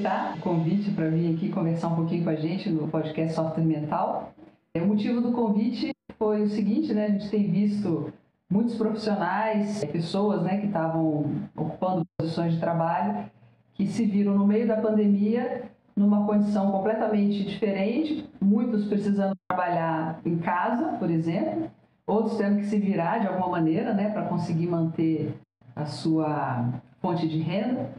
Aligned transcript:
aceitar 0.00 0.36
o 0.36 0.40
convite 0.40 0.90
para 0.92 1.08
vir 1.08 1.34
aqui 1.34 1.50
conversar 1.50 1.88
um 1.88 1.96
pouquinho 1.96 2.24
com 2.24 2.30
a 2.30 2.34
gente 2.34 2.70
no 2.70 2.88
podcast 2.88 3.34
Software 3.34 3.64
Mental. 3.64 4.32
O 4.74 4.86
motivo 4.86 5.20
do 5.20 5.32
convite 5.32 5.92
foi 6.18 6.42
o 6.42 6.48
seguinte, 6.48 6.94
né? 6.94 7.06
A 7.06 7.10
gente 7.10 7.28
tem 7.28 7.50
visto 7.50 8.10
muitos 8.50 8.76
profissionais, 8.76 9.84
pessoas 9.84 10.42
né, 10.42 10.58
que 10.58 10.66
estavam 10.66 11.48
ocupando 11.54 12.04
posições 12.18 12.54
de 12.54 12.60
trabalho, 12.60 13.30
que 13.74 13.86
se 13.86 14.06
viram 14.06 14.36
no 14.36 14.46
meio 14.46 14.66
da 14.66 14.76
pandemia 14.76 15.70
numa 15.94 16.26
condição 16.26 16.72
completamente 16.72 17.44
diferente, 17.44 18.26
muitos 18.40 18.86
precisando 18.86 19.36
trabalhar 19.46 20.18
em 20.24 20.38
casa, 20.38 20.96
por 20.98 21.10
exemplo, 21.10 21.70
outros 22.06 22.38
tendo 22.38 22.56
que 22.56 22.64
se 22.64 22.78
virar 22.78 23.18
de 23.18 23.26
alguma 23.26 23.48
maneira 23.48 23.92
né, 23.92 24.08
para 24.10 24.22
conseguir 24.22 24.66
manter 24.66 25.34
a 25.76 25.84
sua 25.84 26.80
fonte 27.02 27.28
de 27.28 27.38
renda. 27.38 27.90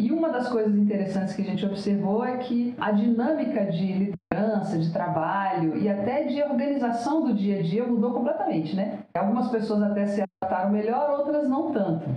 E 0.00 0.10
uma 0.10 0.30
das 0.30 0.48
coisas 0.48 0.74
interessantes 0.74 1.34
que 1.34 1.42
a 1.42 1.44
gente 1.44 1.66
observou 1.66 2.24
é 2.24 2.38
que 2.38 2.74
a 2.80 2.90
dinâmica 2.90 3.66
de 3.66 4.14
liderança, 4.32 4.78
de 4.78 4.90
trabalho 4.90 5.76
e 5.76 5.90
até 5.90 6.24
de 6.24 6.42
organização 6.42 7.26
do 7.26 7.34
dia 7.34 7.58
a 7.58 7.62
dia 7.62 7.86
mudou 7.86 8.14
completamente, 8.14 8.74
né? 8.74 9.00
Algumas 9.12 9.50
pessoas 9.50 9.82
até 9.82 10.06
se 10.06 10.22
adaptaram 10.22 10.70
melhor, 10.70 11.18
outras 11.18 11.46
não 11.46 11.70
tanto. 11.70 12.08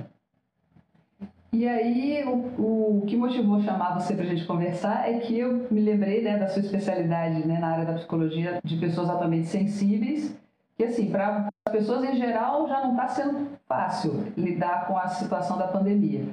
E 1.51 1.67
aí, 1.67 2.23
o, 2.25 3.01
o 3.01 3.05
que 3.05 3.17
motivou 3.17 3.61
chamar 3.61 3.99
você 3.99 4.15
para 4.15 4.23
a 4.23 4.27
gente 4.27 4.45
conversar 4.45 5.09
é 5.09 5.19
que 5.19 5.37
eu 5.37 5.67
me 5.69 5.81
lembrei 5.81 6.23
né, 6.23 6.37
da 6.39 6.47
sua 6.47 6.61
especialidade 6.61 7.45
né, 7.45 7.59
na 7.59 7.67
área 7.67 7.85
da 7.85 7.93
psicologia 7.95 8.61
de 8.63 8.77
pessoas 8.77 9.09
altamente 9.09 9.47
sensíveis, 9.47 10.33
que 10.77 10.85
assim, 10.85 11.11
para 11.11 11.49
as 11.67 11.73
pessoas 11.73 12.05
em 12.05 12.15
geral 12.15 12.65
já 12.65 12.79
não 12.79 12.91
está 12.91 13.09
sendo 13.09 13.49
fácil 13.67 14.31
lidar 14.37 14.87
com 14.87 14.97
a 14.97 15.09
situação 15.09 15.57
da 15.57 15.67
pandemia. 15.67 16.23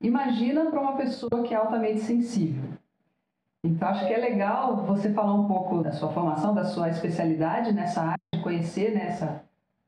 Imagina 0.00 0.66
para 0.70 0.80
uma 0.80 0.96
pessoa 0.96 1.42
que 1.42 1.52
é 1.52 1.56
altamente 1.56 2.00
sensível. 2.00 2.62
Então, 3.64 3.88
acho 3.88 4.06
que 4.06 4.12
é 4.12 4.18
legal 4.18 4.76
você 4.84 5.12
falar 5.12 5.34
um 5.34 5.48
pouco 5.48 5.82
da 5.82 5.90
sua 5.90 6.10
formação, 6.10 6.54
da 6.54 6.64
sua 6.64 6.88
especialidade 6.88 7.72
nessa 7.72 8.02
área, 8.02 8.20
de 8.32 8.40
conhecer 8.40 8.94
né, 8.94 9.06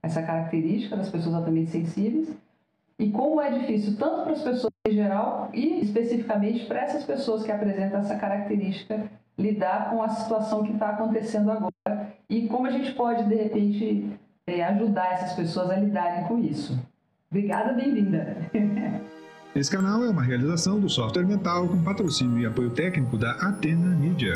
essa, 0.02 0.22
característica 0.22 0.97
das 0.97 1.08
pessoas 1.08 1.36
altamente 1.36 1.70
sensíveis 1.70 2.36
e 2.98 3.11
como 3.11 3.41
é 3.41 3.50
difícil, 3.50 3.97
tanto 3.97 4.25
para 4.25 4.33
as 4.33 4.42
pessoas 4.42 4.72
em 4.86 4.92
geral 4.92 5.48
e 5.55 5.80
especificamente 5.80 6.67
para 6.67 6.80
essas 6.80 7.05
pessoas 7.05 7.45
que 7.45 7.52
apresentam 7.52 8.00
essa 8.00 8.17
característica, 8.17 9.08
lidar 9.39 9.91
com 9.91 10.02
a 10.02 10.08
situação 10.08 10.64
que 10.64 10.72
está 10.72 10.91
acontecendo 10.91 11.52
agora 11.52 12.12
e 12.28 12.48
como 12.48 12.67
a 12.67 12.70
gente 12.70 12.92
pode, 12.95 13.24
de 13.24 13.34
repente, 13.36 14.19
é, 14.47 14.64
ajudar 14.64 15.12
essas 15.12 15.33
pessoas 15.34 15.70
a 15.70 15.77
lidarem 15.77 16.24
com 16.24 16.39
isso. 16.39 16.77
Obrigada, 17.30 17.72
bem-vinda! 17.72 18.36
Esse 19.55 19.69
canal 19.69 20.05
é 20.05 20.09
uma 20.09 20.23
realização 20.23 20.79
do 20.79 20.89
Software 20.89 21.27
Mental 21.27 21.67
com 21.67 21.83
patrocínio 21.83 22.39
e 22.39 22.47
apoio 22.47 22.70
técnico 22.70 23.19
da 23.19 23.33
Atena 23.33 23.97
Media. 23.97 24.34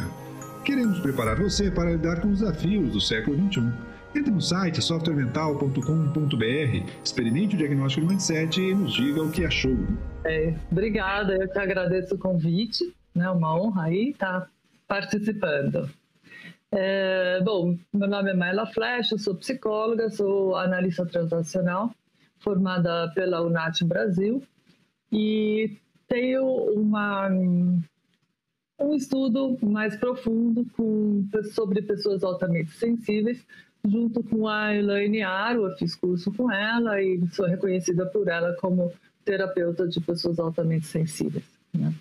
Queremos 0.64 0.98
preparar 0.98 1.36
você 1.36 1.70
para 1.70 1.92
lidar 1.92 2.20
com 2.20 2.32
os 2.32 2.40
desafios 2.40 2.90
do 2.90 3.00
século 3.00 3.36
XXI. 3.48 3.72
Entre 4.12 4.32
no 4.32 4.40
site 4.40 4.82
softwaremental.com.br, 4.82 6.90
experimente 7.04 7.54
o 7.54 7.58
diagnóstico 7.58 8.04
de 8.04 8.12
mindset 8.12 8.60
e 8.60 8.74
nos 8.74 8.92
diga 8.92 9.22
o 9.22 9.30
que 9.30 9.44
achou. 9.44 9.76
É, 10.24 10.52
obrigada, 10.68 11.36
eu 11.36 11.48
que 11.48 11.58
agradeço 11.60 12.16
o 12.16 12.18
convite, 12.18 12.92
né? 13.14 13.30
Uma 13.30 13.56
honra 13.56 13.84
aí 13.84 14.10
estar 14.10 14.50
participando. 14.88 15.88
É, 16.72 17.40
bom, 17.44 17.78
meu 17.92 18.08
nome 18.08 18.32
é 18.32 18.34
Maela 18.34 18.66
Flesch, 18.66 19.12
eu 19.12 19.18
sou 19.18 19.36
psicóloga, 19.36 20.10
sou 20.10 20.56
analista 20.56 21.06
transacional, 21.06 21.94
formada 22.40 23.12
pela 23.14 23.42
UNAT 23.42 23.84
Brasil 23.84 24.42
e 25.14 25.78
tenho 26.08 26.44
uma, 26.72 27.28
um 28.80 28.94
estudo 28.94 29.56
mais 29.62 29.96
profundo 29.96 30.66
com, 30.76 31.26
sobre 31.52 31.80
pessoas 31.82 32.24
altamente 32.24 32.72
sensíveis, 32.72 33.46
junto 33.86 34.22
com 34.24 34.48
a 34.48 34.74
Elaine 34.74 35.22
Aro, 35.22 35.66
eu 35.66 35.76
fiz 35.76 35.94
curso 35.94 36.32
com 36.32 36.50
ela 36.50 37.00
e 37.00 37.24
sou 37.28 37.46
reconhecida 37.46 38.06
por 38.06 38.26
ela 38.28 38.54
como 38.56 38.92
terapeuta 39.24 39.86
de 39.86 40.00
pessoas 40.00 40.38
altamente 40.38 40.86
sensíveis. 40.86 41.44
Né? 41.72 41.94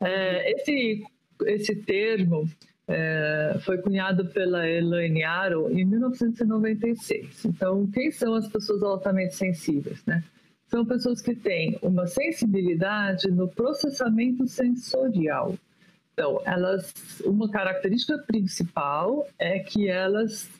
É, 0.00 0.52
esse, 0.52 1.02
esse 1.44 1.74
termo 1.74 2.48
é, 2.86 3.56
foi 3.64 3.78
cunhado 3.78 4.26
pela 4.26 4.68
Elaine 4.68 5.24
Aro 5.24 5.70
em 5.70 5.84
1996. 5.84 7.46
Então, 7.46 7.86
quem 7.88 8.12
são 8.12 8.34
as 8.34 8.46
pessoas 8.46 8.82
altamente 8.82 9.34
sensíveis? 9.34 10.04
Né? 10.06 10.22
São 10.68 10.84
pessoas 10.84 11.20
que 11.20 11.34
têm 11.34 11.78
uma 11.82 12.06
sensibilidade 12.06 13.30
no 13.30 13.48
processamento 13.48 14.46
sensorial. 14.46 15.54
Então, 16.12 16.40
elas, 16.44 16.92
uma 17.24 17.48
característica 17.50 18.18
principal 18.18 19.26
é 19.38 19.60
que 19.60 19.88
elas 19.88 20.50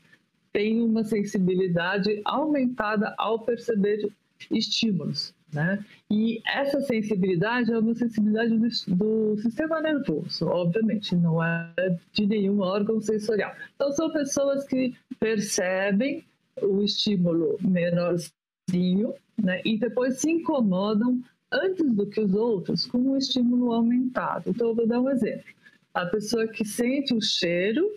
têm 0.53 0.81
uma 0.81 1.05
sensibilidade 1.05 2.21
aumentada 2.25 3.15
ao 3.19 3.41
perceber 3.41 4.09
estímulos, 4.51 5.35
né? 5.53 5.85
E 6.11 6.41
essa 6.47 6.81
sensibilidade 6.81 7.73
é 7.73 7.79
uma 7.79 7.95
sensibilidade 7.95 8.57
do, 8.57 8.97
do, 8.97 9.37
sistema 9.43 9.81
nervoso, 9.81 10.47
obviamente, 10.47 11.17
não 11.17 11.43
é 11.43 11.73
de 12.13 12.27
nenhum 12.27 12.61
órgão 12.61 13.01
sensorial. 13.01 13.53
Então, 13.75 13.91
são 13.93 14.11
pessoas 14.11 14.65
que 14.67 14.95
percebem 15.19 16.25
o 16.63 16.83
estímulo 16.83 17.59
menorzinho 18.69 19.15
né? 19.37 19.61
e 19.65 19.79
depois 19.79 20.19
se 20.19 20.31
incomodam 20.31 21.23
antes 21.51 21.91
do 21.95 22.07
que 22.07 22.21
os 22.21 22.35
outros 22.35 22.87
com 22.87 22.99
um 22.99 23.17
estímulo 23.17 23.73
aumentado. 23.73 24.51
Então, 24.51 24.69
eu 24.69 24.75
vou 24.75 24.87
dar 24.87 25.01
um 25.01 25.11
exemplo. 25.11 25.45
A 25.95 26.05
pessoa 26.07 26.47
que 26.47 26.65
sente 26.65 27.15
o 27.15 27.23
cheiro, 27.23 27.91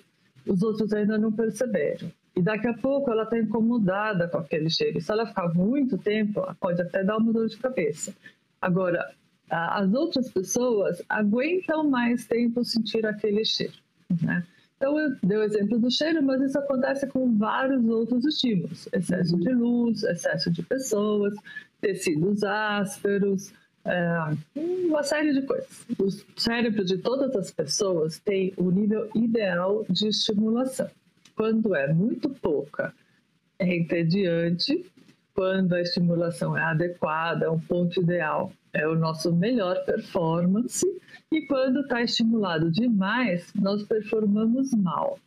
os 0.48 0.64
outros 0.64 0.94
ainda 0.94 1.18
não 1.18 1.32
perceberam. 1.32 2.12
E 2.36 2.42
daqui 2.42 2.68
a 2.68 2.74
pouco 2.74 3.12
ela 3.12 3.24
está 3.24 3.38
incomodada 3.38 4.28
com 4.28 4.38
aquele 4.38 4.70
cheiro. 4.70 5.02
Se 5.02 5.12
ela 5.12 5.26
ficar 5.26 5.54
muito 5.54 5.98
tempo, 5.98 6.42
pode 6.60 6.82
até 6.82 7.04
dar 7.04 7.18
uma 7.18 7.34
dor 7.34 7.48
de 7.50 7.58
cabeça. 7.58 8.16
Agora, 8.62 9.14
as 9.50 9.94
outras 9.94 10.32
pessoas 10.32 11.02
aguentam 11.10 11.90
mais 11.90 12.26
tempo 12.26 12.64
sentir 12.64 13.06
aquele 13.06 13.44
cheiro. 13.44 13.74
Né? 14.22 14.46
Então, 14.82 15.00
eu 15.00 15.16
dei 15.22 15.38
o 15.38 15.44
exemplo 15.44 15.78
do 15.78 15.92
cheiro, 15.92 16.24
mas 16.24 16.42
isso 16.42 16.58
acontece 16.58 17.06
com 17.06 17.38
vários 17.38 17.88
outros 17.88 18.26
estímulos: 18.26 18.90
excesso 18.92 19.38
de 19.38 19.54
luz, 19.54 20.02
excesso 20.02 20.50
de 20.50 20.64
pessoas, 20.64 21.36
tecidos 21.80 22.44
ásperos, 22.44 23.54
é, 23.86 24.36
uma 24.56 25.04
série 25.04 25.34
de 25.34 25.44
coisas. 25.44 25.86
O 26.00 26.10
cérebro 26.36 26.84
de 26.84 26.98
todas 26.98 27.36
as 27.36 27.52
pessoas 27.52 28.18
tem 28.18 28.56
o 28.58 28.72
nível 28.72 29.08
ideal 29.14 29.86
de 29.88 30.08
estimulação. 30.08 30.90
Quando 31.36 31.76
é 31.76 31.94
muito 31.94 32.28
pouca, 32.28 32.92
é 33.60 33.76
entediante. 33.78 34.84
Quando 35.34 35.74
a 35.74 35.82
estimulação 35.82 36.58
é 36.58 36.62
adequada, 36.62 37.46
é 37.46 37.50
um 37.50 37.60
ponto 37.60 38.02
ideal, 38.02 38.52
é 38.74 38.88
o 38.88 38.96
nosso 38.96 39.34
melhor 39.34 39.84
performance 39.86 40.86
e 41.32 41.42
quando 41.46 41.82
está 41.82 42.02
estimulado 42.02 42.70
demais, 42.70 43.52
nós 43.56 43.84
performamos 43.84 44.74
mal. 44.74 45.18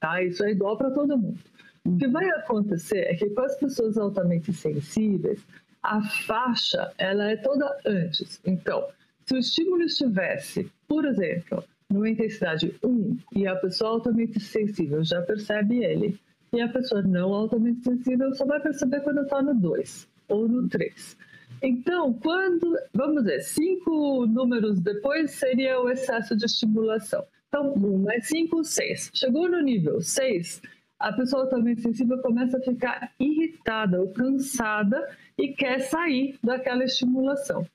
Tá? 0.00 0.22
Isso 0.22 0.44
é 0.44 0.50
igual 0.50 0.76
para 0.76 0.90
todo 0.90 1.16
mundo. 1.16 1.38
O 1.84 1.96
que 1.96 2.08
vai 2.08 2.28
acontecer 2.30 3.00
é 3.08 3.14
que 3.14 3.30
com 3.30 3.42
as 3.42 3.56
pessoas 3.56 3.96
altamente 3.98 4.52
sensíveis, 4.52 5.44
a 5.82 6.00
faixa 6.02 6.92
ela 6.96 7.30
é 7.30 7.36
toda 7.36 7.76
antes. 7.84 8.40
Então, 8.44 8.86
se 9.26 9.34
o 9.34 9.38
estímulo 9.38 9.82
estivesse, 9.82 10.70
por 10.86 11.04
exemplo, 11.04 11.64
numa 11.90 12.08
intensidade 12.08 12.74
1 12.82 13.18
e 13.34 13.46
a 13.46 13.56
pessoa 13.56 13.90
altamente 13.90 14.40
sensível 14.40 15.04
já 15.04 15.20
percebe 15.22 15.84
ele, 15.84 16.18
e 16.52 16.60
a 16.60 16.68
pessoa 16.68 17.02
não 17.02 17.32
altamente 17.32 17.82
sensível 17.82 18.32
só 18.34 18.44
vai 18.44 18.60
perceber 18.60 19.00
quando 19.00 19.22
está 19.22 19.42
no 19.42 19.54
2 19.54 20.08
ou 20.28 20.48
no 20.48 20.68
3. 20.68 21.16
Então, 21.62 22.12
quando, 22.14 22.76
vamos 22.92 23.22
dizer, 23.22 23.40
cinco 23.42 24.26
números 24.26 24.80
depois 24.80 25.30
seria 25.30 25.80
o 25.80 25.88
excesso 25.88 26.36
de 26.36 26.44
estimulação. 26.44 27.24
Então, 27.48 27.72
1 27.74 27.98
mais 27.98 28.28
5, 28.28 28.64
6. 28.64 29.10
Chegou 29.14 29.48
no 29.48 29.60
nível 29.60 30.00
6, 30.00 30.60
a 30.98 31.12
pessoa 31.12 31.42
altamente 31.42 31.82
sensível 31.82 32.18
começa 32.18 32.58
a 32.58 32.62
ficar 32.62 33.12
irritada 33.18 34.00
ou 34.00 34.12
cansada 34.12 35.08
e 35.38 35.48
quer 35.48 35.80
sair 35.80 36.38
daquela 36.42 36.84
estimulação. 36.84 37.66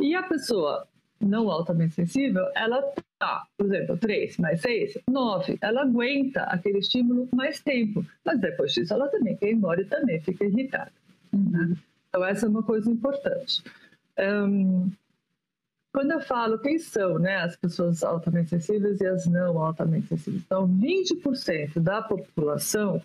E 0.00 0.14
a 0.14 0.22
pessoa 0.22 0.86
não 1.20 1.50
altamente 1.50 1.94
sensível, 1.94 2.44
ela 2.54 2.82
tá, 3.18 3.46
por 3.56 3.66
exemplo, 3.66 3.96
3 3.96 4.36
mais 4.38 4.60
6, 4.60 4.98
9. 5.08 5.58
Ela 5.60 5.82
aguenta 5.82 6.42
aquele 6.42 6.78
estímulo 6.78 7.28
mais 7.32 7.60
tempo, 7.60 8.04
mas 8.24 8.38
depois 8.40 8.72
disso 8.72 8.92
ela 8.92 9.08
também 9.08 9.36
quer 9.36 9.50
ir 9.50 9.54
embora 9.54 9.80
e 9.80 9.84
também 9.84 10.20
fica 10.20 10.44
irritada. 10.44 10.92
Uhum. 11.32 11.74
Então, 12.08 12.24
essa 12.24 12.46
é 12.46 12.48
uma 12.48 12.62
coisa 12.62 12.90
importante. 12.90 13.62
Um, 14.18 14.90
quando 15.92 16.10
eu 16.12 16.20
falo 16.20 16.58
quem 16.58 16.78
são 16.78 17.18
né, 17.18 17.36
as 17.36 17.56
pessoas 17.56 18.02
altamente 18.02 18.50
sensíveis 18.50 19.00
e 19.00 19.06
as 19.06 19.26
não 19.26 19.58
altamente 19.58 20.08
sensíveis, 20.08 20.42
então 20.44 20.68
20% 20.68 21.80
da 21.80 22.02
população 22.02 23.00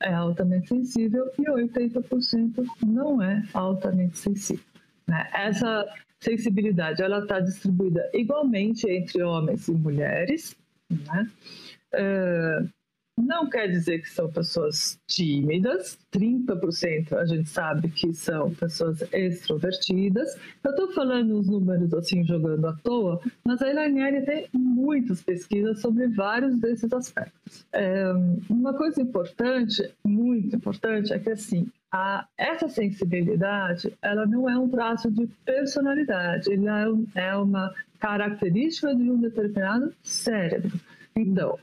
é 0.00 0.12
altamente 0.14 0.68
sensível 0.68 1.30
e 1.38 1.42
80% 1.42 2.64
não 2.86 3.22
é 3.22 3.44
altamente 3.52 4.16
sensível. 4.16 4.64
Né? 5.10 5.28
Essa 5.34 5.92
sensibilidade 6.20 7.02
ela 7.02 7.18
está 7.18 7.40
distribuída 7.40 8.08
igualmente 8.14 8.88
entre 8.88 9.20
homens 9.22 9.66
e 9.66 9.72
mulheres. 9.72 10.56
Né? 10.88 11.30
Uh, 11.92 12.68
não 13.18 13.50
quer 13.50 13.66
dizer 13.66 14.00
que 14.00 14.08
são 14.08 14.30
pessoas 14.30 14.98
tímidas, 15.06 15.98
30% 16.12 17.12
a 17.12 17.26
gente 17.26 17.48
sabe 17.48 17.90
que 17.90 18.14
são 18.14 18.54
pessoas 18.54 19.02
extrovertidas. 19.12 20.38
Eu 20.62 20.70
estou 20.70 20.92
falando 20.92 21.38
os 21.38 21.48
números 21.48 21.92
assim, 21.92 22.24
jogando 22.24 22.68
à 22.68 22.72
toa, 22.72 23.20
mas 23.44 23.60
a 23.60 23.68
Elanieri 23.68 24.24
tem 24.24 24.46
muitas 24.54 25.22
pesquisas 25.22 25.80
sobre 25.80 26.06
vários 26.06 26.58
desses 26.60 26.92
aspectos. 26.92 27.66
É, 27.72 28.12
uma 28.48 28.74
coisa 28.74 29.02
importante, 29.02 29.92
muito 30.04 30.54
importante, 30.54 31.12
é 31.12 31.18
que 31.18 31.30
assim, 31.30 31.68
a, 31.90 32.26
essa 32.38 32.68
sensibilidade, 32.68 33.92
ela 34.00 34.26
não 34.26 34.48
é 34.48 34.56
um 34.58 34.68
traço 34.68 35.10
de 35.10 35.26
personalidade, 35.44 36.52
ela 36.52 36.98
é, 37.14 37.28
é 37.28 37.36
uma 37.36 37.74
característica 37.98 38.94
de 38.94 39.10
um 39.10 39.20
determinado 39.20 39.92
cérebro. 40.02 40.78
Então, 41.16 41.58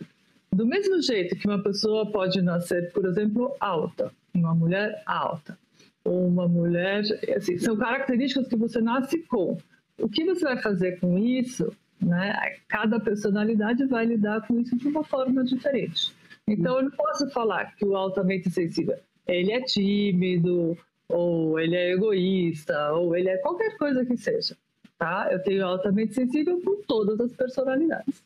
do 0.52 0.66
mesmo 0.66 1.02
jeito 1.02 1.36
que 1.36 1.48
uma 1.48 1.62
pessoa 1.62 2.12
pode 2.12 2.42
nascer, 2.42 2.92
por 2.92 3.06
exemplo, 3.06 3.56
alta, 3.60 4.12
uma 4.34 4.54
mulher 4.54 5.02
alta, 5.06 5.58
ou 6.04 6.28
uma 6.28 6.48
mulher, 6.48 7.04
assim, 7.36 7.58
são 7.58 7.76
características 7.76 8.48
que 8.48 8.56
você 8.56 8.82
nasce 8.82 9.20
com. 9.24 9.58
O 10.00 10.08
que 10.08 10.24
você 10.26 10.44
vai 10.44 10.62
fazer 10.62 11.00
com 11.00 11.18
isso, 11.18 11.74
né? 12.02 12.34
Cada 12.68 13.00
personalidade 13.00 13.86
vai 13.86 14.06
lidar 14.06 14.46
com 14.48 14.60
isso 14.60 14.76
de 14.78 14.88
uma 14.88 15.04
forma 15.04 15.44
diferente. 15.44 16.14
Então, 16.48 16.78
eu 16.78 16.84
não 16.84 16.92
posso 16.92 17.30
falar 17.30 17.76
que 17.76 17.86
o 17.86 17.96
altamente 17.96 18.50
sensível, 18.50 18.98
ele 19.28 19.52
é 19.52 19.62
tímido, 19.62 20.78
ou 21.10 21.60
ele 21.60 21.76
é 21.76 21.92
egoísta, 21.94 22.94
ou 22.94 23.16
ele 23.16 23.30
é 23.30 23.38
qualquer 23.38 23.78
coisa 23.78 24.06
que 24.06 24.18
seja, 24.18 24.56
tá? 24.98 25.28
Eu 25.32 25.42
tenho 25.44 25.66
altamente 25.66 26.14
sensível 26.14 26.62
com 26.64 26.82
todas 26.84 27.20
as 27.20 27.34
personalidades. 27.34 28.24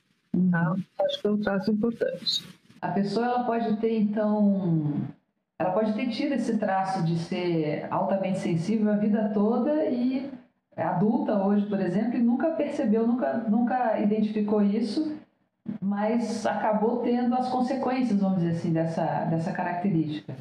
Tá? 0.49 0.75
Acho 1.05 1.21
que 1.21 1.27
é 1.27 1.31
um 1.31 1.41
traço 1.41 1.71
importante. 1.71 2.47
A 2.81 2.89
pessoa 2.89 3.25
ela 3.25 3.43
pode 3.43 3.77
ter, 3.77 3.99
então, 3.99 4.93
ela 5.59 5.71
pode 5.71 5.93
ter 5.93 6.09
tido 6.09 6.33
esse 6.33 6.57
traço 6.57 7.03
de 7.03 7.17
ser 7.19 7.85
altamente 7.91 8.39
sensível 8.39 8.91
a 8.91 8.95
vida 8.95 9.29
toda 9.33 9.85
e 9.85 10.31
é 10.75 10.83
adulta 10.83 11.33
hoje, 11.43 11.65
por 11.67 11.79
exemplo, 11.79 12.15
e 12.15 12.23
nunca 12.23 12.51
percebeu, 12.51 13.05
nunca, 13.05 13.33
nunca 13.49 13.99
identificou 13.99 14.61
isso, 14.63 15.15
mas 15.79 16.45
acabou 16.45 17.01
tendo 17.03 17.35
as 17.35 17.49
consequências, 17.49 18.19
vamos 18.19 18.39
dizer 18.39 18.57
assim, 18.57 18.73
dessa, 18.73 19.25
dessa 19.25 19.51
característica. 19.51 20.33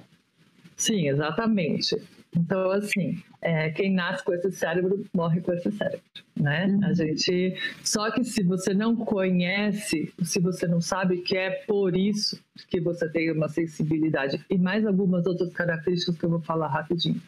Sim, 0.80 1.08
exatamente. 1.08 1.94
Então, 2.34 2.70
assim, 2.70 3.22
é, 3.42 3.68
quem 3.70 3.92
nasce 3.92 4.24
com 4.24 4.32
esse 4.32 4.50
cérebro 4.50 5.04
morre 5.12 5.42
com 5.42 5.52
esse 5.52 5.70
cérebro, 5.70 6.00
né? 6.34 6.68
Uhum. 6.68 6.84
A 6.86 6.94
gente, 6.94 7.54
só 7.84 8.10
que 8.10 8.24
se 8.24 8.42
você 8.42 8.72
não 8.72 8.96
conhece, 8.96 10.10
se 10.22 10.40
você 10.40 10.66
não 10.66 10.80
sabe 10.80 11.18
que 11.18 11.36
é 11.36 11.50
por 11.66 11.94
isso 11.94 12.40
que 12.68 12.80
você 12.80 13.06
tem 13.10 13.30
uma 13.30 13.48
sensibilidade 13.48 14.42
e 14.48 14.56
mais 14.56 14.86
algumas 14.86 15.26
outras 15.26 15.52
características 15.52 16.16
que 16.16 16.24
eu 16.24 16.30
vou 16.30 16.40
falar 16.40 16.68
rapidinho. 16.68 17.20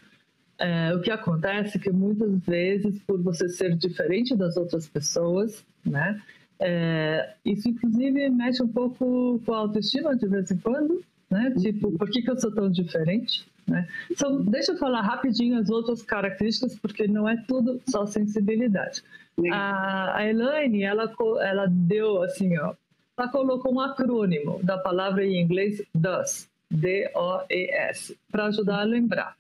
É, 0.58 0.94
o 0.94 1.02
que 1.02 1.10
acontece 1.10 1.76
é 1.76 1.80
que 1.80 1.90
muitas 1.92 2.40
vezes, 2.46 2.98
por 3.02 3.20
você 3.20 3.50
ser 3.50 3.76
diferente 3.76 4.34
das 4.34 4.56
outras 4.56 4.88
pessoas, 4.88 5.62
né? 5.84 6.22
É, 6.58 7.34
isso 7.44 7.68
inclusive 7.68 8.30
mexe 8.30 8.62
um 8.62 8.68
pouco 8.68 9.38
com 9.44 9.52
a 9.52 9.58
autoestima 9.58 10.16
de 10.16 10.26
vez 10.26 10.50
em 10.50 10.56
quando, 10.56 11.04
né? 11.32 11.50
Tipo, 11.58 11.90
por 11.92 12.10
que, 12.10 12.20
que 12.20 12.30
eu 12.30 12.38
sou 12.38 12.52
tão 12.52 12.70
diferente? 12.70 13.46
Né? 13.66 13.88
Então, 14.10 14.42
deixa 14.42 14.72
eu 14.72 14.76
falar 14.76 15.00
rapidinho 15.00 15.58
as 15.58 15.70
outras 15.70 16.02
características, 16.02 16.78
porque 16.78 17.08
não 17.08 17.26
é 17.26 17.42
tudo 17.48 17.80
só 17.88 18.04
sensibilidade. 18.04 19.02
A, 19.50 20.18
a 20.18 20.28
Elaine, 20.28 20.82
ela, 20.82 21.10
ela 21.40 21.66
deu 21.66 22.22
assim, 22.22 22.58
ó, 22.58 22.74
ela 23.16 23.28
colocou 23.28 23.74
um 23.74 23.80
acrônimo 23.80 24.60
da 24.62 24.76
palavra 24.76 25.24
em 25.24 25.40
inglês 25.40 25.82
DOS, 25.94 26.48
D-O-E-S, 26.70 28.18
para 28.30 28.46
ajudar 28.46 28.80
a 28.80 28.84
lembrar. 28.84 29.34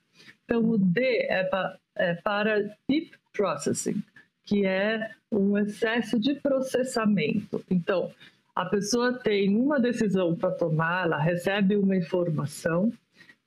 Então, 0.44 0.64
o 0.64 0.78
D 0.78 1.26
é, 1.28 1.44
pra, 1.44 1.76
é 1.94 2.14
para 2.14 2.74
Deep 2.88 3.12
Processing, 3.34 4.02
que 4.46 4.64
é 4.64 5.10
um 5.30 5.58
excesso 5.58 6.18
de 6.18 6.34
processamento. 6.36 7.62
Então, 7.70 8.10
a 8.54 8.64
pessoa 8.66 9.18
tem 9.18 9.56
uma 9.56 9.80
decisão 9.80 10.34
para 10.34 10.50
tomar, 10.50 11.06
ela 11.06 11.18
recebe 11.18 11.76
uma 11.76 11.96
informação, 11.96 12.92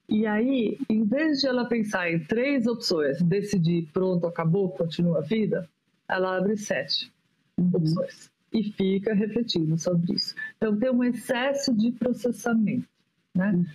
e 0.07 0.25
aí, 0.27 0.77
em 0.87 1.03
vez 1.03 1.39
de 1.39 1.47
ela 1.47 1.65
pensar 1.65 2.11
em 2.11 2.19
três 2.19 2.67
opções, 2.67 3.21
decidir, 3.21 3.89
pronto, 3.91 4.27
acabou, 4.27 4.69
continua 4.69 5.19
a 5.19 5.21
vida, 5.21 5.67
ela 6.07 6.37
abre 6.37 6.55
sete 6.57 7.11
uhum. 7.57 7.71
opções 7.73 8.29
e 8.53 8.71
fica 8.71 9.13
refletindo 9.13 9.77
sobre 9.77 10.13
isso. 10.13 10.35
Então, 10.57 10.77
tem 10.77 10.91
um 10.91 11.03
excesso 11.03 11.75
de 11.75 11.91
processamento. 11.91 12.87
Né? 13.33 13.51
Uhum. 13.51 13.65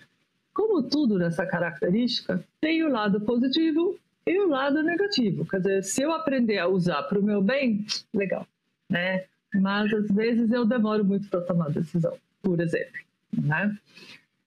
Como 0.55 0.83
tudo 0.85 1.19
nessa 1.19 1.45
característica, 1.45 2.45
tem 2.61 2.85
o 2.85 2.89
lado 2.89 3.21
positivo 3.23 3.99
e 4.25 4.39
o 4.41 4.49
lado 4.49 4.83
negativo. 4.83 5.45
Quer 5.47 5.59
dizer, 5.59 5.83
se 5.83 6.03
eu 6.03 6.13
aprender 6.13 6.59
a 6.59 6.69
usar 6.69 7.03
para 7.05 7.19
o 7.19 7.23
meu 7.23 7.43
bem, 7.43 7.85
legal. 8.15 8.47
Né? 8.89 9.25
Mas, 9.55 9.93
às 9.93 10.09
vezes, 10.11 10.51
eu 10.51 10.65
demoro 10.65 11.05
muito 11.05 11.29
para 11.29 11.41
tomar 11.41 11.71
decisão, 11.71 12.17
por 12.43 12.61
exemplo. 12.61 13.01
Né? 13.37 13.77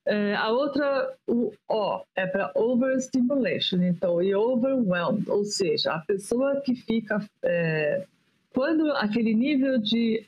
É, 0.05 0.35
a 0.35 0.49
outra, 0.49 1.13
o 1.27 1.53
O, 1.69 2.03
é 2.15 2.25
para 2.27 2.51
overstimulation, 2.55 3.81
então, 3.81 4.21
e 4.21 4.35
overwhelmed, 4.35 5.29
ou 5.29 5.45
seja, 5.45 5.93
a 5.93 5.99
pessoa 5.99 6.59
que 6.61 6.75
fica. 6.75 7.25
É, 7.41 8.05
quando 8.53 8.91
aquele 8.91 9.33
nível 9.33 9.79
de 9.79 10.25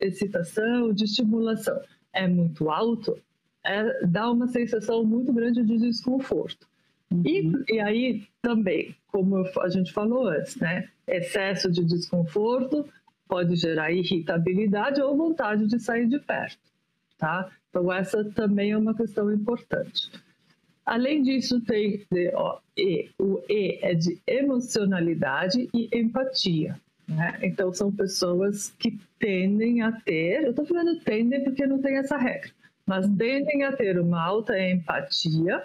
excitação, 0.00 0.92
de 0.92 1.04
estimulação 1.04 1.80
é 2.12 2.26
muito 2.26 2.70
alto, 2.70 3.18
é, 3.64 4.06
dá 4.06 4.30
uma 4.30 4.48
sensação 4.48 5.04
muito 5.04 5.32
grande 5.32 5.62
de 5.64 5.76
desconforto. 5.76 6.66
Uhum. 7.10 7.22
E, 7.24 7.74
e 7.74 7.80
aí 7.80 8.24
também, 8.40 8.94
como 9.08 9.44
a 9.60 9.68
gente 9.68 9.92
falou 9.92 10.28
antes, 10.28 10.56
né? 10.56 10.88
Excesso 11.06 11.70
de 11.70 11.84
desconforto 11.84 12.88
pode 13.28 13.56
gerar 13.56 13.92
irritabilidade 13.92 15.00
ou 15.00 15.16
vontade 15.16 15.66
de 15.66 15.78
sair 15.78 16.06
de 16.06 16.18
perto, 16.18 16.58
tá? 17.18 17.50
Então, 17.68 17.92
essa 17.92 18.24
também 18.24 18.70
é 18.72 18.78
uma 18.78 18.94
questão 18.94 19.32
importante. 19.32 20.10
Além 20.84 21.22
disso, 21.22 21.60
tem 21.62 22.06
ó, 22.32 22.58
e. 22.76 23.10
O 23.18 23.42
E 23.48 23.78
é 23.82 23.92
de 23.92 24.20
emocionalidade 24.26 25.68
e 25.74 25.88
empatia. 25.92 26.80
Né? 27.08 27.38
Então, 27.42 27.72
são 27.72 27.90
pessoas 27.90 28.70
que 28.78 28.98
tendem 29.18 29.82
a 29.82 29.92
ter, 29.92 30.44
eu 30.44 30.50
estou 30.50 30.64
falando 30.64 30.98
tendem 31.00 31.42
porque 31.42 31.66
não 31.66 31.80
tem 31.80 31.96
essa 31.98 32.16
regra, 32.16 32.50
mas 32.84 33.06
tendem 33.16 33.64
a 33.64 33.72
ter 33.72 33.98
uma 33.98 34.20
alta 34.22 34.58
empatia 34.58 35.64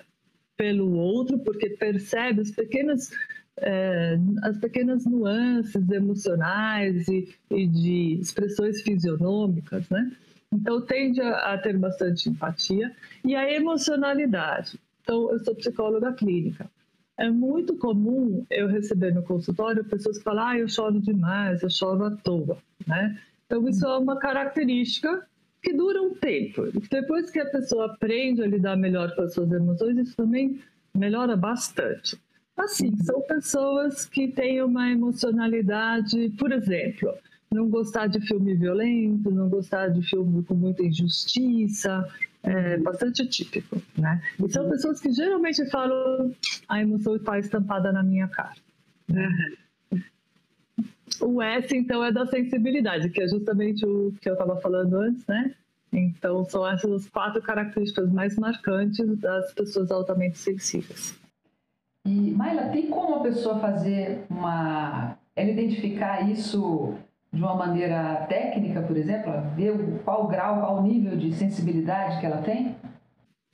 pelo 0.56 0.94
outro, 0.94 1.40
porque 1.40 1.70
percebe 1.70 2.42
os 2.42 2.52
pequenos, 2.52 3.12
é, 3.58 4.18
as 4.44 4.58
pequenas 4.58 5.06
nuances 5.06 5.90
emocionais 5.90 7.08
e, 7.08 7.34
e 7.50 7.68
de 7.68 8.18
expressões 8.20 8.82
fisionômicas, 8.82 9.90
né? 9.90 10.12
Então, 10.54 10.82
tende 10.82 11.22
a, 11.22 11.54
a 11.54 11.58
ter 11.58 11.78
bastante 11.78 12.30
empatia. 12.30 12.94
E 13.24 13.36
a 13.36 13.52
emocionalidade. 13.52 14.80
Então, 15.02 15.32
eu 15.32 15.40
sou 15.40 15.56
psicóloga 15.56 16.14
clínica. 16.14 16.70
É 17.18 17.30
muito 17.30 17.78
comum 17.78 18.46
eu 18.50 18.68
receber 18.68 19.14
no 19.14 19.24
consultório 19.24 19.84
pessoas 19.86 20.18
que 20.18 20.24
falam, 20.24 20.48
ah, 20.48 20.58
eu 20.58 20.68
choro 20.68 21.00
demais, 21.00 21.62
eu 21.62 21.70
choro 21.70 22.06
à 22.06 22.12
toa, 22.12 22.58
né? 22.88 23.18
Então, 23.46 23.68
isso 23.68 23.86
é 23.86 23.98
uma 23.98 24.18
característica 24.18 25.28
que 25.62 25.74
dura 25.74 26.02
um 26.02 26.16
tempo. 26.16 26.64
Depois 26.90 27.30
que 27.30 27.40
a 27.40 27.46
pessoa 27.46 27.86
aprende 27.86 28.42
a 28.42 28.48
lidar 28.48 28.76
melhor 28.76 29.14
com 29.16 29.22
as 29.22 29.34
suas 29.34 29.52
emoções, 29.52 29.98
isso 29.98 30.16
também 30.16 30.60
melhora 30.96 31.38
bastante. 31.38 32.20
Assim, 32.58 32.96
são 32.98 33.22
pessoas 33.22 34.06
que 34.06 34.28
têm 34.28 34.62
uma 34.62 34.90
emocionalidade, 34.90 36.30
por 36.38 36.52
exemplo, 36.52 37.14
não 37.52 37.70
gostar 37.70 38.08
de 38.08 38.22
filme 38.22 38.54
violento, 38.56 39.32
não 39.32 39.50
gostar 39.50 39.90
de 39.90 40.02
filme 40.08 40.44
com 40.44 40.54
muita 40.54 40.84
injustiça, 40.84 42.08
é 42.44 42.78
bastante 42.78 43.26
típico, 43.28 43.82
né? 43.98 44.22
E 44.44 44.52
são 44.52 44.70
pessoas 44.70 45.00
que 45.00 45.12
geralmente 45.12 45.70
falam 45.70 46.34
a 46.68 46.82
emoção 46.82 47.16
está 47.16 47.38
estampada 47.40 47.92
na 47.92 48.04
minha 48.04 48.28
cara. 48.28 48.56
Uhum. 49.10 50.02
O 51.20 51.42
S, 51.42 51.76
então, 51.76 52.04
é 52.04 52.12
da 52.12 52.26
sensibilidade, 52.26 53.10
que 53.10 53.22
é 53.22 53.28
justamente 53.28 53.86
o 53.86 54.14
que 54.22 54.30
eu 54.30 54.34
estava 54.34 54.60
falando 54.60 54.96
antes, 54.96 55.26
né? 55.28 55.54
Então, 55.92 56.46
são 56.46 56.68
essas 56.68 57.08
quatro 57.10 57.42
características 57.42 58.12
mais 58.12 58.36
marcantes 58.38 59.20
das 59.20 59.54
pessoas 59.54 59.92
altamente 59.92 60.38
sensíveis. 60.38 61.20
E, 62.06 62.32
Maila, 62.32 62.70
tem 62.70 62.88
como 62.88 63.16
a 63.16 63.24
pessoa 63.24 63.60
fazer 63.60 64.26
uma... 64.30 65.18
ela 65.36 65.50
identificar 65.50 66.30
isso 66.30 66.96
de 67.32 67.42
uma 67.42 67.56
maneira 67.56 68.26
técnica, 68.28 68.82
por 68.82 68.98
exemplo, 68.98 69.32
ver 69.56 70.02
qual 70.04 70.28
grau, 70.28 70.60
qual 70.60 70.84
nível 70.84 71.16
de 71.16 71.34
sensibilidade 71.34 72.20
que 72.20 72.26
ela 72.26 72.42
tem? 72.42 72.76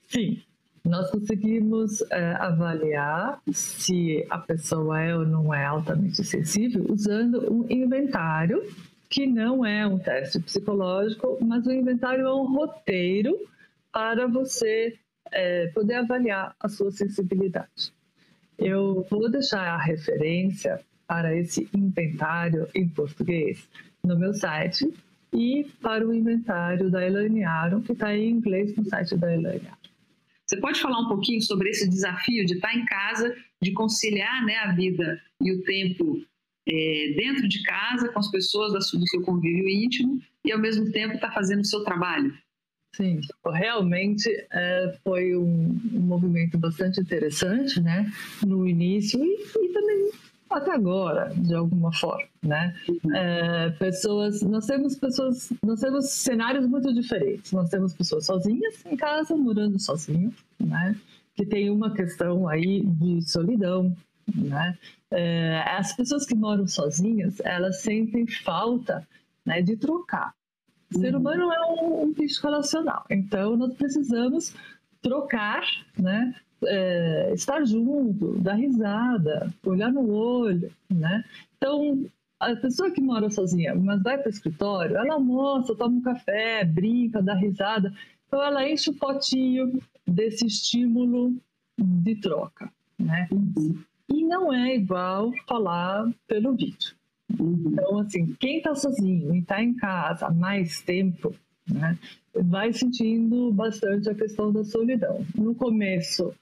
Sim, 0.06 0.42
nós 0.84 1.10
conseguimos 1.10 2.02
é, 2.10 2.32
avaliar 2.40 3.40
se 3.52 4.26
a 4.30 4.38
pessoa 4.38 5.00
é 5.00 5.14
ou 5.14 5.26
não 5.26 5.52
é 5.52 5.64
altamente 5.64 6.24
sensível 6.24 6.86
usando 6.88 7.52
um 7.52 7.66
inventário 7.70 8.62
que 9.08 9.26
não 9.26 9.64
é 9.64 9.86
um 9.86 9.98
teste 9.98 10.40
psicológico, 10.40 11.38
mas 11.40 11.66
o 11.66 11.72
inventário 11.72 12.26
é 12.26 12.34
um 12.34 12.46
roteiro 12.46 13.38
para 13.92 14.26
você 14.26 14.98
é, 15.30 15.68
poder 15.68 15.94
avaliar 15.94 16.54
a 16.58 16.68
sua 16.68 16.90
sensibilidade. 16.90 17.92
Eu 18.58 19.06
vou 19.08 19.30
deixar 19.30 19.74
a 19.74 19.78
referência 19.78 20.80
para 21.06 21.34
esse 21.36 21.68
inventário 21.74 22.68
em 22.74 22.88
português 22.88 23.68
no 24.04 24.18
meu 24.18 24.34
site 24.34 24.92
e 25.32 25.64
para 25.80 26.06
o 26.06 26.12
inventário 26.12 26.90
da 26.90 27.06
Elaine 27.06 27.44
Aron, 27.44 27.80
que 27.82 27.92
está 27.92 28.16
em 28.16 28.30
inglês 28.30 28.74
no 28.76 28.84
site 28.84 29.16
da 29.16 29.32
Elaine 29.32 29.66
Aron. 29.66 29.78
Você 30.46 30.56
pode 30.56 30.80
falar 30.80 31.00
um 31.00 31.08
pouquinho 31.08 31.42
sobre 31.42 31.70
esse 31.70 31.88
desafio 31.88 32.44
de 32.46 32.54
estar 32.54 32.74
em 32.74 32.84
casa, 32.86 33.36
de 33.62 33.72
conciliar 33.72 34.44
né, 34.44 34.56
a 34.56 34.72
vida 34.72 35.20
e 35.42 35.52
o 35.52 35.62
tempo 35.62 36.22
é, 36.66 37.14
dentro 37.16 37.46
de 37.48 37.62
casa 37.62 38.08
com 38.10 38.18
as 38.18 38.30
pessoas 38.30 38.72
do 38.72 39.08
seu 39.08 39.22
convívio 39.22 39.68
íntimo 39.68 40.20
e 40.44 40.52
ao 40.52 40.58
mesmo 40.58 40.90
tempo 40.90 41.14
estar 41.14 41.32
fazendo 41.32 41.60
o 41.60 41.66
seu 41.66 41.84
trabalho? 41.84 42.36
Sim, 42.94 43.20
realmente 43.46 44.28
é, 44.50 44.98
foi 45.04 45.36
um, 45.36 45.78
movimento 45.92 46.58
bastante 46.58 47.00
interessante, 47.00 47.80
né? 47.80 48.10
No 48.44 48.66
início 48.66 49.22
e, 49.22 49.44
e 49.44 49.72
também 49.72 50.10
até 50.50 50.72
agora, 50.72 51.30
de 51.36 51.54
alguma 51.54 51.92
forma, 51.92 52.26
né? 52.42 52.74
É, 53.14 53.70
pessoas, 53.70 54.42
nós 54.42 54.66
temos 54.66 54.96
pessoas, 54.96 55.52
nós 55.62 55.80
temos 55.80 56.08
cenários 56.08 56.66
muito 56.66 56.92
diferentes. 56.92 57.52
Nós 57.52 57.68
temos 57.68 57.94
pessoas 57.94 58.24
sozinhas 58.24 58.84
em 58.86 58.96
casa, 58.96 59.36
morando 59.36 59.78
sozinho, 59.78 60.34
né? 60.58 60.96
Que 61.34 61.44
tem 61.44 61.70
uma 61.70 61.92
questão 61.94 62.48
aí 62.48 62.82
de 62.82 63.22
solidão, 63.22 63.94
né? 64.34 64.76
É, 65.10 65.62
as 65.66 65.94
pessoas 65.94 66.26
que 66.26 66.34
moram 66.34 66.66
sozinhas, 66.66 67.40
elas 67.40 67.82
sentem 67.82 68.26
falta, 68.26 69.06
né, 69.44 69.62
de 69.62 69.76
trocar. 69.76 70.34
O 70.94 70.98
ser 70.98 71.14
humano 71.14 71.52
é 71.52 71.66
um, 71.66 72.02
um 72.02 72.12
bicho 72.12 72.42
relacional, 72.42 73.04
então 73.10 73.56
nós 73.56 73.74
precisamos 73.74 74.54
trocar, 75.02 75.62
né? 75.98 76.34
é, 76.64 77.32
estar 77.34 77.64
junto, 77.64 78.38
dar 78.40 78.54
risada, 78.54 79.52
olhar 79.64 79.92
no 79.92 80.10
olho, 80.10 80.72
né? 80.90 81.24
Então, 81.56 82.04
a 82.40 82.54
pessoa 82.56 82.90
que 82.90 83.00
mora 83.00 83.30
sozinha, 83.30 83.74
mas 83.74 84.02
vai 84.02 84.18
para 84.18 84.28
o 84.28 84.30
escritório, 84.30 84.96
ela 84.96 85.14
almoça, 85.14 85.74
toma 85.74 85.96
um 85.96 86.02
café, 86.02 86.64
brinca, 86.64 87.22
dá 87.22 87.34
risada. 87.34 87.92
Então, 88.26 88.42
ela 88.42 88.68
enche 88.68 88.90
o 88.90 88.94
potinho 88.94 89.80
desse 90.06 90.46
estímulo 90.46 91.34
de 91.78 92.16
troca, 92.16 92.70
né? 92.98 93.28
Uhum. 93.30 93.82
E 94.08 94.24
não 94.24 94.52
é 94.52 94.74
igual 94.74 95.32
falar 95.46 96.10
pelo 96.26 96.54
vídeo. 96.54 96.97
Uhum. 97.38 97.70
Então, 97.72 97.98
assim, 97.98 98.34
quem 98.38 98.58
está 98.58 98.74
sozinho 98.74 99.34
e 99.34 99.38
está 99.38 99.62
em 99.62 99.74
casa 99.74 100.26
há 100.26 100.32
mais 100.32 100.80
tempo, 100.80 101.34
né, 101.70 101.98
vai 102.34 102.72
sentindo 102.72 103.52
bastante 103.52 104.08
a 104.08 104.14
questão 104.14 104.52
da 104.52 104.64
solidão. 104.64 105.24
No 105.34 105.54
começo, 105.54 106.32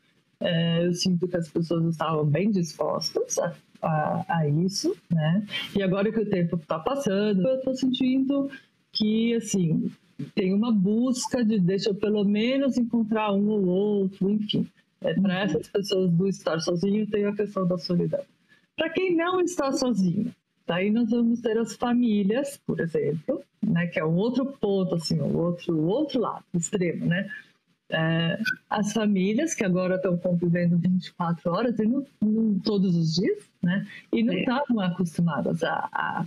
é, 0.41 0.87
eu 0.87 0.93
sinto 0.93 1.27
que 1.27 1.37
as 1.37 1.49
pessoas 1.49 1.85
estavam 1.87 2.25
bem 2.25 2.51
dispostas 2.51 3.39
a, 3.39 3.55
a, 3.83 4.25
a 4.29 4.49
isso, 4.49 4.97
né? 5.11 5.45
E 5.75 5.83
agora 5.83 6.13
que 6.13 6.21
o 6.21 6.29
tempo 6.29 6.57
está 6.57 6.79
passando, 6.79 7.47
eu 7.47 7.57
estou 7.57 7.75
sentindo 7.75 8.51
que, 8.93 9.35
assim, 9.35 9.91
tem 10.35 10.55
uma 10.55 10.73
busca 10.73 11.45
de 11.45 11.59
deixa 11.59 11.91
eu 11.91 11.95
pelo 11.95 12.25
menos 12.25 12.77
encontrar 12.77 13.33
um 13.33 13.49
ou 13.49 13.67
outro, 13.67 14.31
enfim. 14.31 14.67
É, 15.01 15.15
Para 15.15 15.35
uhum. 15.35 15.41
essas 15.41 15.69
pessoas 15.69 16.11
do 16.11 16.29
estar 16.29 16.59
sozinho, 16.61 17.07
tem 17.07 17.27
a 17.27 17.35
questão 17.35 17.67
da 17.67 17.77
solidão. 17.77 18.23
Para 18.77 18.91
quem 18.91 19.17
não 19.17 19.41
está 19.41 19.73
sozinho, 19.73 20.35
daí 20.67 20.91
nós 20.91 21.11
vamos 21.11 21.41
ter 21.41 21.59
as 21.59 21.77
famílias, 21.77 22.61
por 22.67 22.81
exemplo, 22.81 23.43
né, 23.63 23.87
que 23.87 23.99
é 23.99 24.05
um 24.05 24.17
outro 24.17 24.47
ponto, 24.47 24.95
assim, 24.95 25.21
o 25.21 25.37
outro, 25.37 25.81
outro 25.87 26.21
lado, 26.21 26.45
extremo, 26.55 27.07
né? 27.07 27.29
é, 27.91 28.39
as 28.69 28.93
famílias 28.93 29.55
que 29.55 29.65
agora 29.65 29.97
estão 29.97 30.17
convivendo 30.17 30.79
24 30.79 31.51
horas 31.51 31.79
e 31.79 31.87
não, 31.87 32.05
não, 32.21 32.59
todos 32.59 32.97
os 32.97 33.15
dias, 33.15 33.49
né? 33.63 33.87
E 34.13 34.23
não 34.23 34.35
é. 34.35 34.41
estavam 34.41 34.83
é. 34.83 34.87
acostumadas 34.87 35.63
a, 35.63 35.89
a, 35.93 36.27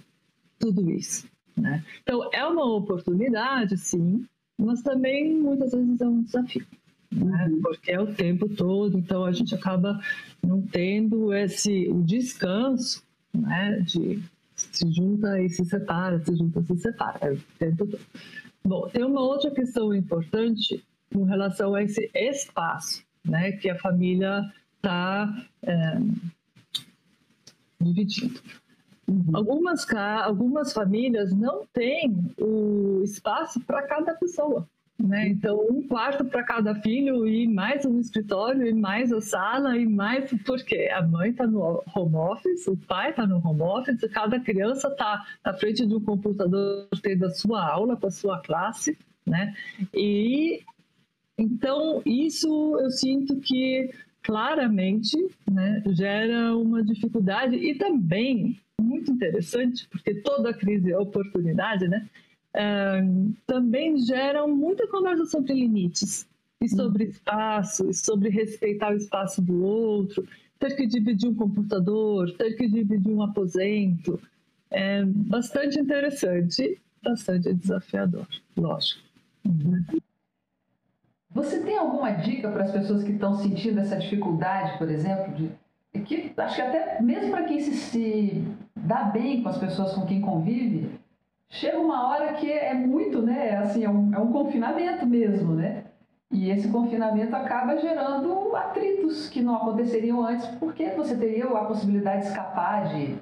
tudo 0.58 0.90
isso, 0.90 1.28
né? 1.58 1.84
Então 2.02 2.30
é 2.34 2.46
uma 2.46 2.66
oportunidade, 2.66 3.78
sim, 3.78 4.26
mas 4.58 4.82
também 4.82 5.36
muitas 5.36 5.72
vezes 5.72 6.00
é 6.00 6.08
um 6.08 6.24
desafio, 6.24 6.66
né? 7.12 7.48
Uhum. 7.48 7.62
Porque 7.62 7.92
é 7.92 8.00
o 8.00 8.14
tempo 8.14 8.48
todo, 8.48 8.98
então 8.98 9.26
a 9.26 9.32
gente 9.32 9.54
acaba 9.54 10.00
não 10.42 10.62
tendo 10.62 11.34
esse 11.34 11.90
o 11.90 12.02
descanso, 12.02 13.04
né? 13.34 13.80
De 13.82 14.22
se 14.56 14.92
junta 14.92 15.42
e 15.42 15.50
se 15.50 15.64
separa, 15.66 16.24
se 16.24 16.36
junta 16.36 16.60
e 16.60 16.66
se 16.66 16.78
separa, 16.78 17.20
é 17.22 17.32
o 17.32 17.40
tempo 17.58 17.88
todo. 17.88 18.00
Bom, 18.64 18.90
tem 18.90 19.04
uma 19.04 19.22
outra 19.22 19.52
questão 19.52 19.94
importante 19.94 20.84
com 21.14 21.24
relação 21.24 21.74
a 21.74 21.84
esse 21.84 22.10
espaço, 22.14 23.04
né, 23.26 23.54
que 23.54 23.70
a 23.70 23.80
família 23.80 24.52
está 24.76 25.46
é, 25.64 25.98
dividindo. 27.82 28.40
Uhum. 29.08 29.32
Algumas, 29.34 29.88
algumas 30.24 30.72
famílias 30.72 31.32
não 31.34 31.66
têm 31.74 32.14
o 32.40 33.02
espaço 33.04 33.60
para 33.62 33.82
cada 33.88 34.14
pessoa. 34.14 34.68
Né? 35.00 35.30
Então, 35.30 35.66
um 35.70 35.82
quarto 35.88 36.26
para 36.26 36.44
cada 36.44 36.76
filho 36.76 37.26
e 37.26 37.48
mais 37.48 37.86
um 37.86 38.00
escritório 38.00 38.68
e 38.68 38.74
mais 38.74 39.14
a 39.14 39.22
sala 39.22 39.78
e 39.78 39.86
mais 39.86 40.30
porque 40.46 40.90
a 40.94 41.02
mãe 41.02 41.30
está 41.30 41.48
no 41.48 41.82
home 41.96 42.16
office, 42.16 42.68
o 42.68 42.76
pai 42.76 43.12
está 43.12 43.26
no 43.26 43.38
home 43.38 43.62
office, 43.62 44.02
cada 44.12 44.40
criança 44.42 44.90
está 44.90 45.26
na 45.44 45.54
frente 45.54 45.86
de 45.86 45.96
um 45.96 46.04
computador 46.04 46.90
tendo 47.02 47.26
a 47.26 47.30
sua 47.30 47.66
aula 47.66 47.96
com 47.96 48.08
a 48.08 48.12
sua 48.12 48.42
classe, 48.42 48.98
né? 49.26 49.56
E 49.94 50.64
então, 51.38 52.02
isso 52.06 52.78
eu 52.82 52.92
sinto 52.92 53.40
que 53.40 53.90
claramente 54.22 55.16
né, 55.50 55.82
gera 55.88 56.58
uma 56.58 56.84
dificuldade 56.84 57.56
e 57.56 57.74
também 57.76 58.60
muito 58.82 59.12
interessante, 59.12 59.88
porque 59.90 60.16
toda 60.16 60.54
crise 60.54 60.92
é 60.92 60.98
oportunidade, 60.98 61.88
né? 61.88 62.10
Uh, 62.56 63.34
também 63.46 63.98
geram 64.00 64.48
muita 64.48 64.88
conversa 64.88 65.26
sobre 65.26 65.54
limites 65.54 66.28
e 66.62 66.68
sobre 66.68 67.06
uhum. 67.06 67.10
espaço, 67.12 67.90
e 67.90 67.94
sobre 67.94 68.30
respeitar 68.30 68.92
o 68.92 68.98
espaço 68.98 69.42
do 69.42 69.64
outro, 69.64 70.28
ter 70.58 70.76
que 70.76 70.86
dividir 70.86 71.30
um 71.30 71.36
computador, 71.36 72.32
ter 72.38 72.56
que 72.56 72.68
dividir 72.68 73.12
um 73.12 73.22
aposento. 73.22 74.20
É 74.72 75.04
bastante 75.06 75.80
interessante, 75.80 76.80
bastante 77.04 77.54
desafiador, 77.54 78.28
lógico. 78.58 79.02
Uhum. 79.46 79.84
Você 81.32 81.60
tem 81.62 81.78
alguma 81.78 82.12
dica 82.12 82.52
para 82.52 82.64
as 82.64 82.72
pessoas 82.72 83.04
que 83.04 83.12
estão 83.12 83.36
sentindo 83.36 83.80
essa 83.80 83.98
dificuldade, 83.98 84.78
por 84.78 84.90
exemplo, 84.90 85.34
de 85.36 85.52
que 86.06 86.34
acho 86.38 86.56
que 86.56 86.62
até 86.62 87.02
mesmo 87.02 87.32
para 87.32 87.44
quem 87.44 87.60
se, 87.60 87.74
se 87.74 88.44
dá 88.76 89.04
bem 89.06 89.42
com 89.42 89.50
as 89.50 89.58
pessoas 89.58 89.94
com 89.94 90.06
quem 90.06 90.22
convive, 90.22 90.90
chega 91.50 91.80
uma 91.80 92.08
hora 92.08 92.34
que 92.34 92.52
é 92.52 92.74
muito, 92.74 93.22
né? 93.22 93.58
Assim, 93.58 93.84
é 93.84 93.90
um, 93.90 94.14
é 94.14 94.20
um 94.20 94.32
confinamento 94.32 95.06
mesmo, 95.06 95.54
né? 95.54 95.84
E 96.32 96.52
esse 96.52 96.68
confinamento 96.68 97.36
acaba 97.36 97.78
gerando 97.78 98.56
atritos 98.56 99.28
que 99.30 99.42
não 99.42 99.56
aconteceriam 99.56 100.24
antes, 100.24 100.46
porque 100.58 100.90
você 100.92 101.16
teria 101.16 101.46
a 101.46 101.66
possibilidade 101.66 102.22
de 102.22 102.28
escapar, 102.28 102.90
de, 102.90 103.16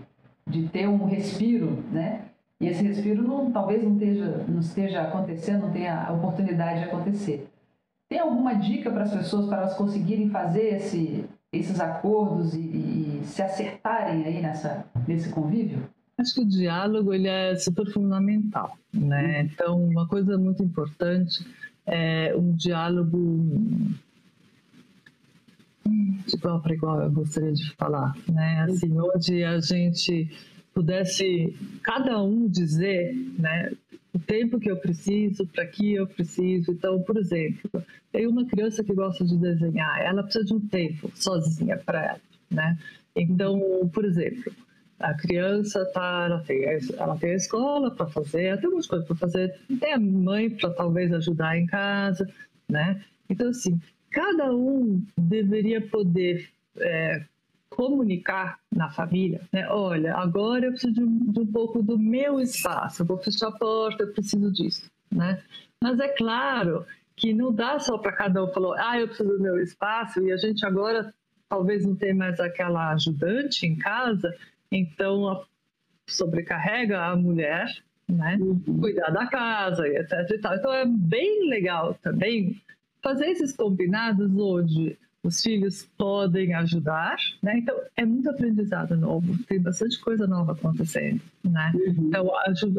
de 0.45 0.67
ter 0.67 0.87
um 0.87 1.05
respiro, 1.05 1.83
né? 1.91 2.25
E 2.59 2.67
esse 2.67 2.83
respiro 2.83 3.21
não, 3.21 3.51
talvez 3.51 3.83
não 3.83 3.93
esteja, 3.93 4.45
não 4.47 4.59
esteja 4.59 5.01
acontecendo, 5.03 5.61
não 5.63 5.71
tenha 5.71 6.03
a 6.03 6.11
oportunidade 6.11 6.79
de 6.79 6.85
acontecer. 6.85 7.47
Tem 8.09 8.19
alguma 8.19 8.55
dica 8.55 8.89
para 8.89 9.03
as 9.03 9.13
pessoas 9.13 9.47
para 9.47 9.59
elas 9.59 9.75
conseguirem 9.75 10.29
fazer 10.29 10.75
esse, 10.75 11.25
esses 11.53 11.79
acordos 11.79 12.53
e, 12.53 12.59
e, 12.59 13.21
se 13.25 13.41
acertarem 13.41 14.25
aí 14.25 14.41
nessa, 14.41 14.85
nesse 15.07 15.29
convívio? 15.29 15.87
Acho 16.17 16.33
que 16.33 16.41
o 16.41 16.47
diálogo 16.47 17.13
ele 17.13 17.27
é 17.27 17.55
super 17.55 17.91
fundamental, 17.91 18.77
né? 18.91 19.41
Uhum. 19.41 19.47
Então, 19.47 19.83
uma 19.83 20.07
coisa 20.07 20.37
muito 20.37 20.63
importante 20.63 21.45
é 21.85 22.35
um 22.35 22.53
diálogo 22.53 23.97
de 26.27 26.35
igual 26.35 26.61
para 26.61 26.73
igual, 26.73 27.01
eu 27.01 27.11
gostaria 27.11 27.53
de 27.53 27.73
falar, 27.75 28.13
né? 28.29 28.61
Assim, 28.61 28.91
onde 28.99 29.43
a 29.43 29.59
gente 29.59 30.29
pudesse 30.73 31.55
cada 31.81 32.21
um 32.21 32.47
dizer, 32.47 33.15
né, 33.39 33.71
o 34.13 34.19
tempo 34.19 34.59
que 34.59 34.69
eu 34.69 34.77
preciso, 34.77 35.47
para 35.47 35.65
que 35.65 35.93
eu 35.93 36.05
preciso. 36.05 36.71
Então, 36.71 37.01
por 37.01 37.17
exemplo, 37.17 37.83
tem 38.11 38.27
uma 38.27 38.45
criança 38.45 38.83
que 38.83 38.93
gosta 38.93 39.25
de 39.25 39.37
desenhar, 39.37 40.01
ela 40.01 40.23
precisa 40.23 40.45
de 40.45 40.53
um 40.53 40.59
tempo 40.59 41.11
sozinha 41.15 41.77
para 41.77 42.05
ela, 42.05 42.21
né? 42.49 42.77
Então, 43.15 43.89
por 43.93 44.05
exemplo, 44.05 44.51
a 44.99 45.13
criança 45.13 45.85
tá, 45.93 46.25
ela 46.25 46.39
tem, 46.41 46.63
ela 46.97 47.17
tem 47.17 47.31
a 47.31 47.35
escola 47.35 47.91
para 47.91 48.07
fazer, 48.07 48.59
tem 48.59 48.69
muitas 48.69 48.87
coisas 48.87 49.07
para 49.07 49.15
fazer, 49.15 49.59
tem 49.79 49.93
a 49.93 49.99
mãe 49.99 50.49
para 50.49 50.71
talvez 50.71 51.13
ajudar 51.13 51.57
em 51.57 51.65
casa, 51.65 52.27
né? 52.67 53.03
Então, 53.29 53.49
assim, 53.49 53.79
cada 54.09 54.53
um 54.53 55.03
deveria 55.17 55.81
poder 55.81 56.49
é, 56.77 57.23
comunicar 57.69 58.59
na 58.73 58.89
família, 58.89 59.41
né? 59.53 59.67
Olha, 59.69 60.15
agora 60.15 60.65
eu 60.65 60.71
preciso 60.71 60.93
de 60.93 61.03
um, 61.03 61.31
de 61.31 61.39
um, 61.41 61.47
pouco 61.47 61.83
do 61.83 61.97
meu 61.97 62.39
espaço, 62.39 63.03
eu 63.03 63.05
vou 63.05 63.17
fechar 63.17 63.49
a 63.49 63.51
porta, 63.51 64.03
eu 64.03 64.13
preciso 64.13 64.51
disso, 64.51 64.89
né? 65.11 65.41
Mas 65.81 65.99
é 65.99 66.07
claro 66.07 66.85
que 67.15 67.33
não 67.33 67.53
dá 67.53 67.79
só 67.79 67.97
para 67.97 68.11
cada 68.11 68.43
um 68.43 68.47
falar, 68.47 68.89
ah, 68.89 68.99
eu 68.99 69.07
preciso 69.07 69.29
do 69.29 69.39
meu 69.39 69.61
espaço 69.61 70.21
e 70.21 70.31
a 70.31 70.37
gente 70.37 70.65
agora 70.65 71.13
talvez 71.49 71.85
não 71.85 71.95
tenha 71.95 72.15
mais 72.15 72.39
aquela 72.39 72.91
ajudante 72.93 73.65
em 73.65 73.75
casa, 73.77 74.33
então 74.71 75.43
sobrecarrega 76.07 77.05
a 77.05 77.15
mulher, 77.15 77.67
né? 78.07 78.37
Uhum. 78.39 78.79
Cuidar 78.79 79.09
da 79.09 79.27
casa 79.27 79.87
e 79.87 79.97
etc 79.97 80.29
e 80.31 80.37
tal. 80.39 80.55
Então 80.55 80.73
é 80.73 80.85
bem 80.85 81.49
legal 81.49 81.93
também 81.95 82.61
fazer 83.03 83.27
esses 83.27 83.53
combinados 83.55 84.31
onde 84.37 84.97
os 85.23 85.41
filhos 85.41 85.83
podem 85.97 86.53
ajudar, 86.53 87.17
né? 87.43 87.57
Então 87.57 87.75
é 87.95 88.05
muito 88.05 88.29
aprendizado 88.29 88.95
novo, 88.95 89.37
tem 89.45 89.59
bastante 89.59 89.99
coisa 89.99 90.25
nova 90.25 90.53
acontecendo, 90.53 91.21
né? 91.43 91.71
Uhum. 91.75 92.07
Então 92.07 92.31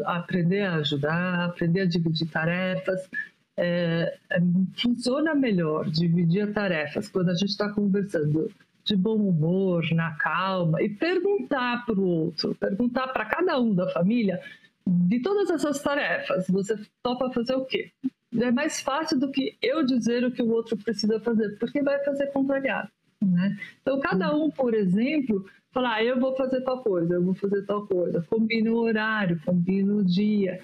aprender 0.05 0.61
a 0.61 0.75
ajudar, 0.75 1.45
aprender 1.45 1.81
a 1.81 1.85
dividir 1.85 2.27
tarefas, 2.29 3.07
é, 3.55 4.17
é, 4.31 4.39
funciona 4.77 5.35
melhor 5.35 5.89
dividir 5.89 6.51
tarefas 6.53 7.09
quando 7.09 7.29
a 7.29 7.33
gente 7.33 7.49
está 7.49 7.69
conversando 7.69 8.49
de 8.89 8.95
bom 8.95 9.15
humor, 9.15 9.85
na 9.91 10.15
calma 10.15 10.81
e 10.81 10.89
perguntar 10.89 11.85
para 11.85 11.99
o 11.99 12.03
outro, 12.03 12.55
perguntar 12.55 13.07
para 13.09 13.25
cada 13.25 13.59
um 13.59 13.73
da 13.73 13.87
família 13.91 14.41
de 14.85 15.21
todas 15.21 15.51
essas 15.51 15.79
tarefas, 15.81 16.47
você 16.47 16.75
topa 17.03 17.31
fazer 17.31 17.53
o 17.53 17.65
quê? 17.65 17.91
é 18.37 18.51
mais 18.51 18.81
fácil 18.81 19.19
do 19.19 19.31
que 19.31 19.57
eu 19.61 19.83
dizer 19.83 20.23
o 20.23 20.31
que 20.31 20.41
o 20.41 20.51
outro 20.51 20.77
precisa 20.77 21.19
fazer, 21.19 21.57
porque 21.57 21.81
vai 21.81 22.03
fazer 22.03 22.27
contrariado. 22.27 22.89
Né? 23.21 23.57
Então, 23.81 23.99
cada 23.99 24.35
um, 24.35 24.49
por 24.49 24.73
exemplo, 24.73 25.45
falar, 25.71 25.95
ah, 25.95 26.03
eu 26.03 26.19
vou 26.19 26.35
fazer 26.35 26.61
tal 26.61 26.81
coisa, 26.83 27.15
eu 27.15 27.23
vou 27.23 27.35
fazer 27.35 27.65
tal 27.65 27.85
coisa, 27.85 28.25
combina 28.29 28.71
o 28.71 28.77
horário, 28.77 29.41
combina 29.45 29.93
o 29.93 30.03
dia. 30.03 30.61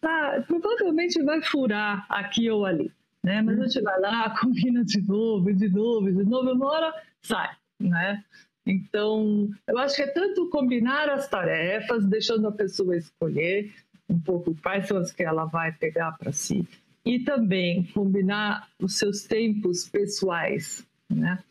Tá, 0.00 0.42
provavelmente 0.46 1.22
vai 1.22 1.40
furar 1.42 2.06
aqui 2.08 2.50
ou 2.50 2.66
ali, 2.66 2.90
né? 3.22 3.40
Mas 3.40 3.60
a 3.60 3.66
gente 3.66 3.82
vai 3.82 4.00
lá, 4.00 4.30
combina 4.40 4.84
de 4.84 5.00
novo, 5.06 5.52
de 5.52 5.68
novo, 5.68 6.10
de 6.10 6.24
novo, 6.24 6.52
uma 6.52 6.66
hora 6.66 6.94
sai, 7.22 7.50
né? 7.82 8.24
Então, 8.64 9.50
eu 9.66 9.78
acho 9.78 9.96
que 9.96 10.02
é 10.02 10.06
tanto 10.06 10.48
combinar 10.48 11.08
as 11.08 11.28
tarefas, 11.28 12.04
deixando 12.06 12.46
a 12.46 12.52
pessoa 12.52 12.96
escolher 12.96 13.72
um 14.08 14.18
pouco 14.18 14.54
quais 14.62 14.86
são 14.86 14.98
as 14.98 15.10
que 15.10 15.22
ela 15.22 15.44
vai 15.46 15.72
pegar 15.72 16.12
para 16.12 16.32
si, 16.32 16.66
e 17.04 17.18
também 17.20 17.84
combinar 17.92 18.68
os 18.78 18.98
seus 18.98 19.24
tempos 19.24 19.88
pessoais, 19.88 20.86
né? 21.10 21.42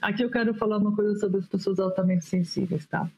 Aqui 0.00 0.22
eu 0.22 0.30
quero 0.30 0.54
falar 0.54 0.78
uma 0.78 0.94
coisa 0.94 1.14
sobre 1.20 1.40
as 1.40 1.46
pessoas 1.46 1.78
altamente 1.78 2.24
sensíveis, 2.24 2.86
tá? 2.86 3.08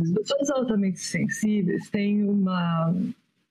As 0.00 0.10
pessoas 0.12 0.50
altamente 0.50 1.00
sensíveis 1.00 1.88
têm 1.88 2.28
uma, 2.28 2.94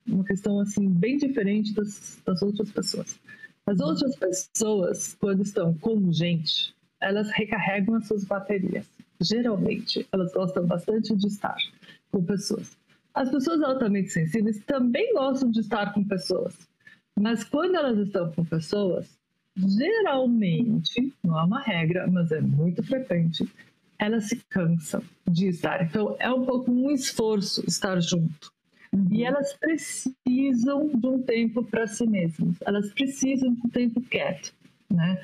uma 0.08 0.24
questão 0.24 0.60
assim 0.60 0.88
bem 0.88 1.18
diferente 1.18 1.74
das, 1.74 2.22
das 2.24 2.42
outras 2.42 2.72
pessoas. 2.72 3.20
As 3.66 3.80
outras 3.80 4.16
pessoas, 4.16 5.16
quando 5.20 5.42
estão 5.42 5.74
com 5.74 6.12
gente, 6.12 6.76
elas 7.02 7.30
recarregam 7.36 7.96
as 7.96 8.08
suas 8.08 8.24
baterias. 8.24 8.86
Geralmente, 9.22 10.08
elas 10.12 10.32
gostam 10.34 10.66
bastante 10.66 11.16
de 11.16 11.28
estar 11.28 11.58
com 12.12 12.24
pessoas. 12.24 12.78
As 13.14 13.30
pessoas 13.30 13.62
altamente 13.62 14.10
sensíveis 14.12 14.60
também 14.66 15.14
gostam 15.14 15.52
de 15.52 15.60
estar 15.60 15.94
com 15.94 16.04
pessoas, 16.04 16.56
mas 17.20 17.44
quando 17.44 17.76
elas 17.76 17.98
estão 17.98 18.32
com 18.32 18.46
pessoas, 18.46 19.20
geralmente, 19.58 21.14
não 21.24 21.38
é 21.38 21.44
uma 21.44 21.62
regra, 21.62 22.08
mas 22.08 22.32
é 22.32 22.40
muito 22.40 22.82
frequente, 22.84 23.50
elas 23.98 24.30
se 24.30 24.38
cansam 24.50 25.04
de 25.28 25.50
estar. 25.50 25.84
Então, 25.84 26.16
é 26.20 26.32
um 26.32 26.46
pouco 26.46 26.72
um 26.72 26.90
esforço 26.92 27.64
estar 27.68 28.00
junto. 28.00 28.54
Uhum. 28.94 29.08
E 29.12 29.24
elas 29.24 29.54
precisam 29.54 30.88
de 30.88 31.08
um 31.08 31.22
tempo 31.22 31.64
para 31.64 31.86
si 31.86 32.08
mesmas. 32.08 32.56
Elas 32.66 32.92
precisam 32.94 33.54
de 33.54 33.62
um 33.66 33.70
tempo 33.70 34.02
quieto, 34.02 34.54
né? 34.90 35.22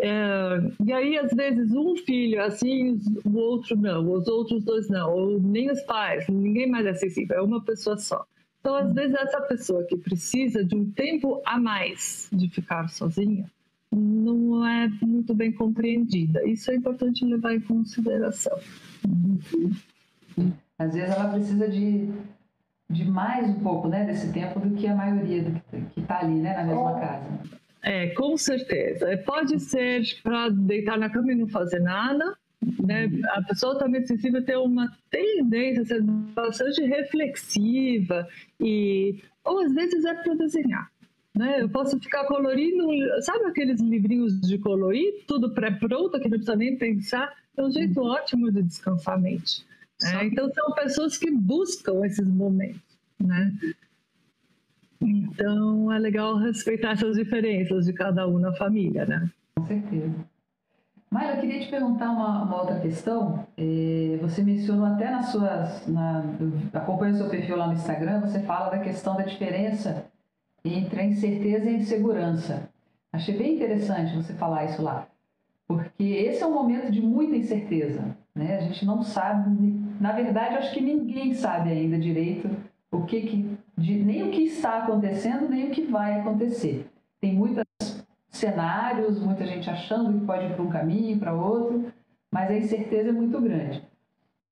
É, 0.00 0.58
e 0.84 0.92
aí, 0.92 1.18
às 1.18 1.32
vezes, 1.32 1.70
um 1.72 1.96
filho 1.96 2.40
é 2.40 2.46
assim, 2.46 3.00
o 3.24 3.36
outro 3.36 3.76
não, 3.76 4.12
os 4.12 4.26
outros 4.26 4.64
dois 4.64 4.88
não, 4.88 5.12
ou 5.12 5.40
nem 5.40 5.70
os 5.70 5.80
pais, 5.82 6.26
ninguém 6.28 6.68
mais 6.68 6.86
é 6.86 6.94
sensível, 6.94 7.36
é 7.36 7.42
uma 7.42 7.62
pessoa 7.62 7.96
só. 7.96 8.26
Então, 8.60 8.76
às 8.76 8.92
vezes, 8.92 9.14
essa 9.14 9.40
pessoa 9.42 9.84
que 9.84 9.96
precisa 9.96 10.64
de 10.64 10.74
um 10.74 10.90
tempo 10.90 11.40
a 11.44 11.58
mais 11.58 12.28
de 12.32 12.48
ficar 12.48 12.88
sozinha 12.88 13.50
não 13.92 14.66
é 14.66 14.88
muito 15.02 15.34
bem 15.34 15.52
compreendida. 15.52 16.44
Isso 16.48 16.70
é 16.70 16.74
importante 16.74 17.24
levar 17.24 17.54
em 17.54 17.60
consideração. 17.60 18.58
Às 20.78 20.94
vezes, 20.94 21.10
ela 21.10 21.32
precisa 21.32 21.68
de, 21.68 22.08
de 22.90 23.04
mais 23.04 23.48
um 23.48 23.60
pouco 23.60 23.88
né, 23.88 24.04
desse 24.04 24.32
tempo 24.32 24.58
do 24.58 24.74
que 24.74 24.86
a 24.88 24.94
maioria 24.94 25.44
que 25.92 26.00
está 26.00 26.20
ali 26.20 26.34
né, 26.34 26.54
na 26.56 26.64
mesma 26.64 26.98
casa. 26.98 27.63
É, 27.84 28.08
com 28.08 28.36
certeza. 28.36 29.16
Pode 29.26 29.60
ser 29.60 30.02
para 30.22 30.48
deitar 30.48 30.98
na 30.98 31.10
cama 31.10 31.32
e 31.32 31.34
não 31.34 31.46
fazer 31.46 31.80
nada, 31.80 32.34
né? 32.82 33.10
A 33.34 33.42
pessoa 33.42 33.74
altamente 33.74 34.08
sensível 34.08 34.42
tem 34.42 34.56
uma 34.56 34.90
tendência 35.10 35.82
a 35.82 35.84
ser 35.84 36.02
bastante 36.02 36.82
reflexiva 36.82 38.26
e 38.58 39.20
ou 39.44 39.58
às 39.60 39.74
vezes 39.74 40.02
é 40.06 40.14
para 40.14 40.34
desenhar. 40.34 40.90
Né? 41.34 41.62
Eu 41.62 41.68
posso 41.68 41.98
ficar 42.00 42.24
colorindo, 42.24 42.86
sabe 43.22 43.44
aqueles 43.46 43.80
livrinhos 43.80 44.40
de 44.40 44.56
colorir, 44.56 45.24
tudo 45.26 45.52
pré-pronto, 45.52 46.18
que 46.18 46.28
não 46.28 46.38
precisa 46.38 46.56
nem 46.56 46.78
pensar? 46.78 47.34
É 47.56 47.62
um 47.62 47.70
jeito 47.70 48.00
ótimo 48.00 48.50
de 48.50 48.62
descansar 48.62 49.16
a 49.16 49.20
mente. 49.20 49.62
Né? 50.00 50.26
Então 50.26 50.50
são 50.54 50.72
pessoas 50.72 51.18
que 51.18 51.30
buscam 51.30 52.06
esses 52.06 52.28
momentos. 52.28 52.80
Né? 53.20 53.52
Então 55.00 55.92
é 55.92 55.98
legal 55.98 56.36
respeitar 56.36 56.92
essas 56.92 57.16
diferenças 57.16 57.86
de 57.86 57.92
cada 57.92 58.26
um 58.26 58.38
na 58.38 58.52
família, 58.54 59.04
né? 59.04 59.30
Com 59.56 59.66
certeza. 59.66 60.14
Mayra, 61.10 61.34
eu 61.34 61.40
queria 61.42 61.60
te 61.60 61.70
perguntar 61.70 62.10
uma, 62.10 62.42
uma 62.42 62.60
outra 62.60 62.80
questão. 62.80 63.46
É, 63.56 64.18
você 64.20 64.42
mencionou 64.42 64.84
até 64.84 65.10
nas 65.10 65.26
suas. 65.26 65.86
Na, 65.86 66.24
o 66.72 67.14
seu 67.14 67.28
perfil 67.28 67.56
lá 67.56 67.68
no 67.68 67.74
Instagram, 67.74 68.20
você 68.20 68.40
fala 68.40 68.70
da 68.70 68.78
questão 68.78 69.16
da 69.16 69.22
diferença 69.22 70.06
entre 70.64 71.00
a 71.00 71.04
incerteza 71.04 71.66
e 71.66 71.74
a 71.74 71.78
insegurança. 71.78 72.68
Achei 73.12 73.38
bem 73.38 73.54
interessante 73.54 74.16
você 74.16 74.32
falar 74.32 74.64
isso 74.64 74.82
lá, 74.82 75.06
porque 75.68 76.02
esse 76.02 76.42
é 76.42 76.46
um 76.46 76.52
momento 76.52 76.90
de 76.90 77.00
muita 77.00 77.36
incerteza. 77.36 78.02
Né? 78.34 78.56
A 78.56 78.60
gente 78.62 78.84
não 78.84 79.00
sabe, 79.02 79.80
na 80.00 80.10
verdade, 80.10 80.56
acho 80.56 80.74
que 80.74 80.80
ninguém 80.80 81.32
sabe 81.32 81.70
ainda 81.70 81.96
direito 81.96 82.50
o 82.96 83.04
que, 83.06 83.20
que 83.22 83.58
de, 83.76 83.94
nem 83.96 84.22
o 84.22 84.30
que 84.30 84.42
está 84.42 84.78
acontecendo, 84.78 85.48
nem 85.48 85.68
o 85.68 85.70
que 85.70 85.82
vai 85.82 86.20
acontecer. 86.20 86.88
Tem 87.20 87.34
muitas 87.34 87.64
cenários, 88.28 89.20
muita 89.20 89.46
gente 89.46 89.68
achando 89.68 90.18
que 90.18 90.26
pode 90.26 90.46
ir 90.46 90.54
para 90.54 90.62
um 90.62 90.68
caminho, 90.68 91.18
para 91.18 91.32
outro, 91.32 91.92
mas 92.30 92.50
a 92.50 92.56
incerteza 92.56 93.08
é 93.08 93.12
muito 93.12 93.40
grande. 93.40 93.82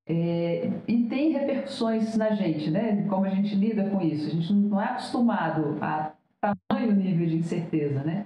É, 0.05 0.69
e 0.87 1.03
tem 1.05 1.31
repercussões 1.31 2.17
na 2.17 2.31
gente, 2.31 2.69
né? 2.69 3.05
Como 3.09 3.25
a 3.25 3.29
gente 3.29 3.55
lida 3.55 3.89
com 3.89 4.01
isso. 4.01 4.27
A 4.27 4.31
gente 4.31 4.53
não 4.53 4.81
é 4.81 4.85
acostumado 4.85 5.77
a 5.81 6.11
tamanho 6.41 6.93
nível 6.93 7.27
de 7.27 7.37
incerteza, 7.37 8.03
né? 8.03 8.25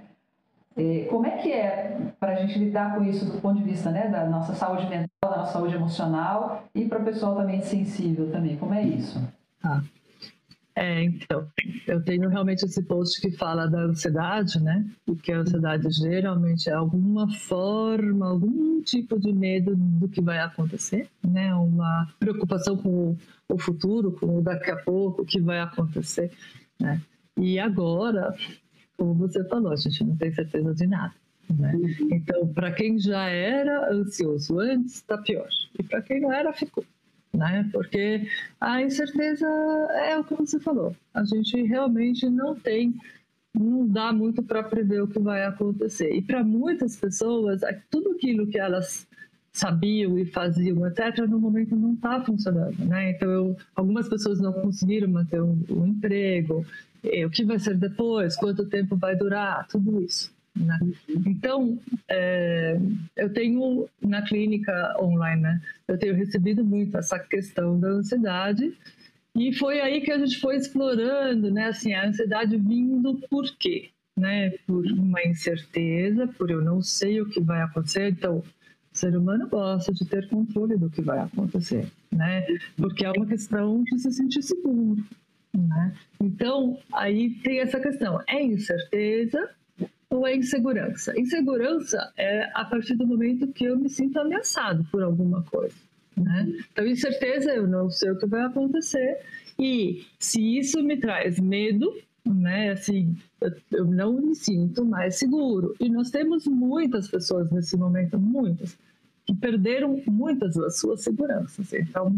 É, 0.76 1.06
como 1.10 1.26
é 1.26 1.32
que 1.38 1.52
é 1.52 2.12
para 2.20 2.32
a 2.32 2.34
gente 2.36 2.56
lidar 2.58 2.94
com 2.94 3.02
isso 3.02 3.24
do 3.24 3.40
ponto 3.40 3.58
de 3.58 3.64
vista 3.64 3.90
né, 3.90 4.06
da 4.08 4.24
nossa 4.26 4.54
saúde 4.54 4.86
mental, 4.86 5.08
da 5.22 5.38
nossa 5.38 5.52
saúde 5.54 5.74
emocional 5.74 6.62
e 6.72 6.84
para 6.84 7.00
o 7.00 7.04
pessoal 7.04 7.34
também 7.34 7.60
sensível 7.60 8.30
também? 8.30 8.56
Como 8.56 8.74
é 8.74 8.82
isso? 8.82 9.20
Ah, 9.62 9.82
é, 10.80 11.02
então, 11.02 11.50
eu 11.88 12.00
tenho 12.04 12.28
realmente 12.28 12.64
esse 12.64 12.80
post 12.84 13.20
que 13.20 13.32
fala 13.32 13.66
da 13.66 13.80
ansiedade, 13.80 14.62
né? 14.62 14.88
E 15.08 15.16
que 15.16 15.32
a 15.32 15.40
ansiedade 15.40 15.90
geralmente 15.90 16.70
é 16.70 16.72
alguma 16.72 17.28
forma, 17.34 18.28
algum 18.28 18.80
tipo 18.82 19.18
de 19.18 19.32
medo 19.32 19.74
do 19.74 20.08
que 20.08 20.20
vai 20.20 20.38
acontecer, 20.38 21.08
né? 21.26 21.52
Uma 21.52 22.08
preocupação 22.20 22.76
com 22.76 23.16
o 23.48 23.58
futuro, 23.58 24.12
com 24.12 24.38
o 24.38 24.40
daqui 24.40 24.70
a 24.70 24.76
pouco, 24.76 25.22
o 25.22 25.26
que 25.26 25.40
vai 25.40 25.58
acontecer, 25.58 26.30
né? 26.80 27.02
E 27.36 27.58
agora, 27.58 28.32
como 28.96 29.14
você 29.14 29.42
falou, 29.48 29.72
a 29.72 29.76
gente 29.76 30.04
não 30.04 30.16
tem 30.16 30.32
certeza 30.32 30.72
de 30.74 30.86
nada. 30.86 31.14
Né? 31.58 31.72
Então, 32.12 32.46
para 32.52 32.70
quem 32.70 33.00
já 33.00 33.26
era 33.28 33.92
ansioso 33.92 34.60
antes, 34.60 34.96
está 34.96 35.18
pior. 35.18 35.48
E 35.76 35.82
para 35.82 36.02
quem 36.02 36.20
não 36.20 36.32
era, 36.32 36.52
ficou 36.52 36.84
né? 37.32 37.68
Porque 37.72 38.26
a 38.60 38.82
incerteza 38.82 39.46
é 39.46 40.18
o 40.18 40.24
que 40.24 40.34
você 40.34 40.58
falou. 40.58 40.94
A 41.12 41.24
gente 41.24 41.62
realmente 41.62 42.28
não 42.28 42.54
tem, 42.54 42.94
não 43.54 43.86
dá 43.86 44.12
muito 44.12 44.42
para 44.42 44.62
prever 44.62 45.02
o 45.02 45.08
que 45.08 45.18
vai 45.18 45.44
acontecer. 45.44 46.14
E 46.14 46.22
para 46.22 46.42
muitas 46.42 46.96
pessoas, 46.96 47.60
tudo 47.90 48.12
aquilo 48.12 48.46
que 48.46 48.58
elas 48.58 49.06
sabiam 49.52 50.18
e 50.18 50.24
faziam, 50.24 50.86
etc., 50.86 51.26
no 51.26 51.40
momento 51.40 51.74
não 51.74 51.94
está 51.94 52.22
funcionando, 52.22 52.78
né? 52.84 53.10
Então, 53.10 53.28
eu, 53.28 53.56
algumas 53.74 54.08
pessoas 54.08 54.40
não 54.40 54.52
conseguiram 54.52 55.08
manter 55.08 55.40
o 55.40 55.46
um, 55.46 55.64
um 55.70 55.86
emprego, 55.86 56.64
o 57.26 57.30
que 57.30 57.44
vai 57.44 57.58
ser 57.58 57.76
depois, 57.76 58.36
quanto 58.36 58.66
tempo 58.66 58.96
vai 58.96 59.16
durar, 59.16 59.66
tudo 59.68 60.00
isso. 60.02 60.32
Né? 60.58 60.78
Então, 61.26 61.78
é, 62.08 62.78
eu 63.16 63.32
tenho 63.32 63.88
na 64.02 64.22
clínica 64.22 64.96
online, 65.00 65.42
né, 65.42 65.60
eu 65.86 65.98
tenho 65.98 66.14
recebido 66.14 66.64
muito 66.64 66.96
essa 66.96 67.18
questão 67.18 67.78
da 67.78 67.88
ansiedade 67.88 68.76
e 69.36 69.52
foi 69.52 69.80
aí 69.80 70.00
que 70.00 70.10
a 70.10 70.18
gente 70.18 70.38
foi 70.40 70.56
explorando, 70.56 71.50
né, 71.50 71.66
assim, 71.66 71.92
a 71.92 72.06
ansiedade 72.06 72.56
vindo 72.56 73.14
por 73.30 73.44
quê? 73.56 73.90
Né, 74.16 74.50
por 74.66 74.84
uma 74.86 75.22
incerteza, 75.22 76.26
por 76.26 76.50
eu 76.50 76.60
não 76.60 76.82
sei 76.82 77.20
o 77.20 77.28
que 77.28 77.40
vai 77.40 77.62
acontecer, 77.62 78.10
então 78.10 78.38
o 78.38 78.44
ser 78.92 79.16
humano 79.16 79.48
gosta 79.48 79.92
de 79.92 80.04
ter 80.04 80.28
controle 80.28 80.76
do 80.76 80.90
que 80.90 81.00
vai 81.00 81.20
acontecer, 81.20 81.86
né? 82.10 82.44
Porque 82.76 83.04
é 83.04 83.12
uma 83.12 83.26
questão 83.26 83.84
de 83.84 83.96
se 83.96 84.10
sentir 84.10 84.42
seguro, 84.42 84.96
né? 85.56 85.94
Então, 86.20 86.76
aí 86.92 87.30
tem 87.30 87.60
essa 87.60 87.78
questão: 87.78 88.20
é 88.26 88.42
incerteza 88.42 89.48
ou 90.10 90.26
é 90.26 90.36
insegurança? 90.36 91.18
Insegurança 91.18 92.12
é 92.16 92.50
a 92.54 92.64
partir 92.64 92.96
do 92.96 93.06
momento 93.06 93.48
que 93.48 93.64
eu 93.64 93.78
me 93.78 93.88
sinto 93.88 94.18
ameaçado 94.18 94.84
por 94.90 95.02
alguma 95.02 95.42
coisa. 95.44 95.74
Né? 96.16 96.60
Então, 96.72 96.86
incerteza, 96.86 97.52
eu 97.52 97.66
não 97.66 97.90
sei 97.90 98.10
o 98.10 98.18
que 98.18 98.26
vai 98.26 98.42
acontecer. 98.42 99.18
E 99.58 100.06
se 100.18 100.58
isso 100.58 100.82
me 100.82 100.96
traz 100.96 101.38
medo, 101.38 101.94
né, 102.24 102.70
assim, 102.70 103.16
eu, 103.40 103.52
eu 103.72 103.84
não 103.84 104.14
me 104.14 104.34
sinto 104.34 104.84
mais 104.84 105.16
seguro. 105.16 105.74
E 105.78 105.88
nós 105.88 106.10
temos 106.10 106.46
muitas 106.46 107.08
pessoas 107.08 107.50
nesse 107.50 107.76
momento, 107.76 108.18
muitas, 108.18 108.76
que 109.24 109.34
perderam 109.34 110.02
muitas 110.06 110.54
das 110.54 110.78
suas 110.78 111.02
seguranças. 111.02 111.72
Então, 111.72 112.12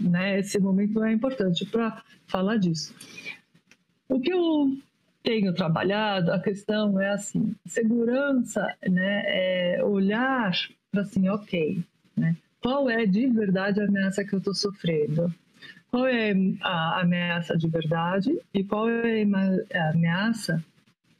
né? 0.00 0.40
Esse 0.40 0.58
momento 0.58 1.02
é 1.02 1.12
importante 1.12 1.64
para 1.66 2.02
falar 2.26 2.56
disso. 2.56 2.94
O 4.08 4.20
que 4.20 4.32
eu 4.32 4.76
tenho 5.24 5.54
trabalhado, 5.54 6.30
a 6.30 6.38
questão 6.38 7.00
é 7.00 7.08
assim, 7.08 7.56
segurança, 7.66 8.72
né, 8.88 9.22
é 9.26 9.82
olhar 9.82 10.52
para 10.92 11.00
assim, 11.00 11.28
ok, 11.28 11.82
né, 12.14 12.36
qual 12.60 12.88
é 12.88 13.06
de 13.06 13.26
verdade 13.26 13.80
a 13.80 13.86
ameaça 13.86 14.22
que 14.22 14.34
eu 14.34 14.38
estou 14.38 14.54
sofrendo? 14.54 15.34
Qual 15.90 16.06
é 16.06 16.34
a 16.60 17.00
ameaça 17.00 17.56
de 17.56 17.68
verdade 17.68 18.36
e 18.52 18.64
qual 18.64 18.88
é 18.88 19.22
a 19.74 19.90
ameaça 19.90 20.62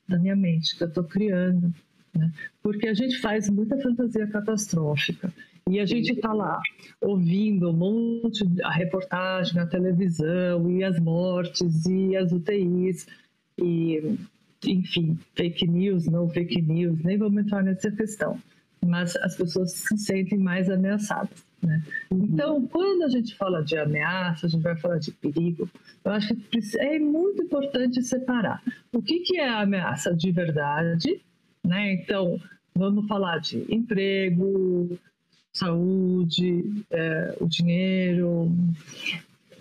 da 0.09 0.19
minha 0.19 0.35
mente 0.35 0.77
que 0.77 0.83
eu 0.83 0.89
estou 0.89 1.05
criando? 1.05 1.73
Né? 2.15 2.31
Porque 2.63 2.89
a 2.89 2.95
gente 2.95 3.19
faz 3.19 3.49
muita 3.49 3.79
fantasia 3.79 4.27
catastrófica 4.27 5.33
e 5.69 5.81
a 5.81 5.87
gente 5.87 6.13
está 6.13 6.33
lá 6.33 6.61
ouvindo 7.01 7.71
um 7.71 7.73
monte 7.73 8.47
de 8.47 8.63
reportagem 8.63 9.55
na 9.55 9.67
televisão, 9.67 10.71
e 10.71 10.85
as 10.85 10.99
mortes, 10.99 11.87
e 11.87 12.17
as 12.17 12.33
UTIs, 12.33 13.07
e 13.59 14.19
enfim, 14.67 15.19
fake 15.35 15.67
news, 15.67 16.07
não 16.07 16.29
fake 16.29 16.63
news, 16.63 17.03
nem 17.03 17.19
vamos 17.19 17.45
entrar 17.45 17.63
nessa 17.63 17.91
questão. 17.91 18.39
Mas 18.85 19.17
as 19.17 19.37
pessoas 19.37 19.73
se 19.73 19.97
sentem 19.99 20.39
mais 20.39 20.71
ameaçadas. 20.71 21.45
Né? 21.63 21.83
Uhum. 22.11 22.25
Então, 22.25 22.67
quando 22.67 23.03
a 23.03 23.09
gente 23.09 23.35
fala 23.35 23.63
de 23.63 23.77
ameaça, 23.77 24.47
a 24.47 24.49
gente 24.49 24.63
vai 24.63 24.77
falar 24.77 24.99
de 24.99 25.11
perigo, 25.13 25.69
eu 26.05 26.13
acho 26.13 26.35
que 26.35 26.61
é 26.79 26.99
muito 26.99 27.43
importante 27.43 28.03
separar 28.03 28.63
o 28.93 29.01
que, 29.01 29.21
que 29.21 29.39
é 29.39 29.49
a 29.49 29.61
ameaça 29.61 30.15
de 30.15 30.31
verdade. 30.31 31.21
Né? 31.65 31.95
Então, 31.95 32.41
vamos 32.75 33.07
falar 33.07 33.39
de 33.39 33.65
emprego, 33.75 34.99
saúde, 35.53 36.85
é, 36.91 37.37
o 37.41 37.47
dinheiro, 37.47 38.53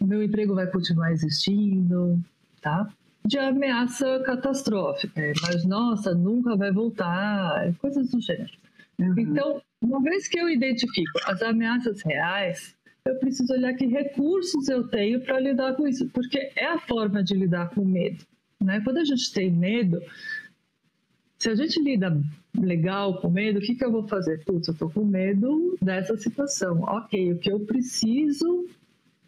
meu 0.02 0.22
emprego 0.22 0.54
vai 0.54 0.68
continuar 0.68 1.12
existindo, 1.12 2.20
tá? 2.62 2.92
De 3.26 3.38
ameaça 3.38 4.20
catastrófica, 4.26 5.22
é, 5.22 5.34
mas 5.42 5.66
nossa, 5.66 6.14
nunca 6.14 6.56
vai 6.56 6.72
voltar, 6.72 7.68
é, 7.68 7.72
coisas 7.74 8.12
do 8.12 8.20
gênero. 8.20 8.52
Uhum. 9.00 9.16
Então, 9.18 9.62
uma 9.82 10.02
vez 10.02 10.28
que 10.28 10.40
eu 10.40 10.50
identifico 10.50 11.20
as 11.26 11.42
ameaças 11.42 12.02
reais, 12.02 12.76
eu 13.06 13.16
preciso 13.16 13.54
olhar 13.54 13.74
que 13.74 13.86
recursos 13.86 14.70
eu 14.70 14.88
tenho 14.88 15.22
para 15.22 15.40
lidar 15.40 15.76
com 15.76 15.88
isso, 15.88 16.10
porque 16.10 16.52
é 16.56 16.66
a 16.66 16.80
forma 16.80 17.24
de 17.24 17.34
lidar 17.34 17.70
com 17.70 17.84
medo. 17.84 18.26
Né? 18.62 18.82
Quando 18.82 18.98
a 18.98 19.06
gente 19.06 19.32
tem 19.34 19.52
medo, 19.52 20.02
se 21.38 21.50
a 21.50 21.56
gente 21.56 21.82
lida 21.82 22.18
legal 22.58 23.20
com 23.20 23.30
medo, 23.30 23.60
o 23.60 23.62
que, 23.62 23.76
que 23.76 23.84
eu 23.84 23.92
vou 23.92 24.08
fazer? 24.08 24.44
Putz, 24.46 24.70
eu 24.70 24.74
tô 24.74 24.90
com 24.90 25.04
medo 25.04 25.78
dessa 25.82 26.16
situação. 26.16 26.82
Ok, 26.84 27.34
o 27.34 27.40
que 27.40 27.52
eu 27.52 27.60
preciso 27.60 28.66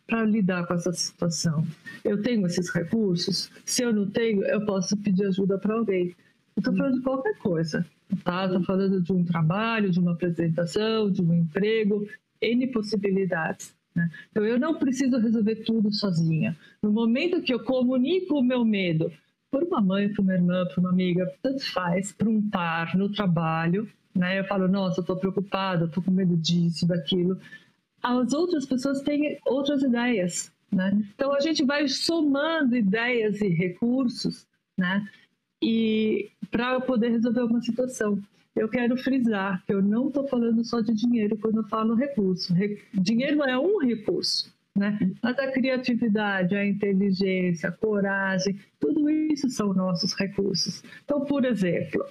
para 0.07 0.23
lidar 0.23 0.65
com 0.67 0.73
essa 0.73 0.91
situação? 0.93 1.65
Eu 2.03 2.21
tenho 2.21 2.45
esses 2.45 2.69
recursos? 2.69 3.49
Se 3.65 3.83
eu 3.83 3.93
não 3.93 4.09
tenho, 4.09 4.43
eu 4.45 4.65
posso 4.65 4.95
pedir 4.97 5.25
ajuda 5.25 5.57
para 5.57 5.75
alguém. 5.75 6.15
Estou 6.57 6.75
falando 6.75 6.95
de 6.95 7.01
qualquer 7.01 7.37
coisa, 7.37 7.85
tá? 8.23 8.45
Estou 8.45 8.63
falando 8.63 9.01
de 9.01 9.11
um 9.11 9.25
trabalho, 9.25 9.91
de 9.91 9.99
uma 9.99 10.13
apresentação, 10.13 11.11
de 11.11 11.21
um 11.21 11.33
emprego, 11.33 12.07
N 12.41 12.67
possibilidades. 12.67 13.75
Né? 13.93 14.09
Então, 14.29 14.45
eu 14.45 14.59
não 14.59 14.75
preciso 14.75 15.17
resolver 15.17 15.55
tudo 15.63 15.91
sozinha. 15.93 16.55
No 16.81 16.91
momento 16.91 17.41
que 17.41 17.53
eu 17.53 17.63
comunico 17.63 18.39
o 18.39 18.43
meu 18.43 18.63
medo 18.63 19.11
por 19.51 19.63
uma 19.63 19.81
mãe, 19.81 20.11
por 20.13 20.21
uma 20.21 20.33
irmã, 20.33 20.65
por 20.73 20.79
uma 20.81 20.89
amiga, 20.89 21.31
tanto 21.41 21.63
faz, 21.71 22.11
para 22.11 22.29
um 22.29 22.41
par 22.49 22.95
no 22.97 23.09
trabalho, 23.11 23.89
né? 24.13 24.39
Eu 24.39 24.45
falo, 24.45 24.67
nossa, 24.67 25.01
estou 25.01 25.15
preocupada, 25.15 25.85
estou 25.85 26.01
com 26.01 26.11
medo 26.11 26.37
disso, 26.37 26.87
daquilo. 26.87 27.37
As 28.05 28.33
outras 28.33 28.67
pessoas 28.67 29.01
têm 29.01 29.39
outras 29.47 29.81
ideias, 29.81 30.51
né? 30.71 30.95
Então 31.15 31.33
a 31.33 31.39
gente 31.39 31.65
vai 31.65 31.87
somando 31.87 32.75
ideias 32.75 33.41
e 33.41 33.47
recursos, 33.47 34.45
né? 34.77 35.09
E 35.59 36.29
para 36.51 36.79
poder 36.79 37.09
resolver 37.09 37.41
uma 37.41 37.59
situação. 37.61 38.21
Eu 38.55 38.69
quero 38.69 38.95
frisar 38.95 39.65
que 39.65 39.73
eu 39.73 39.81
não 39.81 40.09
estou 40.09 40.27
falando 40.27 40.63
só 40.63 40.81
de 40.81 40.93
dinheiro 40.93 41.35
quando 41.35 41.57
eu 41.57 41.63
falo 41.63 41.95
recurso. 41.95 42.53
Re... 42.53 42.79
Dinheiro 42.93 43.43
é 43.43 43.57
um 43.57 43.79
recurso, 43.79 44.53
né? 44.77 44.99
Mas 45.23 45.39
a 45.39 45.51
criatividade, 45.51 46.55
a 46.55 46.63
inteligência, 46.63 47.69
a 47.69 47.71
coragem, 47.71 48.59
tudo 48.79 49.09
isso 49.09 49.49
são 49.49 49.73
nossos 49.73 50.13
recursos. 50.13 50.83
Então, 51.03 51.25
por 51.25 51.43
exemplo, 51.43 52.05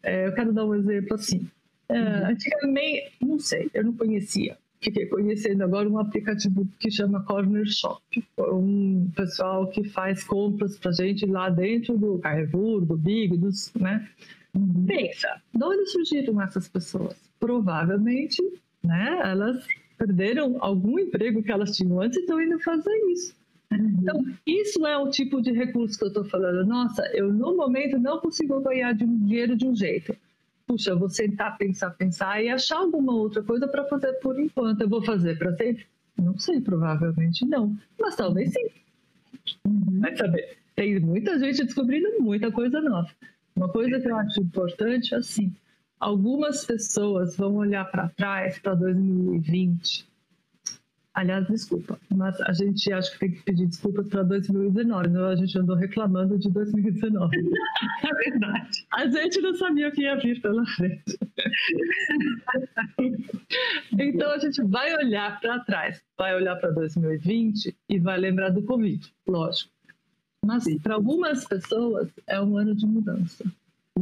é, 0.00 0.28
eu 0.28 0.32
quero 0.32 0.52
dar 0.52 0.64
um 0.64 0.76
exemplo 0.76 1.14
assim. 1.14 1.50
É, 1.88 1.98
uhum. 1.98 2.26
Antigamente, 2.28 3.12
não 3.20 3.38
sei, 3.40 3.68
eu 3.74 3.82
não 3.82 3.92
conhecia. 3.94 4.56
Fiquei 4.80 5.06
conhecendo 5.06 5.64
agora 5.64 5.88
um 5.88 5.98
aplicativo 5.98 6.66
que 6.78 6.90
chama 6.90 7.22
Corner 7.24 7.66
Shop. 7.66 8.00
Um 8.38 9.10
pessoal 9.14 9.66
que 9.68 9.84
faz 9.88 10.22
compras 10.22 10.78
pra 10.78 10.92
gente 10.92 11.26
lá 11.26 11.50
dentro 11.50 11.98
do 11.98 12.18
Carrefour, 12.18 12.84
do 12.84 12.96
Big, 12.96 13.36
dos, 13.36 13.72
né? 13.74 14.08
Uhum. 14.54 14.86
Pensa, 14.86 15.42
de 15.52 15.64
onde 15.64 15.86
surgiram 15.86 16.40
essas 16.40 16.68
pessoas? 16.68 17.16
Provavelmente, 17.40 18.42
né, 18.82 19.20
elas 19.24 19.66
perderam 19.96 20.56
algum 20.60 20.98
emprego 20.98 21.42
que 21.42 21.50
elas 21.50 21.76
tinham 21.76 22.00
antes 22.00 22.16
e 22.16 22.20
estão 22.20 22.40
indo 22.40 22.58
fazer 22.60 22.96
isso. 23.12 23.34
Uhum. 23.72 23.96
Então, 24.00 24.24
isso 24.46 24.86
é 24.86 24.96
o 24.96 25.10
tipo 25.10 25.42
de 25.42 25.52
recurso 25.52 25.98
que 25.98 26.04
eu 26.04 26.08
estou 26.08 26.24
falando. 26.24 26.64
Nossa, 26.66 27.02
eu 27.14 27.32
no 27.32 27.56
momento 27.56 27.98
não 27.98 28.18
consigo 28.18 28.60
ganhar 28.60 28.92
de 28.92 29.04
um 29.04 29.18
dinheiro 29.18 29.56
de 29.56 29.66
um 29.66 29.74
jeito. 29.74 30.16
Puxa, 30.68 30.90
eu 30.90 30.98
vou 30.98 31.08
sentar, 31.08 31.56
pensar, 31.56 31.90
pensar 31.92 32.44
e 32.44 32.50
achar 32.50 32.76
alguma 32.76 33.14
outra 33.14 33.42
coisa 33.42 33.66
para 33.66 33.86
fazer 33.86 34.12
por 34.20 34.38
enquanto. 34.38 34.82
Eu 34.82 34.88
vou 34.88 35.02
fazer 35.02 35.38
para 35.38 35.56
sempre? 35.56 35.86
Não 36.16 36.38
sei, 36.38 36.60
provavelmente 36.60 37.46
não. 37.46 37.74
Mas 37.98 38.14
talvez 38.16 38.52
sim. 38.52 38.68
Uhum. 39.66 40.00
Vai 40.00 40.14
saber. 40.14 40.58
Tem 40.76 41.00
muita 41.00 41.38
gente 41.38 41.64
descobrindo 41.64 42.20
muita 42.20 42.52
coisa 42.52 42.82
nova. 42.82 43.08
Uma 43.56 43.68
coisa 43.68 43.98
que 43.98 44.08
eu 44.08 44.16
acho 44.16 44.40
importante 44.42 45.14
é 45.14 45.16
assim: 45.16 45.52
algumas 45.98 46.66
pessoas 46.66 47.36
vão 47.36 47.56
olhar 47.56 47.90
para 47.90 48.10
trás, 48.10 48.58
para 48.58 48.74
2020. 48.74 50.07
Aliás, 51.18 51.48
desculpa, 51.48 51.98
mas 52.14 52.40
a 52.42 52.52
gente 52.52 52.92
acha 52.92 53.10
que 53.10 53.18
tem 53.18 53.32
que 53.32 53.42
pedir 53.42 53.66
desculpas 53.66 54.06
para 54.06 54.22
2019, 54.22 55.08
não? 55.08 55.24
A 55.24 55.34
gente 55.34 55.58
andou 55.58 55.74
reclamando 55.74 56.38
de 56.38 56.48
2019. 56.48 57.36
É 58.04 58.30
verdade. 58.30 58.86
A 58.92 59.08
gente 59.08 59.40
não 59.40 59.52
sabia 59.56 59.88
o 59.88 59.92
que 59.92 60.02
ia 60.02 60.14
vir 60.14 60.40
pela 60.40 60.64
frente. 60.66 61.18
então 63.98 64.30
a 64.30 64.38
gente 64.38 64.62
vai 64.62 64.94
olhar 64.94 65.40
para 65.40 65.58
trás, 65.60 66.00
vai 66.16 66.36
olhar 66.36 66.54
para 66.56 66.70
2020 66.70 67.76
e 67.88 67.98
vai 67.98 68.16
lembrar 68.16 68.50
do 68.50 68.62
Covid, 68.62 69.12
lógico. 69.26 69.72
Mas 70.46 70.64
para 70.80 70.94
algumas 70.94 71.44
pessoas 71.44 72.08
é 72.28 72.40
um 72.40 72.56
ano 72.56 72.76
de 72.76 72.86
mudança. 72.86 73.44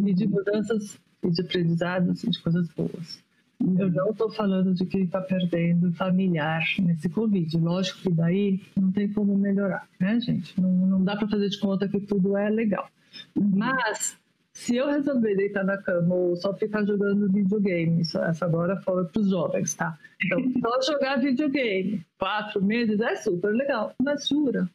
E 0.04 0.12
de 0.12 0.26
mudanças 0.26 0.98
e 1.22 1.30
de 1.30 1.40
aprendizados 1.40 2.22
e 2.24 2.30
de 2.30 2.42
coisas 2.42 2.68
boas. 2.68 3.24
Eu 3.60 3.90
não 3.90 4.10
estou 4.10 4.30
falando 4.30 4.74
de 4.74 4.84
quem 4.84 5.04
está 5.04 5.20
perdendo 5.20 5.92
familiar 5.94 6.62
nesse 6.78 7.08
Covid. 7.08 7.56
Lógico 7.58 8.02
que 8.02 8.10
daí 8.10 8.60
não 8.76 8.92
tem 8.92 9.10
como 9.10 9.36
melhorar, 9.36 9.88
né, 9.98 10.20
gente? 10.20 10.60
Não, 10.60 10.70
não 10.70 11.04
dá 11.04 11.16
para 11.16 11.28
fazer 11.28 11.48
de 11.48 11.58
conta 11.58 11.88
que 11.88 12.00
tudo 12.00 12.36
é 12.36 12.50
legal. 12.50 12.88
Mas 13.34 14.18
se 14.52 14.74
eu 14.74 14.88
resolver 14.88 15.36
deitar 15.36 15.64
na 15.64 15.76
cama 15.76 16.14
ou 16.14 16.34
só 16.34 16.54
ficar 16.54 16.82
jogando 16.84 17.30
videogame, 17.30 18.00
isso, 18.00 18.18
essa 18.18 18.46
agora 18.46 18.80
fala 18.80 19.04
para 19.04 19.20
os 19.20 19.28
jovens, 19.28 19.74
tá? 19.74 19.98
Então, 20.24 20.40
só 20.82 20.92
jogar 20.92 21.20
videogame 21.20 22.04
quatro 22.18 22.64
meses 22.64 22.98
é 23.00 23.16
super 23.16 23.52
legal, 23.54 23.94
mas 24.02 24.26
jura, 24.26 24.68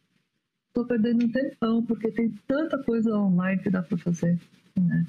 estou 0.68 0.86
perdendo 0.86 1.24
um 1.24 1.32
tempão 1.32 1.84
porque 1.84 2.12
tem 2.12 2.30
tanta 2.46 2.78
coisa 2.78 3.12
online 3.16 3.60
que 3.60 3.70
dá 3.70 3.82
para 3.82 3.98
fazer, 3.98 4.38
né? 4.78 5.04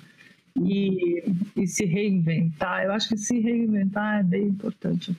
E, 0.60 1.24
e 1.56 1.68
se 1.68 1.86
reinventar. 1.86 2.84
Eu 2.84 2.92
acho 2.92 3.10
que 3.10 3.18
se 3.18 3.40
reinventar 3.40 4.20
é 4.20 4.24
bem 4.24 4.48
importante. 4.48 5.16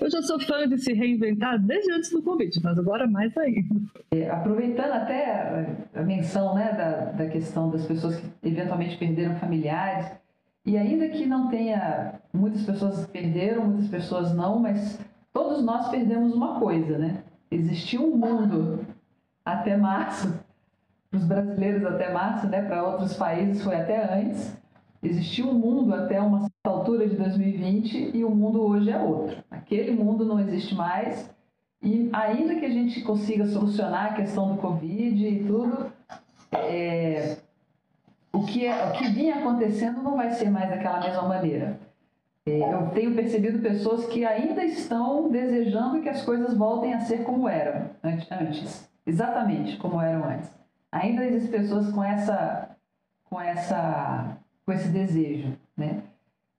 Eu 0.00 0.08
já 0.10 0.22
sou 0.22 0.38
fã 0.38 0.68
de 0.68 0.78
se 0.78 0.92
reinventar 0.92 1.58
desde 1.58 1.92
antes 1.92 2.10
do 2.10 2.22
convite, 2.22 2.60
mas 2.62 2.78
agora 2.78 3.06
mais 3.08 3.36
ainda. 3.36 3.74
É, 4.12 4.30
aproveitando 4.30 4.92
até 4.92 5.76
a, 5.92 6.02
menção 6.02 6.54
né, 6.54 6.72
da, 6.72 7.12
da 7.12 7.26
questão 7.28 7.68
das 7.68 7.84
pessoas 7.84 8.16
que 8.16 8.48
eventualmente 8.48 8.96
perderam 8.96 9.34
familiares, 9.36 10.12
e 10.64 10.76
ainda 10.76 11.08
que 11.08 11.26
não 11.26 11.48
tenha, 11.48 12.20
muitas 12.32 12.62
pessoas 12.62 13.06
perderam, 13.06 13.64
muitas 13.66 13.88
pessoas 13.88 14.34
não, 14.34 14.58
mas 14.60 15.00
todos 15.32 15.64
nós 15.64 15.88
perdemos 15.88 16.34
uma 16.34 16.60
coisa, 16.60 16.98
né? 16.98 17.22
Existiu 17.50 18.04
um 18.04 18.16
mundo 18.16 18.86
até 19.44 19.76
março, 19.76 20.38
os 21.12 21.24
brasileiros 21.24 21.84
até 21.84 22.12
março, 22.12 22.46
né? 22.46 22.62
Para 22.62 22.84
outros 22.84 23.14
países 23.14 23.62
foi 23.62 23.76
até 23.76 24.12
antes. 24.14 24.56
Existiu 25.02 25.48
um 25.48 25.54
mundo 25.54 25.94
até 25.94 26.20
uma 26.20 26.40
certa 26.40 26.68
altura 26.68 27.08
de 27.08 27.16
2020 27.16 28.16
e 28.16 28.24
o 28.24 28.30
mundo 28.30 28.62
hoje 28.62 28.90
é 28.90 28.98
outro. 28.98 29.42
Aquele 29.50 29.92
mundo 29.92 30.24
não 30.24 30.40
existe 30.40 30.74
mais 30.74 31.30
e 31.82 32.10
ainda 32.12 32.56
que 32.56 32.64
a 32.64 32.70
gente 32.70 33.02
consiga 33.02 33.46
solucionar 33.46 34.06
a 34.06 34.14
questão 34.14 34.54
do 34.54 34.60
Covid 34.60 35.26
e 35.26 35.44
tudo, 35.44 35.92
é, 36.52 37.36
o, 38.32 38.44
que 38.44 38.66
é, 38.66 38.88
o 38.88 38.92
que 38.92 39.08
vinha 39.08 39.36
acontecendo 39.36 40.02
não 40.02 40.16
vai 40.16 40.30
ser 40.32 40.50
mais 40.50 40.68
daquela 40.68 41.00
mesma 41.00 41.22
maneira. 41.22 41.78
É, 42.44 42.72
eu 42.72 42.88
tenho 42.90 43.14
percebido 43.14 43.60
pessoas 43.60 44.06
que 44.06 44.24
ainda 44.24 44.64
estão 44.64 45.30
desejando 45.30 46.00
que 46.00 46.08
as 46.08 46.24
coisas 46.24 46.56
voltem 46.56 46.94
a 46.94 47.00
ser 47.00 47.22
como 47.22 47.48
eram 47.48 47.90
antes, 48.02 48.90
exatamente 49.06 49.76
como 49.76 50.00
eram 50.00 50.24
antes. 50.24 50.57
Ainda 50.92 51.24
existem 51.24 51.60
pessoas 51.60 51.90
com 51.92 52.02
essa, 52.02 52.76
com 53.24 53.40
essa 53.40 54.38
com 54.64 54.72
esse 54.72 54.88
desejo, 54.88 55.56
né? 55.74 56.02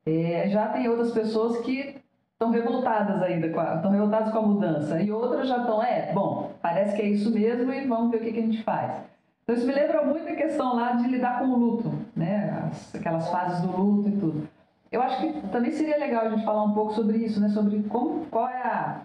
É, 0.03 0.49
já 0.49 0.69
tem 0.69 0.89
outras 0.89 1.11
pessoas 1.11 1.59
que 1.59 2.01
estão 2.33 2.49
revoltadas 2.49 3.21
ainda, 3.21 3.45
estão 3.45 3.91
revoltadas 3.91 4.31
com 4.31 4.39
a 4.39 4.41
mudança, 4.41 4.99
e 4.99 5.11
outras 5.11 5.47
já 5.47 5.57
estão, 5.57 5.83
é, 5.83 6.11
bom, 6.11 6.53
parece 6.59 6.95
que 6.95 7.03
é 7.03 7.05
isso 7.09 7.31
mesmo 7.31 7.71
e 7.71 7.85
vamos 7.85 8.09
ver 8.09 8.17
o 8.17 8.21
que, 8.21 8.31
que 8.31 8.39
a 8.39 8.43
gente 8.43 8.63
faz. 8.63 9.03
Então 9.43 9.55
isso 9.55 9.67
me 9.67 9.73
lembra 9.73 10.03
muito 10.03 10.27
a 10.27 10.35
questão 10.35 10.75
lá 10.75 10.93
de 10.93 11.07
lidar 11.07 11.37
com 11.37 11.45
o 11.45 11.55
luto, 11.55 11.91
né? 12.15 12.67
As, 12.71 12.95
aquelas 12.95 13.29
fases 13.29 13.61
do 13.61 13.77
luto 13.77 14.09
e 14.09 14.11
tudo. 14.13 14.47
Eu 14.91 15.03
acho 15.03 15.19
que 15.21 15.47
também 15.49 15.71
seria 15.71 15.97
legal 15.97 16.25
a 16.25 16.29
gente 16.31 16.45
falar 16.45 16.63
um 16.63 16.73
pouco 16.73 16.93
sobre 16.93 17.17
isso, 17.17 17.39
né? 17.39 17.49
Sobre 17.49 17.83
como, 17.83 18.25
qual 18.27 18.47
é 18.47 18.61
a, 18.61 19.01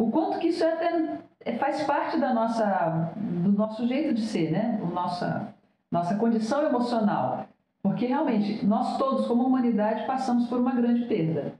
o 0.00 0.10
quanto 0.10 0.38
que 0.38 0.48
isso 0.48 0.64
é 0.64 1.58
faz 1.58 1.82
parte 1.82 2.18
da 2.18 2.32
nossa, 2.32 3.12
do 3.16 3.52
nosso 3.52 3.86
jeito 3.86 4.14
de 4.14 4.22
ser, 4.22 4.50
né? 4.50 4.80
O 4.82 4.86
nossa, 4.86 5.54
nossa 5.90 6.14
condição 6.14 6.66
emocional. 6.66 7.46
Porque 7.82 8.06
realmente, 8.06 8.64
nós 8.64 8.96
todos, 8.96 9.26
como 9.26 9.46
humanidade, 9.46 10.06
passamos 10.06 10.48
por 10.48 10.58
uma 10.58 10.74
grande 10.74 11.04
perda. 11.04 11.52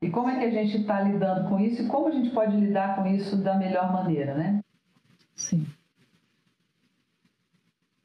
E 0.00 0.08
como 0.08 0.30
é 0.30 0.38
que 0.38 0.44
a 0.46 0.50
gente 0.50 0.78
está 0.78 1.02
lidando 1.02 1.46
com 1.50 1.60
isso 1.60 1.82
e 1.82 1.86
como 1.86 2.08
a 2.08 2.10
gente 2.10 2.30
pode 2.30 2.56
lidar 2.56 2.96
com 2.96 3.06
isso 3.06 3.36
da 3.36 3.54
melhor 3.54 3.92
maneira, 3.92 4.34
né? 4.34 4.60
Sim. 5.34 5.66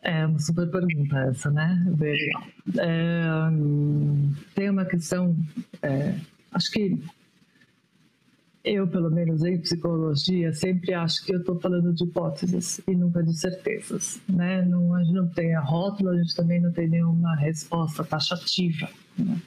É 0.02 0.26
uma 0.26 0.40
super 0.40 0.70
pergunta 0.70 1.20
essa, 1.20 1.50
né? 1.52 1.86
É, 2.78 3.24
tem 4.56 4.70
uma 4.70 4.84
questão, 4.84 5.36
é, 5.82 6.16
acho 6.52 6.70
que 6.72 7.02
eu, 8.64 8.88
pelo 8.88 9.10
menos 9.10 9.44
em 9.44 9.60
psicologia, 9.60 10.52
sempre 10.54 10.94
acho 10.94 11.26
que 11.26 11.34
eu 11.34 11.40
estou 11.40 11.60
falando 11.60 11.94
de 11.94 12.04
hipóteses 12.04 12.82
e 12.88 12.96
nunca 12.96 13.24
de 13.24 13.34
certezas. 13.34 14.20
Né? 14.28 14.64
Não, 14.66 14.94
a 14.94 15.04
gente 15.04 15.14
não 15.14 15.30
tem 15.30 15.56
a 15.56 15.62
rótula, 15.62 16.12
a 16.12 16.18
gente 16.18 16.36
também 16.36 16.60
não 16.62 16.72
tem 16.72 16.88
nenhuma 16.90 17.36
resposta 17.36 18.04
taxativa. 18.04 18.90
Né? 19.18 19.42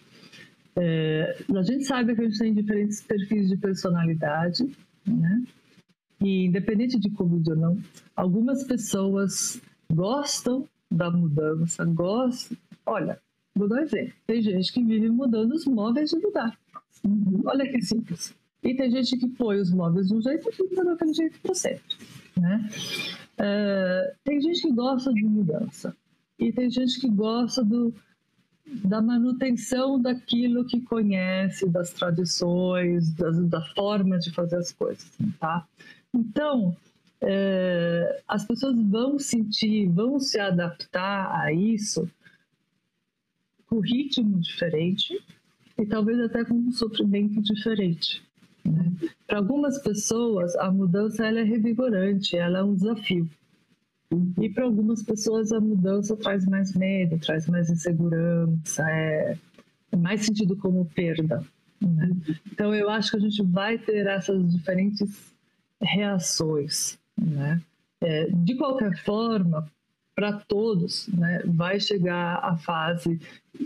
É, 0.76 1.44
a 1.54 1.62
gente 1.62 1.84
sabe 1.84 2.14
que 2.14 2.22
a 2.22 2.24
gente 2.24 2.38
tem 2.38 2.54
diferentes 2.54 3.02
perfis 3.02 3.48
de 3.48 3.56
personalidade, 3.58 4.64
né? 5.06 5.44
e 6.20 6.46
independente 6.46 6.98
de 6.98 7.10
Covid 7.10 7.50
ou 7.50 7.56
não, 7.56 7.78
algumas 8.16 8.64
pessoas 8.64 9.60
gostam 9.92 10.66
da 10.90 11.10
mudança, 11.10 11.84
gostam. 11.84 12.56
Olha, 12.86 13.20
vou 13.54 13.68
dar 13.68 13.76
um 13.76 13.80
exemplo: 13.80 14.14
tem 14.26 14.40
gente 14.40 14.72
que 14.72 14.82
vive 14.82 15.10
mudando 15.10 15.52
os 15.52 15.66
móveis 15.66 16.10
de 16.10 16.16
lugar. 16.16 16.58
Olha 17.44 17.70
que 17.70 17.82
simples. 17.82 18.34
E 18.62 18.74
tem 18.74 18.90
gente 18.90 19.16
que 19.16 19.28
põe 19.28 19.58
os 19.58 19.72
móveis 19.72 20.08
de 20.08 20.14
um 20.14 20.22
jeito 20.22 20.48
e 20.48 20.52
fica 20.52 20.84
daquele 20.84 21.12
jeito 21.12 21.40
para 21.40 21.54
sempre. 21.54 21.96
Né? 22.38 22.70
É, 23.38 24.14
tem 24.22 24.40
gente 24.40 24.62
que 24.62 24.72
gosta 24.72 25.12
de 25.12 25.24
mudança. 25.24 25.96
E 26.38 26.52
tem 26.52 26.70
gente 26.70 27.00
que 27.00 27.08
gosta 27.08 27.64
do, 27.64 27.92
da 28.84 29.02
manutenção 29.02 30.00
daquilo 30.00 30.64
que 30.64 30.80
conhece, 30.80 31.68
das 31.68 31.92
tradições, 31.92 33.12
das, 33.14 33.38
da 33.48 33.60
forma 33.74 34.18
de 34.18 34.30
fazer 34.30 34.56
as 34.56 34.72
coisas. 34.72 35.10
Tá? 35.40 35.66
Então, 36.14 36.76
é, 37.20 38.22
as 38.26 38.44
pessoas 38.44 38.76
vão 38.76 39.18
sentir, 39.18 39.88
vão 39.88 40.18
se 40.18 40.38
adaptar 40.38 41.40
a 41.40 41.52
isso 41.52 42.08
com 43.66 43.80
ritmo 43.80 44.38
diferente 44.38 45.18
e 45.78 45.86
talvez 45.86 46.20
até 46.20 46.44
com 46.44 46.54
um 46.54 46.72
sofrimento 46.72 47.40
diferente. 47.40 48.22
Né? 48.64 48.92
Para 49.26 49.38
algumas 49.38 49.78
pessoas, 49.78 50.54
a 50.56 50.70
mudança 50.70 51.26
ela 51.26 51.40
é 51.40 51.42
revigorante, 51.42 52.36
ela 52.36 52.58
é 52.58 52.62
um 52.62 52.74
desafio. 52.74 53.28
E 54.40 54.48
para 54.50 54.64
algumas 54.64 55.02
pessoas, 55.02 55.52
a 55.52 55.60
mudança 55.60 56.16
traz 56.16 56.44
mais 56.46 56.74
medo, 56.74 57.18
traz 57.18 57.48
mais 57.48 57.70
insegurança, 57.70 58.88
é, 58.90 59.38
é 59.90 59.96
mais 59.96 60.26
sentido 60.26 60.54
como 60.56 60.84
perda. 60.84 61.42
Né? 61.80 62.10
Então, 62.52 62.74
eu 62.74 62.90
acho 62.90 63.10
que 63.10 63.16
a 63.16 63.20
gente 63.20 63.42
vai 63.42 63.78
ter 63.78 64.06
essas 64.06 64.52
diferentes 64.52 65.32
reações. 65.80 66.98
Né? 67.16 67.60
É, 68.02 68.26
de 68.30 68.54
qualquer 68.54 68.96
forma, 69.02 69.66
para 70.14 70.32
todos, 70.32 71.08
né, 71.08 71.42
vai 71.46 71.80
chegar 71.80 72.38
a 72.42 72.56
fase, 72.56 73.20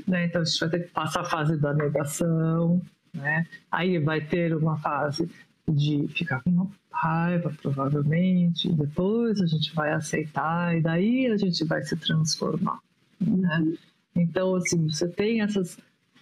né, 0.06 0.26
então 0.26 0.42
a 0.42 0.44
gente 0.44 0.60
vai 0.60 0.70
ter 0.70 0.80
que 0.80 0.92
passar 0.92 1.22
a 1.22 1.24
fase 1.24 1.56
da 1.58 1.74
negação, 1.74 2.80
né? 3.16 3.46
Aí 3.70 3.98
vai 3.98 4.20
ter 4.20 4.54
uma 4.54 4.78
fase 4.78 5.28
de 5.68 6.06
ficar 6.08 6.42
com 6.42 6.70
raiva, 6.90 7.52
provavelmente, 7.60 8.72
depois 8.72 9.40
a 9.40 9.46
gente 9.46 9.74
vai 9.74 9.92
aceitar 9.92 10.76
e 10.76 10.80
daí 10.80 11.26
a 11.26 11.36
gente 11.36 11.64
vai 11.64 11.82
se 11.82 11.96
transformar. 11.96 12.78
Né? 13.20 13.58
Uhum. 13.58 13.76
Então, 14.14 14.54
assim, 14.54 14.88
você 14.88 15.06
tem 15.08 15.42
essas 15.42 15.76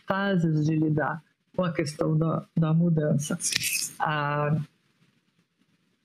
fases 0.07 0.67
de 0.67 0.75
lidar 0.75 1.23
com 1.55 1.63
a 1.63 1.73
questão 1.73 2.17
da, 2.19 2.45
da 2.57 2.75
mudança. 2.75 3.39
Ah, 3.99 4.57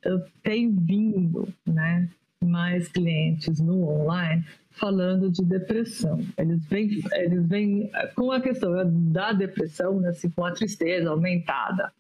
eu 0.04 0.24
tenho 0.44 0.72
vindo, 0.72 1.52
né, 1.66 2.08
mais 2.44 2.88
clientes 2.88 3.60
no 3.60 3.88
online 3.90 4.46
falando 4.72 5.30
de 5.30 5.44
depressão. 5.44 6.26
Eles 6.38 6.66
vêm, 6.66 7.04
eles 7.14 7.48
vêm 7.48 7.92
com 8.16 8.32
a 8.32 8.40
questão 8.40 8.72
da 9.12 9.34
depressão, 9.34 10.00
né, 10.00 10.10
assim, 10.10 10.30
com 10.30 10.46
a 10.46 10.52
tristeza 10.52 11.10
aumentada. 11.10 11.92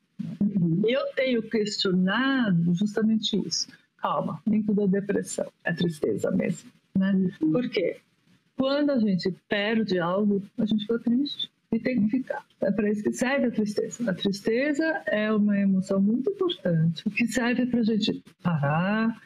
Uhum. 0.42 0.82
Eu 0.88 1.06
tenho 1.16 1.42
questionado 1.44 2.74
justamente 2.74 3.36
isso. 3.46 3.68
Calma, 3.98 4.42
nem 4.46 4.64
tudo 4.64 4.84
é 4.84 4.88
depressão, 4.88 5.48
é 5.64 5.74
tristeza 5.74 6.32
mesmo. 6.32 6.72
Né? 6.98 7.32
Uhum. 7.42 7.52
Por 7.52 7.70
quê? 7.70 7.98
Quando 8.58 8.92
a 8.92 9.00
gente 9.00 9.34
perde 9.48 10.00
algo, 10.00 10.42
a 10.58 10.66
gente 10.66 10.82
fica 10.82 11.00
triste 11.00 11.50
e 11.72 11.80
tem 11.80 12.02
que 12.02 12.18
ficar. 12.18 12.46
É 12.62 12.72
para 12.72 12.90
isso 12.90 13.04
que 13.04 13.12
serve 13.12 13.48
a 13.48 13.52
tristeza. 13.52 14.10
A 14.10 14.14
tristeza 14.14 15.02
é 15.06 15.32
uma 15.32 15.58
emoção 15.58 16.02
muito 16.02 16.30
importante, 16.30 17.04
que 17.10 17.28
serve 17.28 17.66
para 17.66 17.82
a 17.82 17.84
gente 17.84 18.24
parar, 18.42 19.22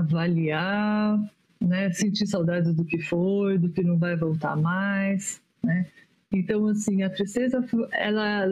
avaliar, 0.00 1.18
né? 1.60 1.90
Sentir 1.92 2.26
saudades 2.26 2.74
do 2.74 2.84
que 2.84 2.98
foi, 2.98 3.58
do 3.58 3.68
que 3.68 3.82
não 3.82 3.98
vai 3.98 4.16
voltar 4.16 4.56
mais, 4.56 5.40
né? 5.62 5.86
Então, 6.32 6.66
assim, 6.66 7.02
a 7.02 7.10
tristeza, 7.10 7.64
ela, 7.92 8.44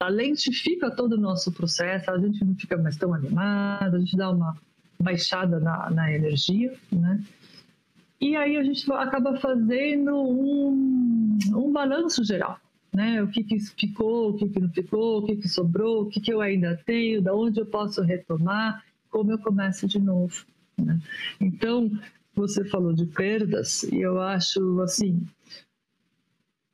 ela 0.00 0.10
lentifica 0.10 0.90
todo 0.90 1.12
o 1.12 1.20
nosso 1.20 1.52
processo, 1.52 2.10
a 2.10 2.18
gente 2.18 2.44
não 2.44 2.54
fica 2.54 2.76
mais 2.76 2.96
tão 2.96 3.12
animado, 3.12 3.96
a 3.96 3.98
gente 3.98 4.16
dá 4.16 4.30
uma 4.30 4.56
baixada 4.98 5.60
na, 5.60 5.90
na 5.90 6.12
energia, 6.12 6.74
né? 6.90 7.22
E 8.20 8.36
aí 8.36 8.56
a 8.56 8.62
gente 8.62 8.90
acaba 8.92 9.36
fazendo 9.36 10.14
um, 10.14 11.38
um 11.54 11.72
balanço 11.72 12.24
geral, 12.24 12.58
né? 12.94 13.22
O 13.22 13.28
que, 13.28 13.42
que 13.44 13.58
ficou, 13.58 14.30
o 14.30 14.34
que, 14.34 14.48
que 14.48 14.60
não 14.60 14.70
ficou, 14.70 15.18
o 15.18 15.26
que, 15.26 15.36
que 15.36 15.48
sobrou, 15.48 16.02
o 16.02 16.08
que, 16.08 16.20
que 16.20 16.32
eu 16.32 16.40
ainda 16.40 16.80
tenho, 16.86 17.20
da 17.20 17.34
onde 17.34 17.60
eu 17.60 17.66
posso 17.66 18.00
retomar, 18.00 18.82
como 19.10 19.32
eu 19.32 19.38
começo 19.38 19.86
de 19.86 19.98
novo. 19.98 20.46
Né? 20.78 21.00
Então, 21.40 21.90
você 22.34 22.64
falou 22.64 22.92
de 22.92 23.06
perdas 23.06 23.82
e 23.84 24.00
eu 24.00 24.20
acho 24.20 24.80
assim 24.80 25.26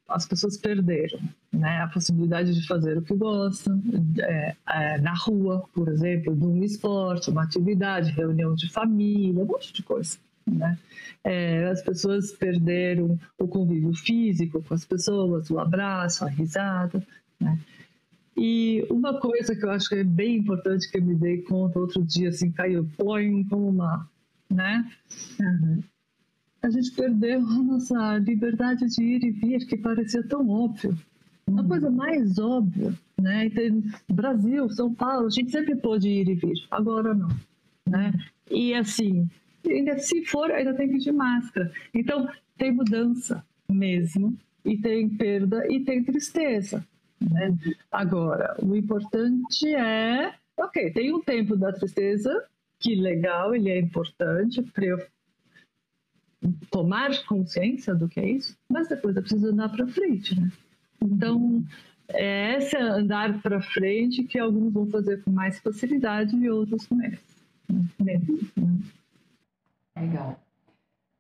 as 0.09 0.25
pessoas 0.27 0.57
perderam 0.57 1.21
né, 1.53 1.83
a 1.83 1.89
possibilidade 1.89 2.55
de 2.55 2.67
fazer 2.67 2.97
o 2.97 3.03
que 3.03 3.15
gostam 3.15 3.81
é, 4.21 4.57
é, 4.67 4.99
na 4.99 5.15
rua, 5.15 5.63
por 5.75 5.89
exemplo, 5.89 6.35
de 6.35 6.47
um 6.47 6.65
esporte, 6.65 7.29
uma 7.29 7.43
atividade, 7.43 8.11
reunião 8.11 8.55
de 8.55 8.71
família, 8.71 9.43
um 9.43 9.47
monte 9.47 9.73
de 9.73 9.83
coisa. 9.83 10.17
né? 10.47 10.79
É, 11.23 11.67
as 11.67 11.83
pessoas 11.83 12.33
perderam 12.33 13.21
o 13.39 13.47
convívio 13.47 13.93
físico 13.93 14.63
com 14.63 14.73
as 14.73 14.87
pessoas, 14.87 15.51
o 15.51 15.59
abraço, 15.59 16.25
a 16.25 16.29
risada, 16.29 17.07
né? 17.39 17.59
E 18.39 18.87
uma 18.89 19.19
coisa 19.19 19.55
que 19.55 19.65
eu 19.65 19.71
acho 19.71 19.89
que 19.89 19.97
é 19.97 20.05
bem 20.05 20.37
importante 20.37 20.91
que 20.91 20.99
eu 20.99 21.03
me 21.03 21.15
dei 21.15 21.43
conta 21.43 21.81
outro 21.81 22.05
dia, 22.05 22.29
assim, 22.29 22.53
caiu, 22.53 22.89
põe 22.97 23.45
como 23.45 23.69
uma, 23.69 24.09
né? 24.49 24.89
Uhum. 25.41 25.83
A 26.63 26.71
gente 26.71 26.93
perdeu 26.93 27.41
a 27.41 27.63
nossa 27.63 28.19
liberdade 28.19 28.87
de 28.87 29.03
ir 29.03 29.25
e 29.25 29.31
vir, 29.31 29.67
que 29.67 29.77
parecia 29.77 30.23
tão 30.23 30.49
óbvio. 30.49 30.97
Uma 31.47 31.63
uhum. 31.63 31.69
coisa 31.69 31.91
mais 31.91 32.39
óbvia, 32.39 32.95
né? 33.21 33.47
Então, 33.47 33.83
Brasil, 34.09 34.69
São 34.71 34.95
Paulo, 34.95 35.27
a 35.27 35.31
gente 35.31 35.51
sempre 35.51 35.75
pôde 35.75 36.09
ir 36.09 36.29
e 36.29 36.35
vir, 36.35 36.65
agora 36.71 37.15
não, 37.15 37.29
né? 37.89 38.13
E 38.51 38.73
assim, 38.75 39.29
ainda 39.67 39.99
se 39.99 40.25
for, 40.25 40.51
ainda 40.51 40.75
tem 40.75 40.89
que 40.89 40.97
ir 40.97 41.01
de 41.01 41.13
máscara. 41.13 41.73
Então, 41.93 42.29
tem 42.57 42.73
mudança 42.73 43.45
mesmo, 43.69 44.37
e 44.65 44.77
tem 44.77 45.09
perda 45.09 45.67
e 45.71 45.81
tem 45.81 46.05
tristeza. 46.05 46.87
Né? 47.21 47.57
Agora, 47.91 48.57
o 48.63 48.77
importante 48.77 49.75
é, 49.75 50.35
ok, 50.57 50.93
tem 50.93 51.15
um 51.15 51.21
tempo 51.21 51.57
da 51.57 51.73
tristeza, 51.73 52.47
que 52.79 52.95
legal, 52.95 53.55
ele 53.55 53.71
é 53.71 53.79
importante 53.79 54.63
para 54.63 54.85
eu 54.85 55.07
tomar 56.71 57.11
consciência 57.27 57.95
do 57.95 58.09
que 58.09 58.21
é 58.21 58.31
isso, 58.31 58.57
mas 58.71 58.89
depois 58.89 59.17
eu 59.17 59.23
preciso 59.23 59.49
andar 59.49 59.69
para 59.71 59.87
frente, 59.89 60.39
né? 60.39 60.51
Então, 61.03 61.65
é 62.09 62.57
esse 62.57 62.77
andar 62.77 63.41
para 63.43 63.61
frente 63.61 64.25
que 64.25 64.39
alguns 64.39 64.73
vão 64.73 64.87
fazer 64.87 65.23
com 65.23 65.31
mais 65.31 65.59
facilidade 65.61 66.37
e 66.37 66.51
outros 66.51 66.87
com 66.87 66.95
menos. 66.95 67.21
menos 68.01 68.55
né? 68.57 68.79
Legal. 69.97 70.41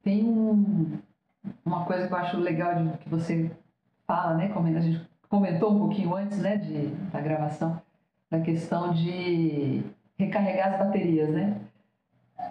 Tem 0.02 0.24
um, 0.24 0.98
uma 1.64 1.84
coisa 1.84 2.06
que 2.06 2.12
eu 2.12 2.18
acho 2.18 2.38
legal 2.38 2.82
de, 2.82 2.98
que 2.98 3.08
você 3.08 3.50
fala, 4.06 4.36
né? 4.36 4.48
Como 4.48 4.66
a 4.66 4.80
gente 4.80 5.07
comentou 5.28 5.72
um 5.72 5.78
pouquinho 5.78 6.14
antes, 6.14 6.38
né, 6.38 6.56
de, 6.56 6.86
da 7.12 7.20
gravação, 7.20 7.80
da 8.30 8.40
questão 8.40 8.92
de 8.92 9.82
recarregar 10.18 10.74
as 10.74 10.78
baterias, 10.78 11.30
né? 11.30 11.56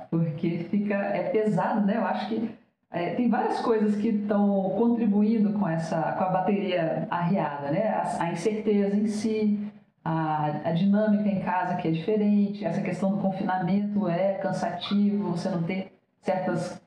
Porque 0.09 0.67
fica 0.69 0.95
é 0.95 1.29
pesado, 1.29 1.85
né? 1.85 1.97
Eu 1.97 2.05
acho 2.05 2.27
que 2.29 2.49
é, 2.89 3.15
tem 3.15 3.29
várias 3.29 3.59
coisas 3.59 3.95
que 3.97 4.09
estão 4.09 4.69
contribuindo 4.77 5.53
com 5.53 5.67
essa 5.67 6.13
com 6.13 6.23
a 6.23 6.29
bateria 6.29 7.07
arriada, 7.09 7.71
né? 7.71 7.87
A, 7.89 8.23
a 8.23 8.31
incerteza 8.31 8.95
em 8.95 9.07
si, 9.07 9.71
a, 10.03 10.69
a, 10.69 10.71
dinâmica 10.71 11.27
em 11.27 11.41
casa 11.41 11.75
que 11.75 11.87
é 11.87 11.91
diferente, 11.91 12.63
essa 12.63 12.81
questão 12.81 13.11
do 13.11 13.21
confinamento 13.21 14.07
é 14.07 14.35
cansativo, 14.35 15.31
você 15.31 15.49
não 15.49 15.63
ter 15.63 15.91
certas 16.21 16.81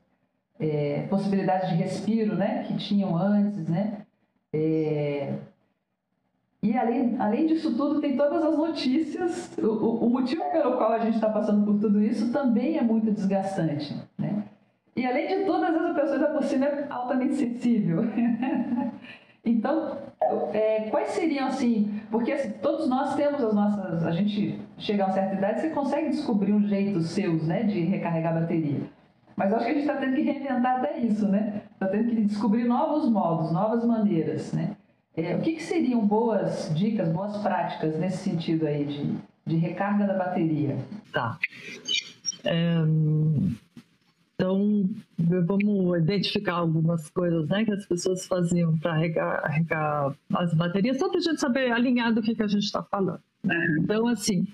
é, 0.59 1.05
possibilidades 1.09 1.69
de 1.69 1.75
respiro, 1.75 2.35
né? 2.35 2.63
Que 2.67 2.75
tinham 2.77 3.15
antes, 3.15 3.67
né? 3.67 3.99
É, 4.53 5.33
e 6.63 6.77
além, 6.77 7.15
além 7.17 7.47
disso 7.47 7.75
tudo, 7.75 7.99
tem 7.99 8.15
todas 8.15 8.43
as 8.43 8.55
notícias. 8.55 9.57
O, 9.57 10.05
o 10.05 10.09
motivo 10.09 10.43
pelo 10.51 10.77
qual 10.77 10.91
a 10.91 10.99
gente 10.99 11.15
está 11.15 11.27
passando 11.27 11.65
por 11.65 11.79
tudo 11.79 11.99
isso 12.03 12.31
também 12.31 12.77
é 12.77 12.83
muito 12.83 13.11
desgastante. 13.11 13.95
Né? 14.15 14.43
E 14.95 15.03
além 15.03 15.27
de 15.27 15.45
tudo, 15.45 15.65
às 15.65 15.73
vezes 15.73 15.89
a 15.89 15.93
pessoa 15.93 16.13
ainda 16.13 16.27
por 16.27 16.43
cima 16.43 16.65
é 16.65 16.85
altamente 16.87 17.33
sensível. 17.33 18.03
então, 19.43 19.97
é, 20.53 20.81
quais 20.91 21.09
seriam 21.09 21.47
assim? 21.47 21.99
Porque 22.11 22.31
assim, 22.31 22.51
todos 22.61 22.87
nós 22.87 23.15
temos 23.15 23.43
as 23.43 23.55
nossas. 23.55 24.05
A 24.05 24.11
gente 24.11 24.61
chega 24.77 25.03
a 25.03 25.07
uma 25.07 25.13
certa 25.13 25.35
idade, 25.35 25.61
você 25.61 25.69
consegue 25.71 26.09
descobrir 26.09 26.53
um 26.53 26.67
jeito 26.67 27.01
seus 27.01 27.47
né, 27.47 27.63
de 27.63 27.81
recarregar 27.81 28.37
a 28.37 28.41
bateria. 28.41 28.81
Mas 29.35 29.51
acho 29.51 29.65
que 29.65 29.71
a 29.71 29.73
gente 29.73 29.87
está 29.87 29.95
tendo 29.95 30.13
que 30.13 30.21
reinventar 30.21 30.77
até 30.77 30.99
isso, 30.99 31.27
né? 31.27 31.63
Está 31.73 31.87
tendo 31.87 32.09
que 32.09 32.21
descobrir 32.21 32.65
novos 32.65 33.09
modos, 33.09 33.51
novas 33.51 33.83
maneiras, 33.83 34.53
né? 34.53 34.75
É, 35.15 35.35
o 35.35 35.41
que, 35.41 35.53
que, 35.53 35.63
seriam 35.63 36.05
boas 36.05 36.73
dicas, 36.73 37.11
boas 37.11 37.37
práticas 37.37 37.99
nesse 37.99 38.29
sentido 38.29 38.65
aí 38.65 38.85
de, 38.85 39.15
de 39.45 39.55
recarga 39.57 40.07
da 40.07 40.17
bateria? 40.17 40.77
Tá. 41.11 41.37
É, 42.45 42.75
então, 44.41 44.89
vamos 45.19 45.99
identificar 45.99 46.53
algumas 46.53 47.09
coisas 47.11 47.47
né, 47.47 47.63
que 47.63 47.71
as 47.71 47.85
pessoas 47.85 48.25
faziam 48.25 48.75
para 48.79 48.95
recarregar 48.95 50.15
as 50.33 50.53
baterias, 50.55 50.97
só 50.97 51.09
para 51.09 51.19
a 51.19 51.21
gente 51.21 51.39
saber 51.39 51.71
alinhar 51.71 52.11
do 52.11 52.23
que, 52.23 52.33
que 52.33 52.41
a 52.41 52.47
gente 52.47 52.63
está 52.63 52.81
falando. 52.81 53.21
Né? 53.43 53.77
Então, 53.79 54.07
assim, 54.07 54.47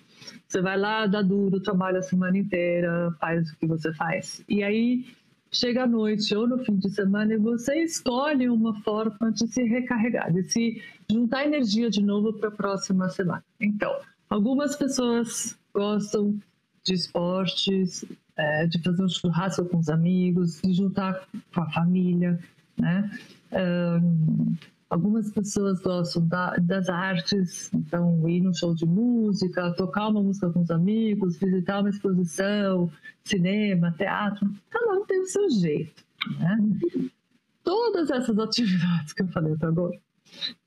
você 0.46 0.62
vai 0.62 0.78
lá, 0.78 1.08
dá 1.08 1.22
duro, 1.22 1.62
trabalha 1.62 2.00
a 2.00 2.04
semana 2.04 2.38
inteira, 2.38 3.16
faz 3.20 3.50
o 3.50 3.58
que 3.58 3.66
você 3.66 3.94
faz. 3.94 4.44
E 4.50 4.62
aí 4.62 5.06
chega 5.52 5.84
à 5.84 5.88
noite 5.88 6.36
ou 6.36 6.48
no 6.48 6.60
fim 6.64 6.76
de 6.76 6.90
semana 6.90 7.34
e 7.34 7.38
você 7.38 7.84
escolhe 7.84 8.50
uma 8.50 8.74
forma 8.82 9.32
de 9.32 9.48
se 9.48 9.64
recarregar, 9.64 10.32
de 10.34 10.44
se 10.44 10.82
juntar 11.10 11.46
energia 11.46 11.90
de 11.90 12.02
novo 12.02 12.34
para 12.34 12.50
a 12.50 12.52
próxima 12.52 13.10
semana. 13.10 13.44
Então, 13.60 13.94
algumas 14.30 14.76
pessoas 14.76 15.58
gostam 15.74 16.38
de 16.84 16.94
esportes, 16.94 18.06
é, 18.36 18.66
de 18.68 18.82
fazer 18.82 19.04
um 19.04 19.10
churrasco 19.10 19.66
com 19.66 19.78
os 19.78 19.90
amigos, 19.90 20.62
de 20.62 20.74
juntar 20.74 21.28
com 21.54 21.62
a 21.62 21.70
família, 21.72 22.40
né? 22.78 23.10
Um, 23.52 24.56
Algumas 24.90 25.30
pessoas 25.32 25.82
gostam 25.82 26.26
da, 26.28 26.56
das 26.56 26.88
artes, 26.88 27.70
então 27.74 28.28
ir 28.30 28.42
num 28.42 28.54
show 28.54 28.74
de 28.74 28.86
música, 28.86 29.74
tocar 29.74 30.08
uma 30.08 30.24
música 30.24 30.50
com 30.50 30.62
os 30.62 30.72
amigos, 30.72 31.38
visitar 31.38 31.82
uma 31.82 31.90
exposição, 31.90 32.90
cinema, 33.24 33.94
teatro, 33.98 34.50
cada 34.70 34.94
um 34.94 35.06
tem 35.06 35.20
o 35.20 35.26
seu 35.26 35.50
jeito. 35.50 36.06
Né? 36.40 36.58
Todas 37.64 38.10
essas 38.10 38.40
atividades 38.40 39.12
que 39.12 39.24
eu 39.24 39.28
falei 39.28 39.54
até 39.54 39.66
agora, 39.66 40.00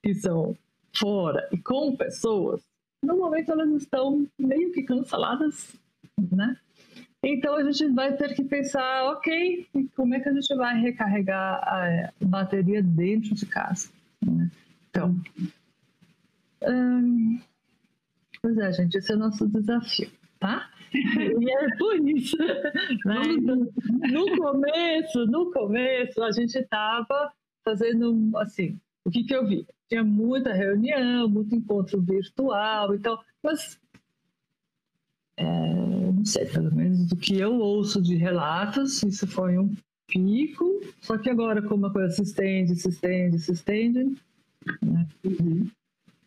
que 0.03 0.15
são 0.15 0.55
fora 0.95 1.49
e 1.51 1.57
com 1.57 1.97
pessoas, 1.97 2.61
normalmente 3.03 3.51
elas 3.51 3.71
estão 3.71 4.27
meio 4.39 4.71
que 4.73 4.83
canceladas, 4.83 5.75
né? 6.31 6.59
Então 7.23 7.55
a 7.55 7.63
gente 7.71 7.93
vai 7.93 8.17
ter 8.17 8.35
que 8.35 8.45
pensar, 8.45 9.05
ok, 9.13 9.67
como 9.95 10.15
é 10.15 10.21
que 10.21 10.29
a 10.29 10.33
gente 10.33 10.55
vai 10.55 10.79
recarregar 10.79 11.63
a 11.63 12.13
bateria 12.25 12.83
dentro 12.83 13.35
de 13.35 13.45
casa? 13.45 13.91
Então, 14.23 15.21
hum, 16.67 17.41
pois 18.43 18.59
é, 18.59 18.73
gente, 18.73 18.99
esse 18.99 19.13
é 19.13 19.17
o 19.17 19.19
nosso 19.19 19.49
desafio, 19.49 20.11
tá? 20.39 20.71
e 20.93 21.51
é 21.51 21.77
por 21.77 22.09
isso. 22.09 22.37
Né? 22.39 23.23
Então, 23.31 23.57
no 24.11 24.37
começo, 24.37 25.27
no 25.27 25.53
começo, 25.53 26.23
a 26.23 26.31
gente 26.33 26.57
estava 26.59 27.33
fazendo 27.65 28.37
assim, 28.37 28.79
o 29.05 29.11
que, 29.11 29.25
que 29.25 29.35
eu 29.35 29.47
vi? 29.47 29.67
Tinha 29.89 30.05
muita 30.05 30.53
reunião, 30.53 31.29
muito 31.29 31.55
encontro 31.55 32.01
virtual 32.01 32.95
e 32.95 32.99
tal, 32.99 33.23
mas 33.43 33.81
é, 35.37 35.45
não 36.13 36.25
sei, 36.25 36.47
pelo 36.47 36.75
menos 36.75 37.07
do 37.07 37.17
que 37.17 37.39
eu 37.39 37.55
ouço 37.55 38.03
de 38.03 38.15
relatos, 38.15 39.03
isso 39.03 39.27
foi 39.27 39.57
um 39.57 39.75
pico, 40.11 40.81
só 41.01 41.17
que 41.17 41.31
agora 41.31 41.63
como 41.63 41.87
a 41.87 41.93
coisa 41.93 42.11
se 42.11 42.23
estende, 42.23 42.75
se 42.77 42.89
estende, 42.89 43.39
se 43.39 43.53
estende, 43.53 44.05
né? 44.83 45.07
uhum. 45.25 45.67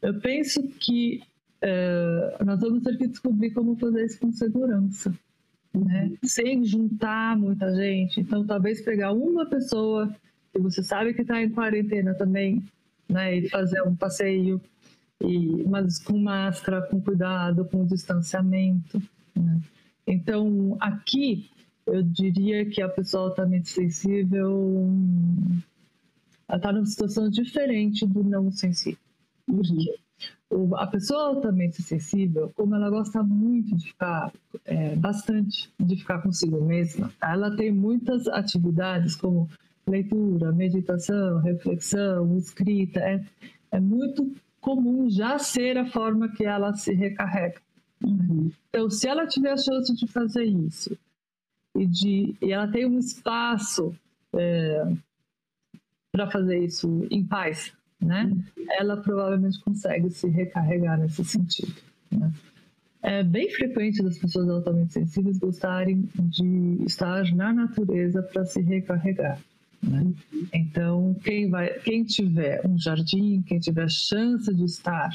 eu 0.02 0.20
penso 0.20 0.64
que 0.80 1.22
uh, 1.64 2.44
nós 2.44 2.60
vamos 2.60 2.84
ter 2.84 2.98
que 2.98 3.08
descobrir 3.08 3.52
como 3.52 3.76
fazer 3.76 4.06
isso 4.06 4.20
com 4.20 4.32
segurança, 4.32 5.14
né? 5.74 6.06
Uhum. 6.06 6.18
sem 6.24 6.64
juntar 6.64 7.38
muita 7.38 7.74
gente. 7.76 8.22
Então, 8.22 8.46
talvez 8.46 8.82
pegar 8.82 9.12
uma 9.12 9.46
pessoa 9.46 10.14
que 10.52 10.60
você 10.60 10.84
sabe 10.84 11.14
que 11.14 11.22
está 11.22 11.42
em 11.42 11.50
quarentena 11.50 12.14
também, 12.14 12.64
né? 13.10 13.38
e 13.38 13.50
fazer 13.50 13.82
um 13.82 13.96
passeio, 13.96 14.62
e, 15.20 15.64
mas 15.68 16.00
com 16.00 16.18
máscara, 16.18 16.82
com 16.84 17.02
cuidado, 17.02 17.66
com 17.66 17.86
distanciamento. 17.86 19.02
Né? 19.36 19.60
Então, 20.06 20.78
aqui 20.80 21.50
eu 21.86 22.04
diria 22.04 22.66
que 22.70 22.82
a 22.82 22.90
pessoa 22.90 23.30
altamente 23.30 23.70
sensível 23.70 24.90
está 26.52 26.72
numa 26.72 26.86
situação 26.86 27.30
diferente 27.30 28.06
do 28.06 28.24
não 28.24 28.52
sensível. 28.52 29.00
Porque 29.46 30.00
a 30.76 30.88
pessoa 30.88 31.28
altamente 31.28 31.82
sensível, 31.82 32.52
como 32.56 32.76
ela 32.76 32.90
gosta 32.90 33.24
muito 33.24 33.76
de 33.76 33.88
ficar, 33.88 34.32
é, 34.66 34.96
bastante 34.96 35.72
de 35.80 35.96
ficar 35.96 36.22
consigo 36.22 36.64
mesma, 36.64 37.12
ela 37.22 37.56
tem 37.56 37.72
muitas 37.72 38.28
atividades 38.28 39.16
como 39.16 39.50
leitura, 39.88 40.52
meditação, 40.52 41.40
reflexão, 41.40 42.38
escrita. 42.38 43.00
É, 43.00 43.24
é 43.72 43.80
muito 43.80 44.34
comum 44.62 45.10
já 45.10 45.38
ser 45.38 45.78
a 45.78 45.90
forma 45.90 46.30
que 46.30 46.46
ela 46.46 46.74
se 46.74 46.94
recarrega. 46.94 47.62
Uhum. 48.04 48.52
Então, 48.70 48.90
se 48.90 49.08
ela 49.08 49.28
tiver 49.28 49.52
a 49.52 49.58
chance 49.58 49.94
de 49.96 50.08
fazer 50.08 50.46
isso 50.46 50.98
e, 51.76 51.86
de, 51.86 52.36
e 52.42 52.52
ela 52.52 52.68
tem 52.68 52.86
um 52.86 53.00
espaço 53.00 53.96
é, 54.36 54.94
para 56.12 56.30
fazer 56.30 56.60
isso 56.60 57.08
em 57.10 57.26
paz, 57.26 57.74
né? 58.00 58.32
Ela 58.80 58.98
provavelmente 58.98 59.60
consegue 59.62 60.10
se 60.10 60.28
recarregar 60.28 61.00
nesse 61.00 61.24
sentido. 61.24 61.74
Né? 62.12 62.32
é 63.04 63.22
bem 63.22 63.50
frequente 63.50 64.02
das 64.02 64.18
pessoas 64.18 64.50
altamente 64.50 64.94
sensíveis 64.94 65.38
gostarem 65.38 66.08
de 66.16 66.78
estar 66.86 67.36
na 67.36 67.54
natureza 67.54 68.24
para 68.24 68.46
se 68.46 68.62
recarregar. 68.62 69.38
Né? 69.84 70.14
Então, 70.54 71.14
quem, 71.22 71.50
vai, 71.50 71.68
quem 71.80 72.06
tiver 72.06 72.66
um 72.66 72.78
jardim, 72.78 73.44
quem 73.46 73.60
tiver 73.60 73.90
chance 73.90 74.52
de 74.56 74.64
estar 74.64 75.12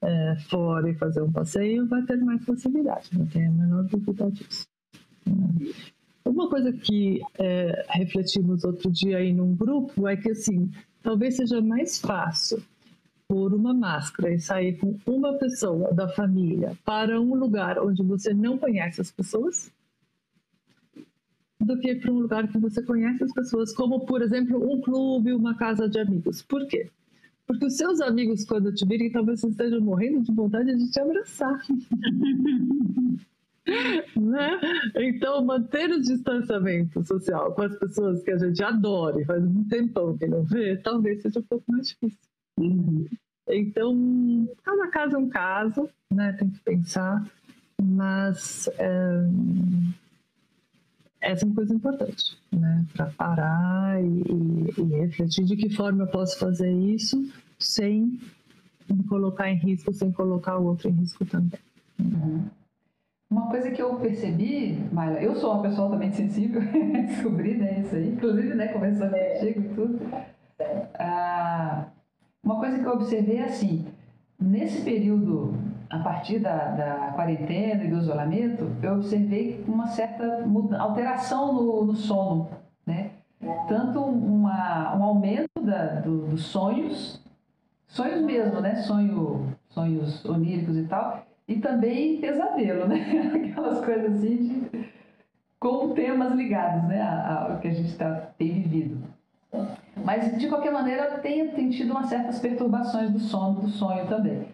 é, 0.00 0.36
fora 0.48 0.88
e 0.88 0.94
fazer 0.94 1.22
um 1.22 1.32
passeio, 1.32 1.88
vai 1.88 2.02
ter 2.02 2.16
mais 2.18 2.44
facilidade, 2.44 3.10
não 3.12 3.26
tem 3.26 3.46
a 3.46 3.50
menor 3.50 3.82
dúvida 3.82 4.30
disso. 4.30 4.68
Uma 6.24 6.48
coisa 6.48 6.72
que 6.72 7.20
é, 7.38 7.84
refletimos 7.90 8.64
outro 8.64 8.90
dia 8.90 9.18
aí 9.18 9.32
num 9.32 9.54
grupo 9.54 10.08
é 10.08 10.16
que, 10.16 10.30
assim, 10.30 10.70
talvez 11.02 11.36
seja 11.36 11.60
mais 11.60 11.98
fácil 11.98 12.62
pôr 13.28 13.52
uma 13.52 13.74
máscara 13.74 14.32
e 14.32 14.40
sair 14.40 14.78
com 14.78 14.98
uma 15.06 15.34
pessoa 15.34 15.92
da 15.92 16.08
família 16.08 16.76
para 16.84 17.20
um 17.20 17.34
lugar 17.34 17.78
onde 17.78 18.02
você 18.02 18.32
não 18.32 18.56
conhece 18.56 19.00
as 19.00 19.10
pessoas 19.10 19.70
do 21.60 21.78
que 21.78 21.94
para 21.94 22.12
um 22.12 22.20
lugar 22.20 22.48
que 22.48 22.58
você 22.58 22.82
conhece 22.82 23.24
as 23.24 23.32
pessoas, 23.32 23.74
como, 23.74 24.00
por 24.06 24.22
exemplo, 24.22 24.70
um 24.70 24.80
clube, 24.80 25.32
uma 25.32 25.54
casa 25.56 25.88
de 25.88 25.98
amigos. 25.98 26.42
Por 26.42 26.66
quê? 26.66 26.90
Porque 27.46 27.66
os 27.66 27.76
seus 27.76 28.00
amigos, 28.00 28.44
quando 28.44 28.72
te 28.72 28.86
virem, 28.86 29.10
talvez 29.10 29.42
estejam 29.42 29.80
morrendo 29.80 30.22
de 30.22 30.32
vontade 30.32 30.74
de 30.74 30.90
te 30.90 31.00
abraçar. 31.00 31.60
né? 34.16 34.60
Então, 34.96 35.44
manter 35.44 35.90
o 35.90 36.00
distanciamento 36.00 37.02
social 37.04 37.52
com 37.52 37.62
as 37.62 37.76
pessoas 37.78 38.22
que 38.22 38.30
a 38.30 38.38
gente 38.38 38.62
adora 38.62 39.20
e 39.20 39.24
faz 39.24 39.42
um 39.42 39.64
tempão 39.64 40.16
que 40.16 40.26
não 40.26 40.42
vê, 40.44 40.76
talvez 40.76 41.22
seja 41.22 41.40
um 41.40 41.42
pouco 41.42 41.64
mais 41.68 41.88
difícil. 41.88 42.18
Uhum. 42.58 43.06
Então, 43.48 44.48
cada 44.62 44.88
caso 44.88 45.16
é 45.16 45.18
um 45.18 45.28
caso, 45.28 45.88
né? 46.12 46.32
Tem 46.34 46.48
que 46.48 46.60
pensar, 46.60 47.26
mas 47.82 48.68
é, 48.78 49.24
essa 51.20 51.44
é 51.44 51.46
uma 51.46 51.54
coisa 51.54 51.74
importante, 51.74 52.38
né? 52.52 52.84
Para 52.94 53.06
parar 53.06 54.02
e, 54.02 54.06
e, 54.06 54.80
e, 54.80 55.00
refletir 55.00 55.44
de 55.44 55.56
que 55.56 55.70
forma 55.70 56.04
eu 56.04 56.08
posso 56.08 56.38
fazer 56.38 56.70
isso 56.70 57.26
sem 57.58 58.18
me 58.88 59.04
colocar 59.04 59.50
em 59.50 59.56
risco, 59.56 59.92
sem 59.92 60.12
colocar 60.12 60.58
o 60.58 60.66
outro 60.66 60.88
em 60.88 60.92
risco 60.92 61.24
também. 61.24 61.60
Uhum. 61.98 62.48
Uma 63.34 63.48
coisa 63.48 63.68
que 63.72 63.82
eu 63.82 63.96
percebi, 63.96 64.78
Mayla, 64.92 65.20
eu 65.20 65.34
sou 65.34 65.54
uma 65.54 65.62
pessoa 65.62 65.90
também 65.90 66.08
sensível, 66.14 66.62
descobri 67.08 67.56
né, 67.56 67.80
isso 67.80 67.96
aí, 67.96 68.10
inclusive 68.10 68.54
né, 68.54 68.68
conversando 68.68 69.10
contigo 69.10 69.60
e 69.60 69.74
tudo. 69.74 70.00
Ah, 70.96 71.86
uma 72.44 72.60
coisa 72.60 72.78
que 72.78 72.84
eu 72.86 72.92
observei 72.92 73.38
é 73.38 73.46
assim, 73.46 73.86
nesse 74.40 74.82
período, 74.82 75.52
a 75.90 75.98
partir 75.98 76.38
da, 76.38 76.56
da 76.76 77.12
quarentena 77.16 77.82
e 77.82 77.88
do 77.88 77.98
isolamento, 77.98 78.70
eu 78.80 78.94
observei 78.94 79.64
uma 79.66 79.88
certa 79.88 80.46
alteração 80.78 81.52
no, 81.54 81.86
no 81.86 81.96
sono, 81.96 82.48
né? 82.86 83.10
Tanto 83.66 84.00
uma, 84.00 84.96
um 84.96 85.02
aumento 85.02 85.60
da, 85.60 85.86
do, 85.96 86.28
dos 86.28 86.44
sonhos, 86.44 87.20
sonhos 87.88 88.22
mesmo, 88.22 88.60
né? 88.60 88.76
Sonho, 88.76 89.48
sonhos 89.70 90.24
oníricos 90.24 90.76
e 90.76 90.84
tal, 90.84 91.23
e 91.46 91.56
também 91.56 92.20
pesadelo, 92.20 92.86
né? 92.86 93.30
Aquelas 93.50 93.84
coisas 93.84 94.16
assim 94.16 94.36
de, 94.36 94.88
com 95.60 95.90
temas 95.94 96.32
ligados, 96.34 96.88
né? 96.88 97.02
Ao 97.02 97.58
que 97.58 97.68
a 97.68 97.74
gente 97.74 97.96
tá, 97.96 98.30
tem 98.38 98.62
vivido. 98.62 99.02
Mas, 100.04 100.36
de 100.38 100.48
qualquer 100.48 100.72
maneira, 100.72 101.18
tem, 101.18 101.48
tem 101.48 101.70
tido 101.70 101.92
umas 101.92 102.08
certas 102.08 102.38
perturbações 102.40 103.10
do 103.10 103.20
sono, 103.20 103.60
do 103.60 103.68
sonho 103.68 104.06
também. 104.06 104.46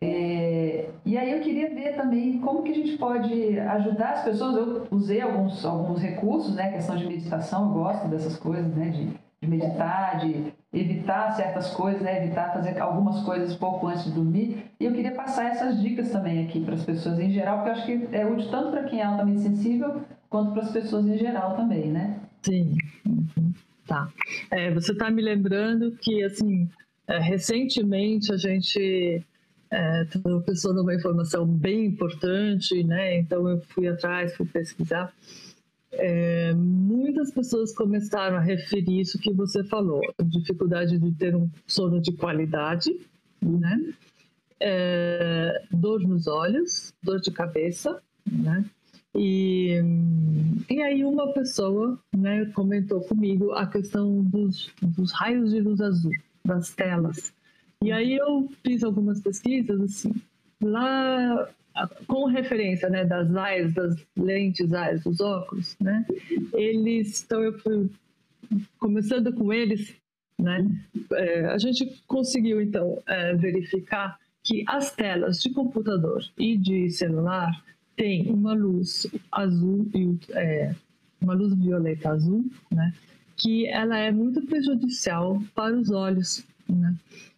É, 0.00 0.90
e 1.06 1.16
aí 1.16 1.32
eu 1.32 1.40
queria 1.40 1.72
ver 1.72 1.96
também 1.96 2.38
como 2.40 2.62
que 2.62 2.72
a 2.72 2.74
gente 2.74 2.98
pode 2.98 3.58
ajudar 3.58 4.10
as 4.10 4.24
pessoas. 4.24 4.56
Eu 4.56 4.86
usei 4.90 5.20
alguns, 5.20 5.64
alguns 5.64 6.00
recursos, 6.00 6.54
né? 6.54 6.72
questão 6.72 6.96
de 6.96 7.06
meditação, 7.06 7.68
eu 7.68 7.74
gosto 7.74 8.08
dessas 8.08 8.36
coisas, 8.36 8.74
né? 8.74 8.90
De, 8.90 9.23
de 9.44 9.50
meditar, 9.50 10.18
de 10.18 10.52
evitar 10.72 11.32
certas 11.32 11.70
coisas, 11.70 12.02
né? 12.02 12.24
Evitar 12.24 12.52
fazer 12.52 12.78
algumas 12.80 13.22
coisas 13.24 13.54
pouco 13.54 13.86
antes 13.86 14.04
de 14.04 14.12
dormir. 14.12 14.64
E 14.80 14.84
eu 14.84 14.92
queria 14.92 15.12
passar 15.12 15.50
essas 15.50 15.80
dicas 15.80 16.10
também 16.10 16.44
aqui 16.44 16.60
para 16.60 16.74
as 16.74 16.84
pessoas 16.84 17.18
em 17.18 17.30
geral, 17.30 17.58
porque 17.58 17.70
eu 17.70 17.74
acho 17.74 17.86
que 17.86 18.16
é 18.16 18.26
útil 18.26 18.50
tanto 18.50 18.70
para 18.70 18.84
quem 18.84 19.00
é 19.00 19.04
altamente 19.04 19.40
sensível, 19.40 20.02
quanto 20.28 20.52
para 20.52 20.62
as 20.62 20.72
pessoas 20.72 21.06
em 21.06 21.18
geral 21.18 21.56
também, 21.56 21.90
né? 21.90 22.20
Sim. 22.42 22.76
Tá. 23.86 24.08
É, 24.50 24.72
você 24.72 24.92
está 24.92 25.10
me 25.10 25.22
lembrando 25.22 25.92
que, 26.00 26.24
assim, 26.24 26.68
é, 27.06 27.18
recentemente 27.18 28.32
a 28.32 28.36
gente 28.36 29.22
é, 29.70 30.04
tropeçou 30.04 30.72
numa 30.72 30.94
informação 30.94 31.46
bem 31.46 31.86
importante, 31.86 32.82
né? 32.84 33.18
Então 33.18 33.48
eu 33.48 33.60
fui 33.60 33.88
atrás, 33.88 34.34
fui 34.36 34.46
pesquisar. 34.46 35.12
É, 35.98 36.54
muitas 36.54 37.30
pessoas 37.30 37.74
começaram 37.74 38.36
a 38.36 38.40
referir 38.40 39.00
isso 39.00 39.18
que 39.18 39.32
você 39.32 39.62
falou, 39.64 40.00
dificuldade 40.24 40.98
de 40.98 41.12
ter 41.12 41.34
um 41.34 41.48
sono 41.66 42.00
de 42.00 42.12
qualidade, 42.12 42.94
né? 43.42 43.94
É, 44.60 45.62
dor 45.70 46.00
nos 46.00 46.26
olhos, 46.26 46.94
dor 47.02 47.20
de 47.20 47.30
cabeça, 47.30 48.00
né? 48.30 48.64
E, 49.16 49.80
e 50.68 50.82
aí 50.82 51.04
uma 51.04 51.32
pessoa 51.32 51.98
né, 52.16 52.46
comentou 52.46 53.00
comigo 53.02 53.52
a 53.52 53.66
questão 53.66 54.22
dos, 54.24 54.70
dos 54.82 55.12
raios 55.12 55.52
de 55.52 55.60
luz 55.60 55.80
azul, 55.80 56.12
das 56.44 56.70
telas. 56.74 57.32
E 57.82 57.92
aí 57.92 58.16
eu 58.16 58.48
fiz 58.64 58.82
algumas 58.82 59.20
pesquisas, 59.20 59.80
assim, 59.80 60.12
lá 60.60 61.48
com 62.06 62.26
referência 62.26 62.88
né, 62.88 63.04
das 63.04 63.34
AIS, 63.34 63.74
das 63.74 64.06
lentes 64.16 64.72
AIS, 64.72 65.02
dos 65.02 65.20
óculos, 65.20 65.76
né, 65.80 66.04
eles, 66.52 67.22
então 67.22 67.42
eu 67.42 67.58
fui 67.58 67.90
começando 68.78 69.32
com 69.32 69.52
eles, 69.52 69.94
né, 70.40 70.66
é, 71.12 71.46
a 71.46 71.58
gente 71.58 72.02
conseguiu 72.06 72.60
então 72.60 73.02
é, 73.06 73.34
verificar 73.34 74.18
que 74.42 74.62
as 74.68 74.94
telas 74.94 75.40
de 75.40 75.50
computador 75.50 76.22
e 76.38 76.56
de 76.56 76.90
celular 76.90 77.50
tem 77.96 78.30
uma 78.30 78.52
luz 78.52 79.06
azul 79.32 79.86
e 79.94 80.18
é, 80.32 80.74
uma 81.20 81.34
luz 81.34 81.54
violeta 81.54 82.10
azul, 82.10 82.44
né? 82.70 82.92
Que 83.36 83.66
ela 83.66 83.98
é 83.98 84.12
muito 84.12 84.42
prejudicial 84.42 85.42
para 85.54 85.74
os 85.74 85.90
olhos, 85.90 86.44
né? 86.68 86.94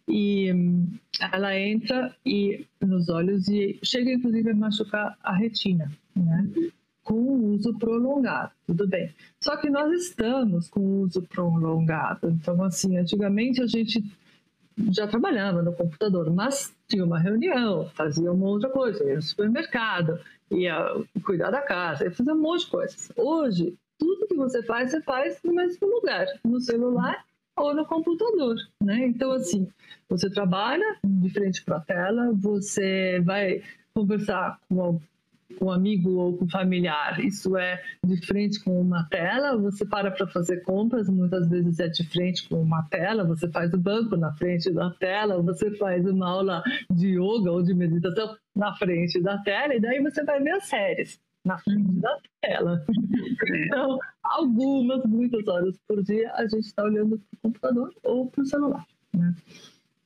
E 0.07 0.51
hum, 0.53 0.87
ela 1.19 1.57
entra 1.57 2.15
e 2.25 2.65
nos 2.81 3.09
olhos 3.09 3.47
e 3.47 3.79
chega 3.83 4.11
inclusive 4.11 4.51
a 4.51 4.55
machucar 4.55 5.17
a 5.21 5.35
retina, 5.35 5.91
né? 6.15 6.47
Com 7.03 7.15
o 7.15 7.53
uso 7.53 7.77
prolongado, 7.77 8.51
tudo 8.65 8.87
bem. 8.87 9.13
Só 9.41 9.57
que 9.57 9.69
nós 9.69 9.91
estamos 9.93 10.69
com 10.69 10.79
o 10.79 11.01
uso 11.01 11.21
prolongado, 11.23 12.29
então 12.29 12.61
assim, 12.63 12.97
antigamente 12.97 13.61
a 13.61 13.67
gente 13.67 14.03
já 14.91 15.07
trabalhava 15.07 15.61
no 15.61 15.73
computador, 15.73 16.31
mas 16.31 16.73
tinha 16.87 17.03
uma 17.03 17.19
reunião, 17.19 17.89
fazia 17.95 18.31
uma 18.31 18.47
outra 18.47 18.69
coisa, 18.69 19.03
ia 19.03 19.15
no 19.15 19.21
supermercado, 19.21 20.19
ia 20.51 20.77
cuidar 21.23 21.49
da 21.49 21.61
casa, 21.61 22.05
ia 22.05 22.11
fazer 22.11 22.31
um 22.31 22.41
monte 22.41 22.65
de 22.65 22.71
coisas. 22.71 23.11
Hoje, 23.15 23.75
tudo 23.97 24.27
que 24.27 24.35
você 24.35 24.61
faz, 24.63 24.91
você 24.91 25.01
faz 25.01 25.39
no 25.43 25.53
mesmo 25.53 25.87
lugar, 25.87 26.27
no 26.45 26.61
celular 26.61 27.25
ou 27.57 27.73
no 27.73 27.85
computador, 27.85 28.55
né? 28.81 29.07
Então, 29.07 29.31
assim, 29.31 29.67
você 30.07 30.29
trabalha 30.29 30.97
de 31.03 31.29
frente 31.31 31.63
para 31.63 31.77
a 31.77 31.81
tela, 31.81 32.31
você 32.33 33.19
vai 33.21 33.61
conversar 33.93 34.59
com 34.69 34.99
um 35.61 35.71
amigo 35.71 36.11
ou 36.11 36.37
com 36.37 36.47
familiar, 36.47 37.19
isso 37.23 37.57
é 37.57 37.81
de 38.05 38.17
frente 38.25 38.63
com 38.63 38.79
uma 38.81 39.05
tela, 39.05 39.57
você 39.57 39.85
para 39.85 40.11
para 40.11 40.27
fazer 40.27 40.61
compras, 40.63 41.09
muitas 41.09 41.49
vezes 41.49 41.79
é 41.79 41.87
de 41.87 42.03
frente 42.05 42.47
com 42.49 42.61
uma 42.61 42.83
tela, 42.83 43.23
você 43.23 43.49
faz 43.49 43.73
o 43.73 43.77
banco 43.77 44.17
na 44.17 44.33
frente 44.33 44.71
da 44.71 44.91
tela, 44.91 45.41
você 45.41 45.71
faz 45.77 46.05
uma 46.05 46.29
aula 46.29 46.61
de 46.91 47.11
yoga 47.13 47.51
ou 47.51 47.63
de 47.63 47.73
meditação 47.73 48.35
na 48.55 48.75
frente 48.75 49.21
da 49.21 49.37
tela, 49.39 49.73
e 49.73 49.79
daí 49.79 50.01
você 50.01 50.23
vai 50.23 50.41
ver 50.41 50.51
as 50.51 50.65
séries 50.65 51.19
na 51.47 51.57
frente 51.57 51.91
da 51.93 52.19
tela. 52.41 52.85
Então, 53.65 53.97
algumas, 54.21 55.03
muitas 55.05 55.47
horas 55.47 55.77
por 55.87 56.03
dia, 56.03 56.31
a 56.33 56.43
gente 56.43 56.65
está 56.65 56.83
olhando 56.83 57.17
para 57.17 57.37
o 57.37 57.41
computador 57.41 57.93
ou 58.03 58.29
para 58.29 58.41
o 58.41 58.45
celular. 58.45 58.85
Né? 59.15 59.35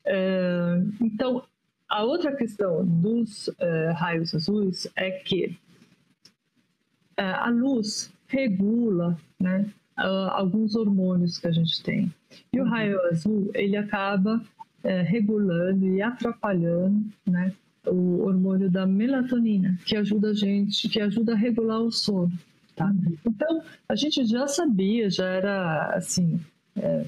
É, 0.05 0.81
então, 1.01 1.43
a 1.89 2.03
outra 2.03 2.35
questão 2.35 2.85
dos 2.85 3.47
uh, 3.47 3.93
raios 3.95 4.33
azuis 4.33 4.87
é 4.95 5.11
que 5.11 5.57
uh, 7.19 7.35
a 7.39 7.49
luz 7.49 8.13
regula 8.27 9.17
né, 9.39 9.69
alguns 9.97 10.75
hormônios 10.75 11.37
que 11.37 11.47
a 11.47 11.51
gente 11.51 11.83
tem. 11.83 12.13
E 12.53 12.61
o 12.61 12.63
raio 12.63 12.99
azul, 13.07 13.51
ele 13.53 13.75
acaba 13.75 14.41
regulando 15.05 15.85
e 15.85 16.01
atrapalhando 16.01 17.05
né, 17.27 17.53
o 17.87 18.23
hormônio 18.23 18.69
da 18.69 18.85
melatonina, 18.85 19.77
que 19.85 19.95
ajuda 19.95 20.29
a 20.29 20.33
gente, 20.33 20.87
que 20.87 21.01
ajuda 21.01 21.33
a 21.33 21.37
regular 21.37 21.81
o 21.81 21.91
sono. 21.91 22.31
Tá? 22.75 22.91
Então, 23.25 23.61
a 23.87 23.95
gente 23.95 24.25
já 24.25 24.47
sabia, 24.47 25.09
já 25.09 25.27
era 25.27 25.95
assim, 25.95 26.39
é, 26.75 27.05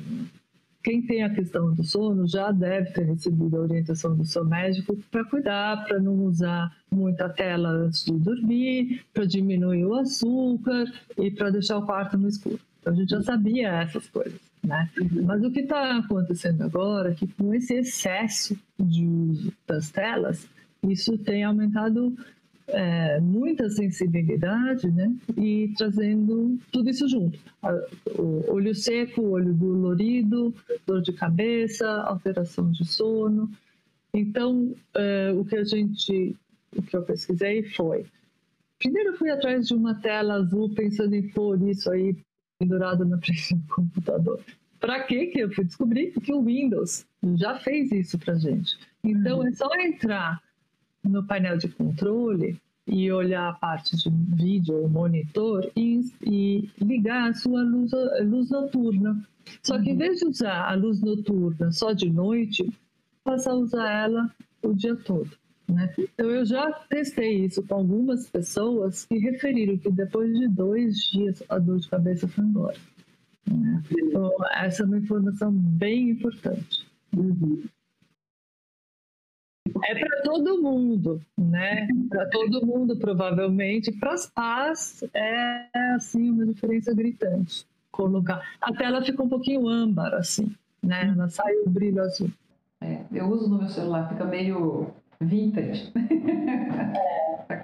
quem 0.83 1.01
tem 1.01 1.23
a 1.23 1.33
questão 1.33 1.73
do 1.73 1.83
sono 1.83 2.27
já 2.27 2.51
deve 2.51 2.91
ter 2.91 3.03
recebido 3.03 3.55
a 3.55 3.61
orientação 3.61 4.15
do 4.15 4.25
seu 4.25 4.43
médico 4.43 4.97
para 5.09 5.23
cuidar, 5.23 5.85
para 5.85 5.99
não 5.99 6.25
usar 6.25 6.75
muita 6.91 7.29
tela 7.29 7.69
antes 7.69 8.03
de 8.03 8.11
dormir, 8.13 9.05
para 9.13 9.25
diminuir 9.25 9.85
o 9.85 9.95
açúcar 9.95 10.91
e 11.17 11.31
para 11.31 11.49
deixar 11.49 11.77
o 11.77 11.85
quarto 11.85 12.17
no 12.17 12.27
escuro. 12.27 12.59
Então 12.81 12.91
a 12.91 12.95
gente 12.97 13.09
já 13.11 13.21
sabia 13.21 13.69
essas 13.69 14.07
coisas, 14.09 14.39
né? 14.61 14.89
Mas 15.23 15.41
o 15.41 15.51
que 15.51 15.61
está 15.61 15.99
acontecendo 15.99 16.63
agora 16.63 17.11
é 17.11 17.15
que 17.15 17.27
com 17.27 17.53
esse 17.53 17.75
excesso 17.75 18.59
de 18.77 19.05
uso 19.05 19.53
das 19.65 19.89
telas, 19.89 20.49
isso 20.83 21.17
tem 21.17 21.43
aumentado 21.43 22.15
é, 22.67 23.19
muita 23.19 23.69
sensibilidade, 23.69 24.89
né? 24.91 25.13
E 25.37 25.73
trazendo 25.77 26.57
tudo 26.71 26.89
isso 26.89 27.07
junto. 27.07 27.37
O 28.17 28.51
olho 28.51 28.73
seco, 28.73 29.21
olho 29.21 29.53
dolorido, 29.53 30.53
dor 30.85 31.01
de 31.01 31.13
cabeça, 31.13 31.87
alteração 32.03 32.71
de 32.71 32.85
sono. 32.85 33.49
Então, 34.13 34.75
é, 34.95 35.31
o 35.33 35.43
que 35.43 35.55
a 35.55 35.63
gente, 35.63 36.35
o 36.75 36.81
que 36.81 36.95
eu 36.95 37.03
pesquisei 37.03 37.63
foi, 37.63 38.05
primeiro 38.79 39.09
eu 39.09 39.17
fui 39.17 39.29
atrás 39.29 39.67
de 39.67 39.73
uma 39.73 39.95
tela 39.95 40.35
azul 40.35 40.69
pensando 40.69 41.15
em 41.15 41.27
pôr 41.29 41.61
isso 41.67 41.91
aí 41.91 42.15
pendurado 42.59 43.05
na 43.05 43.17
frente 43.21 43.55
do 43.55 43.73
computador. 43.73 44.39
Para 44.79 45.03
que 45.03 45.27
que 45.27 45.39
eu 45.39 45.51
fui 45.51 45.63
descobrir? 45.63 46.11
Que 46.11 46.33
o 46.33 46.43
Windows 46.43 47.05
já 47.35 47.55
fez 47.55 47.91
isso 47.91 48.19
para 48.19 48.35
gente. 48.35 48.77
Então, 49.03 49.39
uhum. 49.39 49.47
é 49.47 49.51
só 49.53 49.69
entrar 49.75 50.41
no 51.03 51.23
painel 51.23 51.57
de 51.57 51.67
controle 51.67 52.59
e 52.87 53.11
olhar 53.11 53.49
a 53.49 53.53
parte 53.53 53.95
de 53.95 54.09
vídeo, 54.09 54.87
monitor 54.89 55.71
e, 55.75 56.01
e 56.21 56.69
ligar 56.79 57.29
a 57.29 57.33
sua 57.33 57.61
luz, 57.61 57.91
luz 58.21 58.49
noturna. 58.49 59.23
Só 59.61 59.79
que 59.79 59.91
em 59.91 59.97
vez 59.97 60.19
de 60.19 60.25
usar 60.25 60.69
a 60.69 60.75
luz 60.75 61.01
noturna 61.01 61.71
só 61.71 61.93
de 61.93 62.09
noite, 62.09 62.69
passa 63.23 63.51
a 63.51 63.55
usar 63.55 63.89
ela 63.89 64.35
o 64.61 64.73
dia 64.73 64.95
todo. 64.95 65.31
Né? 65.67 65.93
Então 65.97 66.29
eu 66.29 66.45
já 66.45 66.71
testei 66.89 67.45
isso 67.45 67.63
com 67.63 67.75
algumas 67.75 68.29
pessoas 68.29 69.05
que 69.05 69.17
referiram 69.17 69.77
que 69.77 69.89
depois 69.89 70.37
de 70.37 70.47
dois 70.47 70.97
dias 71.07 71.41
a 71.47 71.57
dor 71.57 71.79
de 71.79 71.89
cabeça 71.89 72.27
foi 72.27 72.43
embora. 72.43 72.77
Né? 73.49 73.83
Então, 73.97 74.31
essa 74.53 74.83
é 74.83 74.85
uma 74.85 74.97
informação 74.97 75.51
bem 75.51 76.09
importante. 76.09 76.85
Uhum 77.15 77.63
é 79.85 79.95
para 79.95 80.21
todo 80.23 80.61
mundo, 80.61 81.21
né? 81.37 81.87
Para 82.09 82.25
todo 82.27 82.65
mundo, 82.65 82.97
provavelmente. 82.97 83.91
Para 83.91 84.13
as 84.13 84.29
pás, 84.29 85.03
é 85.13 85.67
assim 85.95 86.29
uma 86.29 86.45
diferença 86.45 86.93
gritante. 86.93 87.65
Colocar. 87.91 88.41
A 88.61 88.73
tela 88.73 89.03
fica 89.03 89.21
um 89.21 89.29
pouquinho 89.29 89.67
âmbar, 89.67 90.13
assim, 90.13 90.53
né? 90.81 91.13
Ela 91.15 91.29
sai 91.29 91.53
o 91.65 91.69
brilho 91.69 92.01
azul. 92.01 92.31
É, 92.81 93.01
eu 93.11 93.27
uso 93.27 93.49
no 93.49 93.59
meu 93.59 93.69
celular, 93.69 94.09
fica 94.09 94.25
meio 94.25 94.91
vintage. 95.19 95.91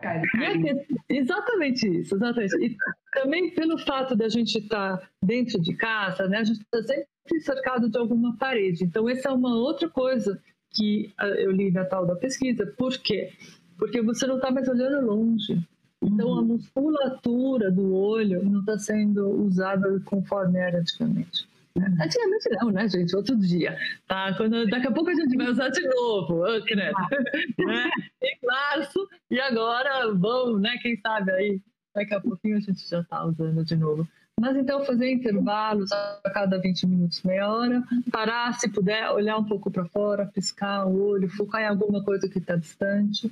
É, 0.01 0.85
exatamente 1.09 1.87
isso, 1.87 2.15
exatamente. 2.15 2.55
E 2.63 2.77
também 3.11 3.49
pelo 3.53 3.77
fato 3.79 4.15
de 4.15 4.23
a 4.23 4.29
gente 4.29 4.57
estar 4.59 4.97
tá 4.97 5.07
dentro 5.23 5.59
de 5.59 5.75
casa, 5.75 6.27
né? 6.27 6.37
A 6.37 6.43
gente 6.43 6.61
está 6.61 6.81
sempre 6.83 7.41
cercado 7.41 7.89
de 7.89 7.97
alguma 7.97 8.35
parede. 8.37 8.83
Então, 8.83 9.09
essa 9.09 9.29
é 9.29 9.31
uma 9.31 9.55
outra 9.55 9.89
coisa 9.89 10.39
que 10.71 11.11
ah, 11.17 11.27
eu 11.27 11.51
li 11.51 11.71
na 11.71 11.85
tal 11.85 12.05
da 12.05 12.15
pesquisa. 12.15 12.65
Por 12.77 12.97
quê? 12.97 13.31
Porque 13.77 14.01
você 14.01 14.27
não 14.27 14.35
está 14.35 14.51
mais 14.51 14.67
olhando 14.67 15.05
longe. 15.05 15.59
Então, 16.01 16.29
uhum. 16.29 16.39
a 16.39 16.41
musculatura 16.41 17.71
do 17.71 17.93
olho 17.93 18.43
não 18.43 18.61
está 18.61 18.77
sendo 18.77 19.29
usada 19.29 19.99
conforme 20.05 20.57
era 20.57 20.79
antigamente. 20.79 21.47
Né? 21.75 21.87
Uhum. 21.87 22.03
Antigamente 22.03 22.49
não, 22.51 22.71
né, 22.71 22.87
gente? 22.87 23.15
Outro 23.15 23.35
dia. 23.37 23.77
Tá? 24.07 24.33
Quando, 24.35 24.65
daqui 24.67 24.87
a 24.87 24.91
pouco 24.91 25.09
a 25.09 25.15
gente 25.15 25.35
vai 25.35 25.49
usar 25.49 25.69
de 25.69 25.81
novo, 25.87 26.43
oh, 26.43 26.75
né? 26.75 26.91
né? 27.59 27.89
em 28.23 28.45
março, 28.45 29.07
e 29.29 29.39
agora 29.39 30.13
vamos, 30.13 30.61
né? 30.61 30.77
Quem 30.81 30.97
sabe 30.97 31.31
aí, 31.31 31.61
daqui 31.93 32.13
a 32.13 32.21
pouquinho 32.21 32.57
a 32.57 32.61
gente 32.61 32.87
já 32.87 33.01
está 33.01 33.25
usando 33.25 33.63
de 33.63 33.75
novo. 33.75 34.07
Mas 34.39 34.55
então 34.55 34.85
fazer 34.85 35.11
intervalos 35.11 35.91
a 35.91 36.29
cada 36.33 36.57
20 36.59 36.87
minutos, 36.87 37.21
meia 37.23 37.51
hora, 37.51 37.83
parar 38.09 38.53
se 38.53 38.69
puder, 38.69 39.09
olhar 39.11 39.37
um 39.37 39.43
pouco 39.43 39.69
para 39.69 39.83
fora, 39.85 40.25
piscar 40.25 40.85
o 40.87 41.09
olho, 41.09 41.29
focar 41.29 41.61
em 41.61 41.67
alguma 41.67 42.01
coisa 42.03 42.29
que 42.29 42.37
está 42.37 42.55
distante. 42.55 43.29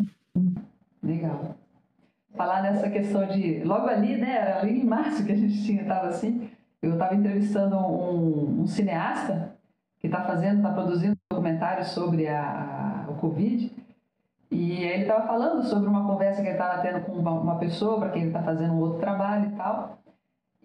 Legal. 1.02 1.56
Falar 2.36 2.62
nessa 2.62 2.90
questão 2.90 3.26
de. 3.26 3.64
Logo 3.64 3.88
ali, 3.88 4.18
né? 4.18 4.36
Era 4.36 4.60
ali 4.60 4.82
em 4.82 4.84
março 4.84 5.26
que 5.26 5.32
a 5.32 5.36
gente 5.36 5.64
tinha, 5.64 5.82
estava 5.82 6.08
assim. 6.08 6.50
Eu 6.82 6.94
estava 6.94 7.16
entrevistando 7.16 7.78
um, 7.78 8.62
um, 8.62 8.68
cineasta 8.68 9.56
que 10.00 10.08
está 10.08 10.24
fazendo, 10.24 10.58
está 10.58 10.72
produzindo 10.72 11.14
um 11.14 11.36
documentário 11.36 11.86
sobre 11.86 12.28
a, 12.28 13.06
a, 13.08 13.12
o 13.12 13.16
Covid. 13.16 13.72
E 14.52 14.84
ele 14.84 15.04
estava 15.04 15.26
falando 15.26 15.64
sobre 15.64 15.88
uma 15.88 16.06
conversa 16.06 16.42
que 16.42 16.48
ele 16.48 16.58
estava 16.58 16.82
tendo 16.82 17.02
com 17.06 17.14
uma, 17.14 17.32
uma 17.32 17.56
pessoa 17.58 18.00
para 18.00 18.10
quem 18.10 18.24
ele 18.24 18.30
está 18.30 18.44
fazendo 18.44 18.74
um 18.74 18.80
outro 18.80 19.00
trabalho 19.00 19.52
e 19.52 19.56
tal. 19.56 19.98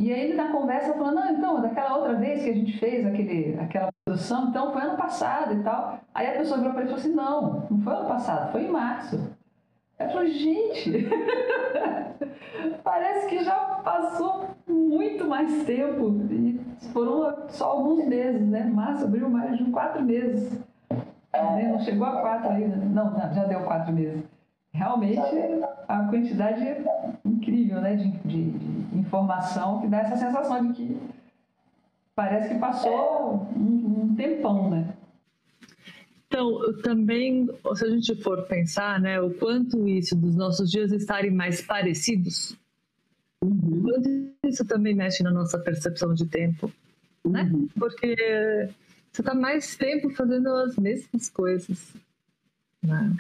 E 0.03 0.12
aí 0.12 0.20
ele 0.24 0.34
na 0.34 0.48
conversa 0.48 0.94
falou, 0.94 1.12
não, 1.12 1.30
então, 1.30 1.62
daquela 1.62 1.96
outra 1.96 2.14
vez 2.14 2.42
que 2.42 2.50
a 2.50 2.55
gente 2.55 2.76
fez 2.76 3.07
aquele, 3.07 3.57
aquela 3.61 3.88
produção, 4.05 4.48
então 4.48 4.72
foi 4.72 4.82
ano 4.82 4.96
passado 4.96 5.55
e 5.55 5.62
tal. 5.62 6.00
Aí 6.12 6.26
a 6.26 6.38
pessoa 6.38 6.59
virou 6.59 6.72
para 6.72 6.82
ele 6.82 6.90
e 6.90 6.92
falou 6.92 7.05
assim, 7.05 7.14
não, 7.14 7.66
não 7.70 7.80
foi 7.84 7.94
ano 7.94 8.09
passado, 8.09 8.50
foi 8.50 8.64
em 8.64 8.68
março. 8.68 9.32
Eu 10.00 10.11
falei, 10.11 10.32
gente, 10.32 11.09
parece 12.82 13.28
que 13.28 13.44
já 13.44 13.55
passou 13.84 14.48
muito 14.66 15.24
mais 15.24 15.62
tempo. 15.62 16.11
E 16.32 16.61
foram 16.92 17.48
só 17.48 17.66
alguns 17.66 18.05
meses, 18.05 18.42
né? 18.42 18.64
Março, 18.64 19.05
abril, 19.05 19.30
maio, 19.30 19.57
junho, 19.57 19.70
quatro 19.70 20.03
meses. 20.03 20.61
Não 21.32 21.78
chegou 21.78 22.09
a 22.09 22.20
quatro 22.20 22.50
ainda. 22.50 22.74
Não, 22.74 23.16
já 23.32 23.44
deu 23.44 23.61
quatro 23.61 23.92
meses 23.92 24.32
realmente 24.73 25.20
a 25.89 26.05
quantidade 26.09 26.61
é 26.62 26.83
incrível 27.25 27.81
né, 27.81 27.97
de, 27.97 28.11
de, 28.27 28.51
de, 28.51 28.99
informação 28.99 29.81
que 29.81 29.89
dá 29.89 29.99
essa 29.99 30.16
sensação 30.16 30.73
de 30.73 30.75
que 30.75 30.97
parece 32.14 32.55
que 32.55 32.61
passou 32.61 33.47
um, 33.57 34.05
um 34.05 34.14
tempão, 34.14 34.70
né? 34.70 34.95
Então, 36.27 36.59
também, 36.83 37.47
se 37.75 37.85
a 37.85 37.89
gente 37.91 38.14
for 38.23 38.47
pensar, 38.47 38.99
né, 38.99 39.20
o 39.20 39.35
quanto 39.35 39.87
isso 39.87 40.16
dos 40.16 40.35
nossos 40.35 40.70
dias 40.70 40.91
estarem 40.91 41.31
mais 41.31 41.61
parecidos, 41.61 42.57
uhum. 43.45 43.83
quanto 43.83 44.33
isso 44.45 44.64
também 44.64 44.95
mexe 44.95 45.23
na 45.23 45.31
nossa 45.31 45.59
percepção 45.59 46.14
de 46.14 46.27
tempo, 46.27 46.73
né? 47.23 47.51
Uhum. 47.53 47.68
Porque 47.79 48.16
você 49.12 49.20
está 49.20 49.35
mais 49.35 49.77
tempo 49.77 50.09
fazendo 50.11 50.49
as 50.49 50.77
mesmas 50.77 51.29
coisas. 51.29 51.95
Né? 52.83 53.14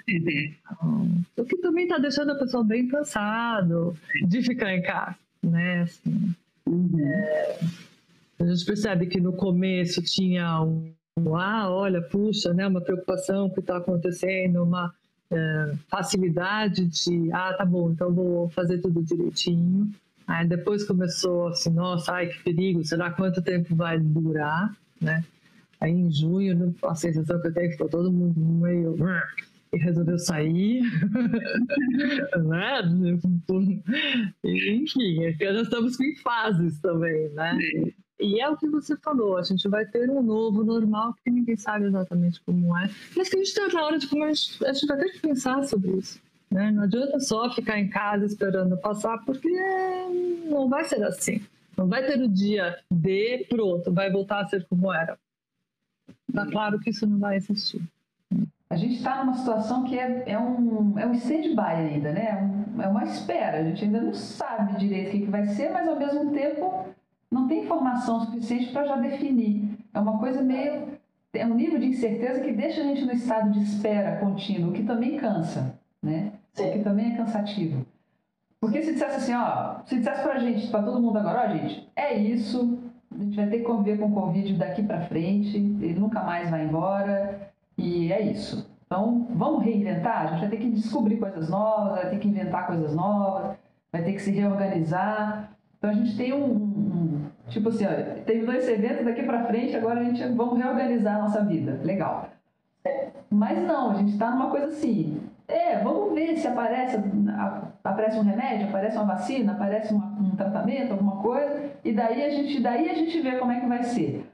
Uhum. 0.82 1.22
O 1.36 1.44
que 1.44 1.56
também 1.58 1.84
está 1.84 1.98
deixando 1.98 2.32
a 2.32 2.38
pessoa 2.38 2.64
bem 2.64 2.88
cansado 2.88 3.96
de 4.26 4.42
ficar 4.42 4.74
em 4.74 4.82
casa, 4.82 5.16
né? 5.42 5.82
Assim, 5.82 6.34
uhum. 6.66 6.98
é, 6.98 7.60
a 8.40 8.46
gente 8.46 8.64
percebe 8.64 9.06
que 9.06 9.20
no 9.20 9.32
começo 9.32 10.02
tinha 10.02 10.60
um, 10.60 10.92
ah, 11.36 11.70
olha, 11.70 12.02
puxa, 12.02 12.52
né, 12.52 12.66
uma 12.66 12.80
preocupação 12.80 13.48
que 13.50 13.60
está 13.60 13.76
acontecendo, 13.76 14.64
uma 14.64 14.92
é, 15.30 15.72
facilidade 15.88 16.86
de, 16.86 17.30
ah, 17.32 17.54
tá 17.54 17.64
bom, 17.64 17.90
então 17.90 18.12
vou 18.12 18.48
fazer 18.50 18.78
tudo 18.78 19.02
direitinho. 19.02 19.92
Aí 20.26 20.46
depois 20.46 20.84
começou 20.84 21.48
assim, 21.48 21.70
nossa, 21.70 22.12
ai 22.12 22.28
que 22.28 22.42
perigo, 22.42 22.84
será 22.84 23.10
quanto 23.10 23.42
tempo 23.42 23.76
vai 23.76 23.98
durar, 23.98 24.74
né? 25.00 25.24
Aí 25.80 25.90
em 25.90 26.10
junho, 26.12 26.74
a 26.84 26.94
sensação 26.94 27.40
que 27.40 27.48
eu 27.48 27.52
tenho 27.52 27.66
é 27.66 27.68
que 27.68 27.72
ficou 27.72 27.88
todo 27.88 28.10
mundo 28.10 28.38
meio 28.40 28.96
e 29.72 29.78
resolveu 29.78 30.18
sair, 30.18 30.82
né? 32.44 32.82
Enfim, 34.44 35.24
é 35.24 35.52
nós 35.52 35.62
estamos 35.62 35.96
com 35.96 36.04
fases 36.22 36.78
também, 36.80 37.30
né? 37.30 37.56
E 38.20 38.40
é 38.40 38.48
o 38.48 38.56
que 38.56 38.68
você 38.68 38.96
falou, 38.98 39.38
a 39.38 39.42
gente 39.42 39.66
vai 39.68 39.86
ter 39.86 40.08
um 40.10 40.22
novo 40.22 40.62
normal, 40.62 41.14
porque 41.14 41.30
ninguém 41.30 41.56
sabe 41.56 41.86
exatamente 41.86 42.40
como 42.42 42.76
é. 42.76 42.88
Mas 43.16 43.30
que 43.30 43.36
a 43.36 43.38
gente 43.38 43.48
está 43.48 43.66
na 43.68 43.84
hora 43.84 43.98
de 43.98 44.06
como 44.06 44.24
a 44.24 44.32
gente, 44.32 44.64
a 44.64 44.72
gente 44.72 44.86
vai 44.86 44.98
ter 44.98 45.10
que 45.12 45.20
pensar 45.20 45.62
sobre 45.64 45.92
isso. 45.92 46.20
Né? 46.50 46.70
Não 46.70 46.82
adianta 46.82 47.18
só 47.18 47.50
ficar 47.50 47.78
em 47.78 47.88
casa 47.88 48.26
esperando 48.26 48.76
passar, 48.76 49.18
porque 49.24 49.48
não 50.44 50.68
vai 50.68 50.84
ser 50.84 51.02
assim. 51.02 51.40
Não 51.76 51.88
vai 51.88 52.06
ter 52.06 52.20
o 52.20 52.28
dia 52.28 52.78
D, 52.90 53.46
pronto, 53.48 53.90
vai 53.90 54.10
voltar 54.12 54.40
a 54.42 54.46
ser 54.46 54.66
como 54.66 54.92
era. 54.92 55.18
Está 56.28 56.46
claro 56.46 56.78
que 56.78 56.90
isso 56.90 57.06
não 57.06 57.18
vai 57.18 57.36
existir 57.38 57.82
a 58.72 58.76
gente 58.76 58.94
está 58.94 59.22
numa 59.22 59.34
situação 59.34 59.84
que 59.84 59.98
é, 59.98 60.22
é 60.26 60.38
um, 60.38 60.98
é 60.98 61.06
um 61.06 61.12
stand-by 61.12 61.60
ainda, 61.60 62.10
né? 62.10 62.50
É, 62.78 62.82
é, 62.84 62.88
uma 62.88 63.04
espera. 63.04 63.58
A 63.58 63.64
gente 63.64 63.84
ainda 63.84 64.00
não 64.00 64.14
sabe 64.14 64.78
direito 64.78 65.08
o 65.08 65.10
que, 65.10 65.18
que 65.20 65.30
vai 65.30 65.44
ser, 65.48 65.70
mas 65.70 65.86
ao 65.86 65.98
mesmo 65.98 66.30
tempo 66.30 66.86
não 67.30 67.46
tem 67.46 67.64
informação 67.64 68.20
suficiente 68.20 68.72
para 68.72 68.86
já 68.86 68.96
definir. 68.96 69.78
É 69.92 70.00
uma 70.00 70.18
coisa 70.18 70.40
meio. 70.40 70.88
É 71.34 71.44
um 71.44 71.54
nível 71.54 71.78
de 71.78 71.86
incerteza 71.86 72.40
que 72.40 72.50
deixa 72.50 72.80
a 72.80 72.84
gente 72.84 73.04
no 73.04 73.12
estado 73.12 73.50
de 73.50 73.62
espera 73.62 74.16
contínuo, 74.16 74.70
o 74.70 74.72
que 74.72 74.84
também 74.84 75.18
cansa, 75.18 75.78
né? 76.02 76.32
O 76.58 76.72
que 76.72 76.78
também 76.78 77.12
é 77.12 77.16
cansativo. 77.16 77.84
Porque 78.58 78.80
se 78.80 78.94
dissesse 78.94 79.16
assim, 79.16 79.34
ó, 79.34 79.82
se 79.84 79.98
dissesse 79.98 80.22
pra 80.22 80.38
gente, 80.38 80.68
pra 80.68 80.82
todo 80.82 81.00
mundo 81.00 81.18
agora, 81.18 81.46
ó, 81.46 81.56
gente, 81.56 81.90
é 81.94 82.14
isso, 82.14 82.78
a 83.10 83.22
gente 83.22 83.36
vai 83.36 83.46
ter 83.48 83.58
que 83.58 83.64
conviver 83.64 83.98
com 83.98 84.06
o 84.06 84.12
Covid 84.12 84.54
daqui 84.54 84.82
para 84.82 85.02
frente, 85.02 85.56
ele 85.56 85.98
nunca 85.98 86.22
mais 86.22 86.48
vai 86.48 86.64
embora, 86.64 87.41
e 87.82 88.12
é 88.12 88.22
isso. 88.22 88.70
Então, 88.86 89.26
vamos 89.30 89.64
reinventar? 89.64 90.22
A 90.22 90.26
gente 90.26 90.40
vai 90.40 90.48
ter 90.50 90.56
que 90.58 90.70
descobrir 90.70 91.16
coisas 91.16 91.50
novas, 91.50 91.94
vai 91.94 92.10
ter 92.10 92.18
que 92.18 92.28
inventar 92.28 92.66
coisas 92.66 92.94
novas, 92.94 93.56
vai 93.90 94.02
ter 94.02 94.12
que 94.12 94.22
se 94.22 94.30
reorganizar. 94.30 95.50
Então, 95.78 95.90
a 95.90 95.92
gente 95.94 96.16
tem 96.16 96.32
um, 96.32 96.44
um 96.44 97.20
tipo 97.48 97.70
assim, 97.70 97.84
ó, 97.86 98.22
terminou 98.24 98.54
esse 98.54 98.70
evento, 98.70 99.04
daqui 99.04 99.22
para 99.24 99.46
frente, 99.46 99.74
agora 99.74 100.00
a 100.00 100.04
gente 100.04 100.22
vamos 100.28 100.58
reorganizar 100.58 101.16
a 101.16 101.22
nossa 101.22 101.44
vida. 101.44 101.80
Legal. 101.82 102.28
Mas 103.28 103.58
não, 103.62 103.90
a 103.90 103.94
gente 103.94 104.12
está 104.12 104.30
numa 104.30 104.50
coisa 104.50 104.66
assim, 104.66 105.20
é, 105.48 105.78
vamos 105.78 106.14
ver 106.14 106.36
se 106.36 106.46
aparece, 106.46 106.98
aparece 107.82 108.18
um 108.18 108.22
remédio, 108.22 108.68
aparece 108.68 108.96
uma 108.96 109.06
vacina, 109.06 109.52
aparece 109.52 109.92
uma, 109.92 110.06
um 110.20 110.36
tratamento, 110.36 110.92
alguma 110.92 111.16
coisa, 111.16 111.70
e 111.84 111.92
daí 111.92 112.24
a 112.24 112.30
gente, 112.30 112.60
daí 112.60 112.88
a 112.88 112.94
gente 112.94 113.20
vê 113.20 113.38
como 113.38 113.52
é 113.52 113.60
que 113.60 113.66
vai 113.66 113.82
ser. 113.82 114.30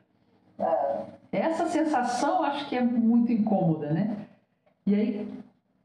Essa 1.31 1.67
sensação 1.67 2.43
acho 2.43 2.69
que 2.69 2.77
é 2.77 2.83
muito 2.83 3.31
incômoda, 3.33 3.93
né? 3.93 4.27
E 4.87 4.95
aí, 4.95 5.29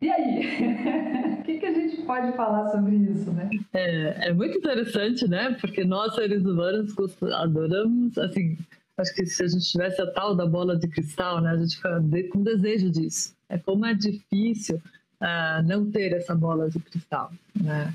e 0.01 0.09
aí? 0.09 1.39
o 1.39 1.43
que, 1.43 1.59
que 1.59 1.65
a 1.65 1.73
gente 1.73 2.01
pode 2.03 2.35
falar 2.35 2.69
sobre 2.71 2.95
isso, 2.95 3.31
né? 3.31 3.49
É, 3.73 4.29
é 4.29 4.33
muito 4.33 4.57
interessante, 4.57 5.27
né? 5.27 5.55
Porque 5.59 5.83
nós, 5.83 6.15
seres 6.15 6.45
humanos, 6.45 6.93
adoramos, 7.33 8.17
assim, 8.17 8.57
acho 8.97 9.13
que 9.15 9.25
se 9.25 9.43
a 9.43 9.47
gente 9.47 9.65
tivesse 9.65 10.01
a 10.01 10.11
tal 10.11 10.35
da 10.35 10.45
bola 10.45 10.77
de 10.77 10.87
cristal, 10.87 11.41
né? 11.41 11.51
A 11.51 11.57
gente 11.57 11.75
fica 11.75 12.03
com 12.31 12.43
desejo 12.43 12.89
disso. 12.89 13.35
É 13.49 13.57
como 13.57 13.85
é 13.85 13.93
difícil 13.93 14.75
uh, 15.21 15.63
não 15.65 15.89
ter 15.91 16.13
essa 16.13 16.35
bola 16.35 16.69
de 16.69 16.79
cristal, 16.79 17.31
né? 17.55 17.93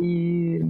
E 0.00 0.60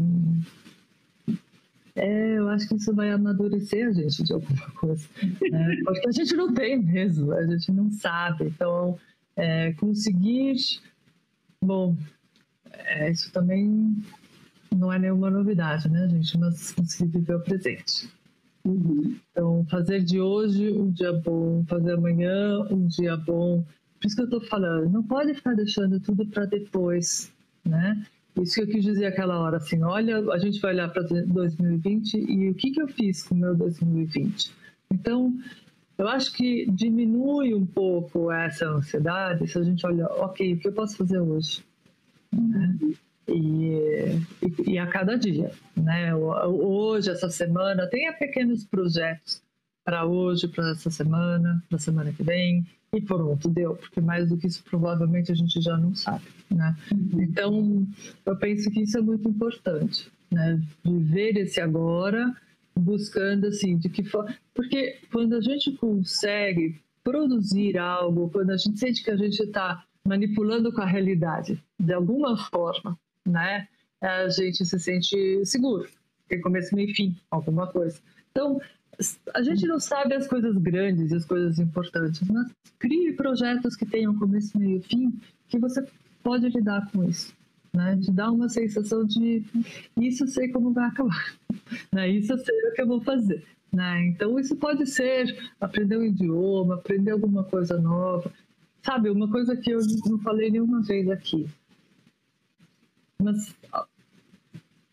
é, 1.98 2.38
eu 2.38 2.48
acho 2.48 2.68
que 2.68 2.76
isso 2.76 2.94
vai 2.94 3.10
amadurecer 3.10 3.88
a 3.88 3.92
gente 3.92 4.22
de 4.22 4.32
alguma 4.32 4.70
coisa. 4.72 5.06
Né? 5.50 5.76
Porque 5.84 6.08
a 6.08 6.12
gente 6.12 6.34
não 6.34 6.52
tem 6.54 6.82
mesmo, 6.82 7.32
a 7.32 7.46
gente 7.46 7.72
não 7.72 7.90
sabe. 7.90 8.44
Então, 8.44 8.98
é, 9.36 9.72
conseguir. 9.74 10.56
Bom, 11.62 11.96
é, 12.72 13.10
isso 13.10 13.32
também 13.32 13.96
não 14.74 14.92
é 14.92 14.98
nenhuma 14.98 15.30
novidade, 15.30 15.88
né, 15.90 16.08
gente? 16.08 16.38
Mas 16.38 16.72
conseguir 16.72 17.18
viver 17.18 17.34
o 17.34 17.42
presente. 17.42 18.08
Uhum. 18.64 19.16
Então, 19.30 19.66
fazer 19.70 20.02
de 20.04 20.20
hoje 20.20 20.70
um 20.70 20.90
dia 20.90 21.12
bom, 21.12 21.64
fazer 21.66 21.92
amanhã 21.92 22.60
um 22.70 22.86
dia 22.86 23.16
bom, 23.16 23.64
por 24.00 24.06
isso 24.06 24.16
que 24.16 24.22
eu 24.22 24.26
estou 24.26 24.40
falando, 24.42 24.90
não 24.90 25.02
pode 25.02 25.34
ficar 25.34 25.54
deixando 25.54 25.98
tudo 26.00 26.26
para 26.26 26.44
depois, 26.44 27.32
né? 27.64 28.04
Isso 28.42 28.54
que 28.54 28.60
eu 28.62 28.66
quis 28.66 28.84
dizer 28.84 29.06
aquela 29.06 29.38
hora, 29.40 29.56
assim, 29.56 29.82
olha, 29.82 30.18
a 30.32 30.38
gente 30.38 30.60
vai 30.60 30.72
olhar 30.72 30.88
para 30.88 31.02
2020 31.02 32.14
e 32.14 32.50
o 32.50 32.54
que, 32.54 32.70
que 32.70 32.80
eu 32.80 32.88
fiz 32.88 33.22
com 33.22 33.34
o 33.34 33.38
meu 33.38 33.54
2020? 33.54 34.52
Então, 34.92 35.36
eu 35.96 36.08
acho 36.08 36.32
que 36.32 36.66
diminui 36.70 37.54
um 37.54 37.66
pouco 37.66 38.30
essa 38.30 38.66
ansiedade 38.66 39.46
se 39.48 39.58
a 39.58 39.62
gente 39.62 39.84
olha, 39.84 40.06
ok, 40.06 40.54
o 40.54 40.58
que 40.58 40.68
eu 40.68 40.72
posso 40.72 40.96
fazer 40.96 41.18
hoje? 41.18 41.64
Né? 42.32 42.78
E, 43.26 44.20
e, 44.42 44.72
e, 44.72 44.78
a 44.78 44.86
cada 44.86 45.18
dia, 45.18 45.50
né? 45.76 46.14
Hoje, 46.14 47.10
essa 47.10 47.28
semana, 47.28 47.86
tenha 47.86 48.12
pequenos 48.12 48.64
projetos 48.64 49.42
para 49.84 50.06
hoje, 50.06 50.48
para 50.48 50.70
essa 50.70 50.90
semana, 50.90 51.62
para 51.68 51.76
a 51.76 51.80
semana 51.80 52.12
que 52.12 52.22
vem, 52.22 52.66
e 52.92 53.00
pronto, 53.00 53.48
deu, 53.48 53.76
porque 53.76 54.00
mais 54.00 54.28
do 54.28 54.36
que 54.36 54.46
isso 54.46 54.64
provavelmente 54.64 55.30
a 55.30 55.34
gente 55.34 55.60
já 55.60 55.76
não 55.76 55.94
sabe, 55.94 56.24
né? 56.50 56.74
Uhum. 56.92 57.22
Então, 57.22 57.86
eu 58.24 58.36
penso 58.36 58.70
que 58.70 58.80
isso 58.80 58.96
é 58.96 59.02
muito 59.02 59.28
importante, 59.28 60.10
né? 60.30 60.60
Viver 60.84 61.36
esse 61.36 61.60
agora, 61.60 62.34
buscando 62.74 63.46
assim, 63.46 63.76
de 63.76 63.88
que 63.88 64.02
forma... 64.04 64.34
Porque 64.54 64.98
quando 65.12 65.34
a 65.34 65.40
gente 65.40 65.72
consegue 65.72 66.80
produzir 67.04 67.76
algo, 67.78 68.30
quando 68.30 68.50
a 68.50 68.56
gente 68.56 68.78
sente 68.78 69.04
que 69.04 69.10
a 69.10 69.16
gente 69.16 69.38
está 69.42 69.84
manipulando 70.04 70.72
com 70.72 70.80
a 70.80 70.86
realidade, 70.86 71.62
de 71.78 71.92
alguma 71.92 72.36
forma, 72.48 72.98
né? 73.26 73.68
A 74.00 74.28
gente 74.28 74.64
se 74.64 74.78
sente 74.78 75.44
seguro, 75.44 75.88
tem 76.28 76.40
começo, 76.40 76.74
meio 76.74 76.94
fim, 76.94 77.16
alguma 77.30 77.66
coisa. 77.66 78.00
Então, 78.30 78.60
a 79.34 79.42
gente 79.42 79.66
não 79.66 79.78
sabe 79.78 80.14
as 80.14 80.26
coisas 80.26 80.56
grandes 80.56 81.10
e 81.10 81.14
as 81.14 81.24
coisas 81.24 81.58
importantes, 81.58 82.20
mas 82.28 82.50
crie 82.78 83.12
projetos 83.12 83.76
que 83.76 83.86
tenham 83.86 84.18
começo, 84.18 84.58
meio 84.58 84.78
e 84.78 84.82
fim, 84.82 85.20
que 85.48 85.58
você 85.58 85.86
pode 86.22 86.48
lidar 86.48 86.90
com 86.90 87.04
isso. 87.04 87.32
Né? 87.72 87.96
Te 87.98 88.10
dá 88.10 88.30
uma 88.30 88.48
sensação 88.48 89.04
de 89.04 89.44
isso 90.00 90.24
eu 90.24 90.28
sei 90.28 90.48
como 90.48 90.72
vai 90.72 90.86
acabar, 90.86 91.34
né? 91.92 92.08
isso 92.08 92.32
eu 92.32 92.38
sei 92.38 92.54
o 92.68 92.72
que 92.72 92.82
eu 92.82 92.86
vou 92.86 93.00
fazer. 93.00 93.44
Né? 93.72 94.06
Então, 94.06 94.38
isso 94.38 94.56
pode 94.56 94.86
ser 94.86 95.52
aprender 95.60 95.98
um 95.98 96.04
idioma, 96.04 96.76
aprender 96.76 97.10
alguma 97.10 97.44
coisa 97.44 97.78
nova. 97.78 98.32
Sabe, 98.82 99.10
uma 99.10 99.30
coisa 99.30 99.54
que 99.54 99.70
eu 99.70 99.80
não 100.06 100.18
falei 100.18 100.50
nenhuma 100.50 100.80
vez 100.80 101.10
aqui. 101.10 101.46
Mas 103.22 103.54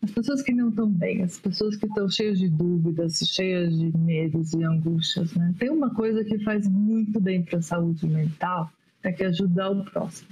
as 0.06 0.12
pessoas 0.12 0.42
que 0.42 0.52
não 0.52 0.68
estão 0.68 0.88
bem, 0.88 1.22
as 1.22 1.38
pessoas 1.38 1.76
que 1.76 1.86
estão 1.86 2.08
cheias 2.08 2.38
de 2.38 2.48
dúvidas, 2.48 3.18
cheias 3.18 3.76
de 3.76 3.96
medos 3.98 4.52
e 4.52 4.62
angústias, 4.62 5.34
né? 5.34 5.52
Tem 5.58 5.68
uma 5.68 5.92
coisa 5.92 6.24
que 6.24 6.38
faz 6.44 6.68
muito 6.68 7.20
bem 7.20 7.42
para 7.42 7.58
a 7.58 7.62
saúde 7.62 8.06
mental, 8.06 8.70
é 9.02 9.10
que 9.10 9.24
ajudar 9.24 9.70
o 9.70 9.84
próximo. 9.84 10.28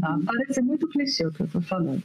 Tá? 0.00 0.14
Uhum. 0.16 0.24
Parece 0.24 0.62
muito 0.62 0.88
clichê 0.88 1.26
o 1.26 1.30
que 1.30 1.42
eu 1.42 1.46
estou 1.46 1.60
falando, 1.60 2.02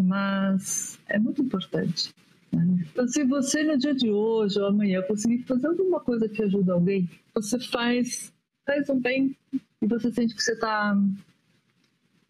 mas 0.00 0.98
é 1.08 1.18
muito 1.18 1.42
importante. 1.42 2.14
Né? 2.50 2.86
Então, 2.90 3.06
se 3.06 3.22
você 3.24 3.62
no 3.62 3.76
dia 3.76 3.94
de 3.94 4.10
hoje 4.10 4.58
ou 4.58 4.66
amanhã 4.66 5.02
conseguir 5.02 5.42
fazer 5.42 5.66
alguma 5.66 6.00
coisa 6.00 6.26
que 6.26 6.42
ajuda 6.42 6.72
alguém, 6.72 7.08
você 7.34 7.60
faz, 7.60 8.32
faz 8.64 8.88
um 8.88 8.98
bem 8.98 9.36
e 9.52 9.86
você 9.86 10.10
sente 10.10 10.34
que 10.34 10.42
você 10.42 10.52
está 10.52 10.96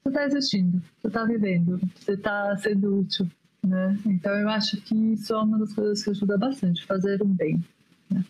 você 0.03 0.09
está 0.09 0.25
existindo, 0.27 0.83
você 1.01 1.07
está 1.07 1.25
vivendo, 1.25 1.81
você 1.95 2.13
está 2.13 2.57
sendo 2.59 2.99
útil. 2.99 3.31
Né? 3.65 3.99
Então 4.05 4.33
eu 4.35 4.49
acho 4.51 4.77
que 4.83 4.95
isso 5.15 5.33
é 5.33 5.39
uma 5.39 5.59
das 5.59 5.73
coisas 5.73 6.05
que 6.05 6.11
ajuda 6.11 6.37
bastante, 6.37 6.85
fazer 6.85 7.23
um 7.23 7.29
bem. 7.29 7.65
Né? 8.11 8.23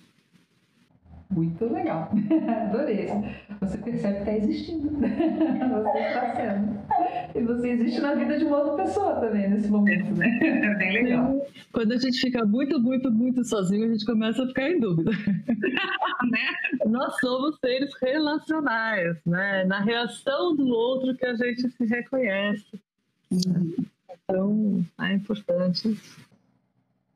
Muito 1.28 1.64
legal, 1.72 2.08
adorei. 2.70 3.08
Você 3.60 3.78
percebe 3.78 4.14
que 4.14 4.20
está 4.20 4.32
existindo, 4.32 4.90
você 5.00 5.98
está 5.98 6.36
sendo. 6.36 6.84
E 7.34 7.42
você 7.42 7.68
existe 7.70 8.00
na 8.00 8.14
vida 8.14 8.38
de 8.38 8.44
uma 8.44 8.58
outra 8.58 8.84
pessoa 8.84 9.16
também 9.16 9.50
nesse 9.50 9.68
momento, 9.68 10.14
né? 10.16 10.38
É 10.40 10.74
bem 10.76 10.92
legal. 10.92 11.44
Quando 11.72 11.92
a 11.92 11.96
gente 11.96 12.20
fica 12.20 12.44
muito, 12.44 12.78
muito, 12.78 13.10
muito 13.10 13.42
sozinho, 13.42 13.86
a 13.86 13.88
gente 13.88 14.06
começa 14.06 14.44
a 14.44 14.46
ficar 14.46 14.70
em 14.70 14.78
dúvida. 14.78 15.10
né? 15.10 16.86
Nós 16.86 17.18
somos 17.18 17.58
seres 17.58 17.92
relacionais, 18.00 19.16
né? 19.26 19.64
Na 19.64 19.80
reação 19.80 20.54
do 20.54 20.68
outro 20.68 21.16
que 21.16 21.26
a 21.26 21.34
gente 21.34 21.68
se 21.70 21.84
reconhece. 21.86 22.80
Uhum. 23.32 23.74
Então, 24.24 24.84
é 25.00 25.12
importante. 25.14 26.00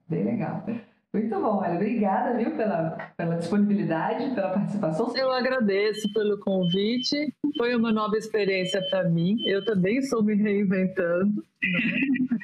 Bem 0.08 0.24
legal. 0.24 0.64
Muito 1.12 1.40
bom, 1.40 1.62
olha, 1.62 1.74
obrigada, 1.74 2.36
viu, 2.36 2.54
pela, 2.54 2.90
pela 3.16 3.36
disponibilidade, 3.36 4.34
pela 4.34 4.50
participação. 4.50 5.16
Eu 5.16 5.32
agradeço 5.32 6.12
pelo 6.12 6.38
convite, 6.38 7.34
foi 7.56 7.74
uma 7.74 7.90
nova 7.90 8.16
experiência 8.16 8.82
para 8.90 9.04
mim, 9.08 9.42
eu 9.46 9.64
também 9.64 9.96
estou 9.96 10.22
me 10.22 10.34
reinventando, 10.34 11.42
né? 11.62 12.38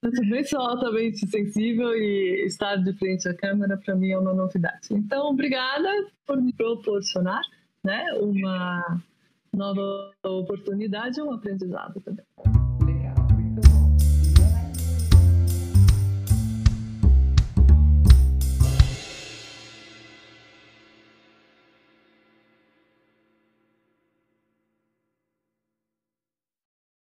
Eu 0.00 0.12
também 0.12 0.44
sou 0.44 0.60
altamente 0.60 1.26
sensível 1.26 1.92
e 1.92 2.44
estar 2.46 2.76
de 2.76 2.92
frente 2.94 3.28
à 3.28 3.34
câmera 3.34 3.76
para 3.76 3.96
mim 3.96 4.10
é 4.10 4.18
uma 4.18 4.32
novidade. 4.32 4.88
Então, 4.92 5.30
obrigada 5.30 5.88
por 6.24 6.40
me 6.40 6.52
proporcionar 6.52 7.42
né, 7.82 8.04
uma 8.20 9.00
nova 9.52 10.12
oportunidade 10.24 11.18
e 11.18 11.22
um 11.22 11.32
aprendizado 11.32 12.00
também. 12.00 12.24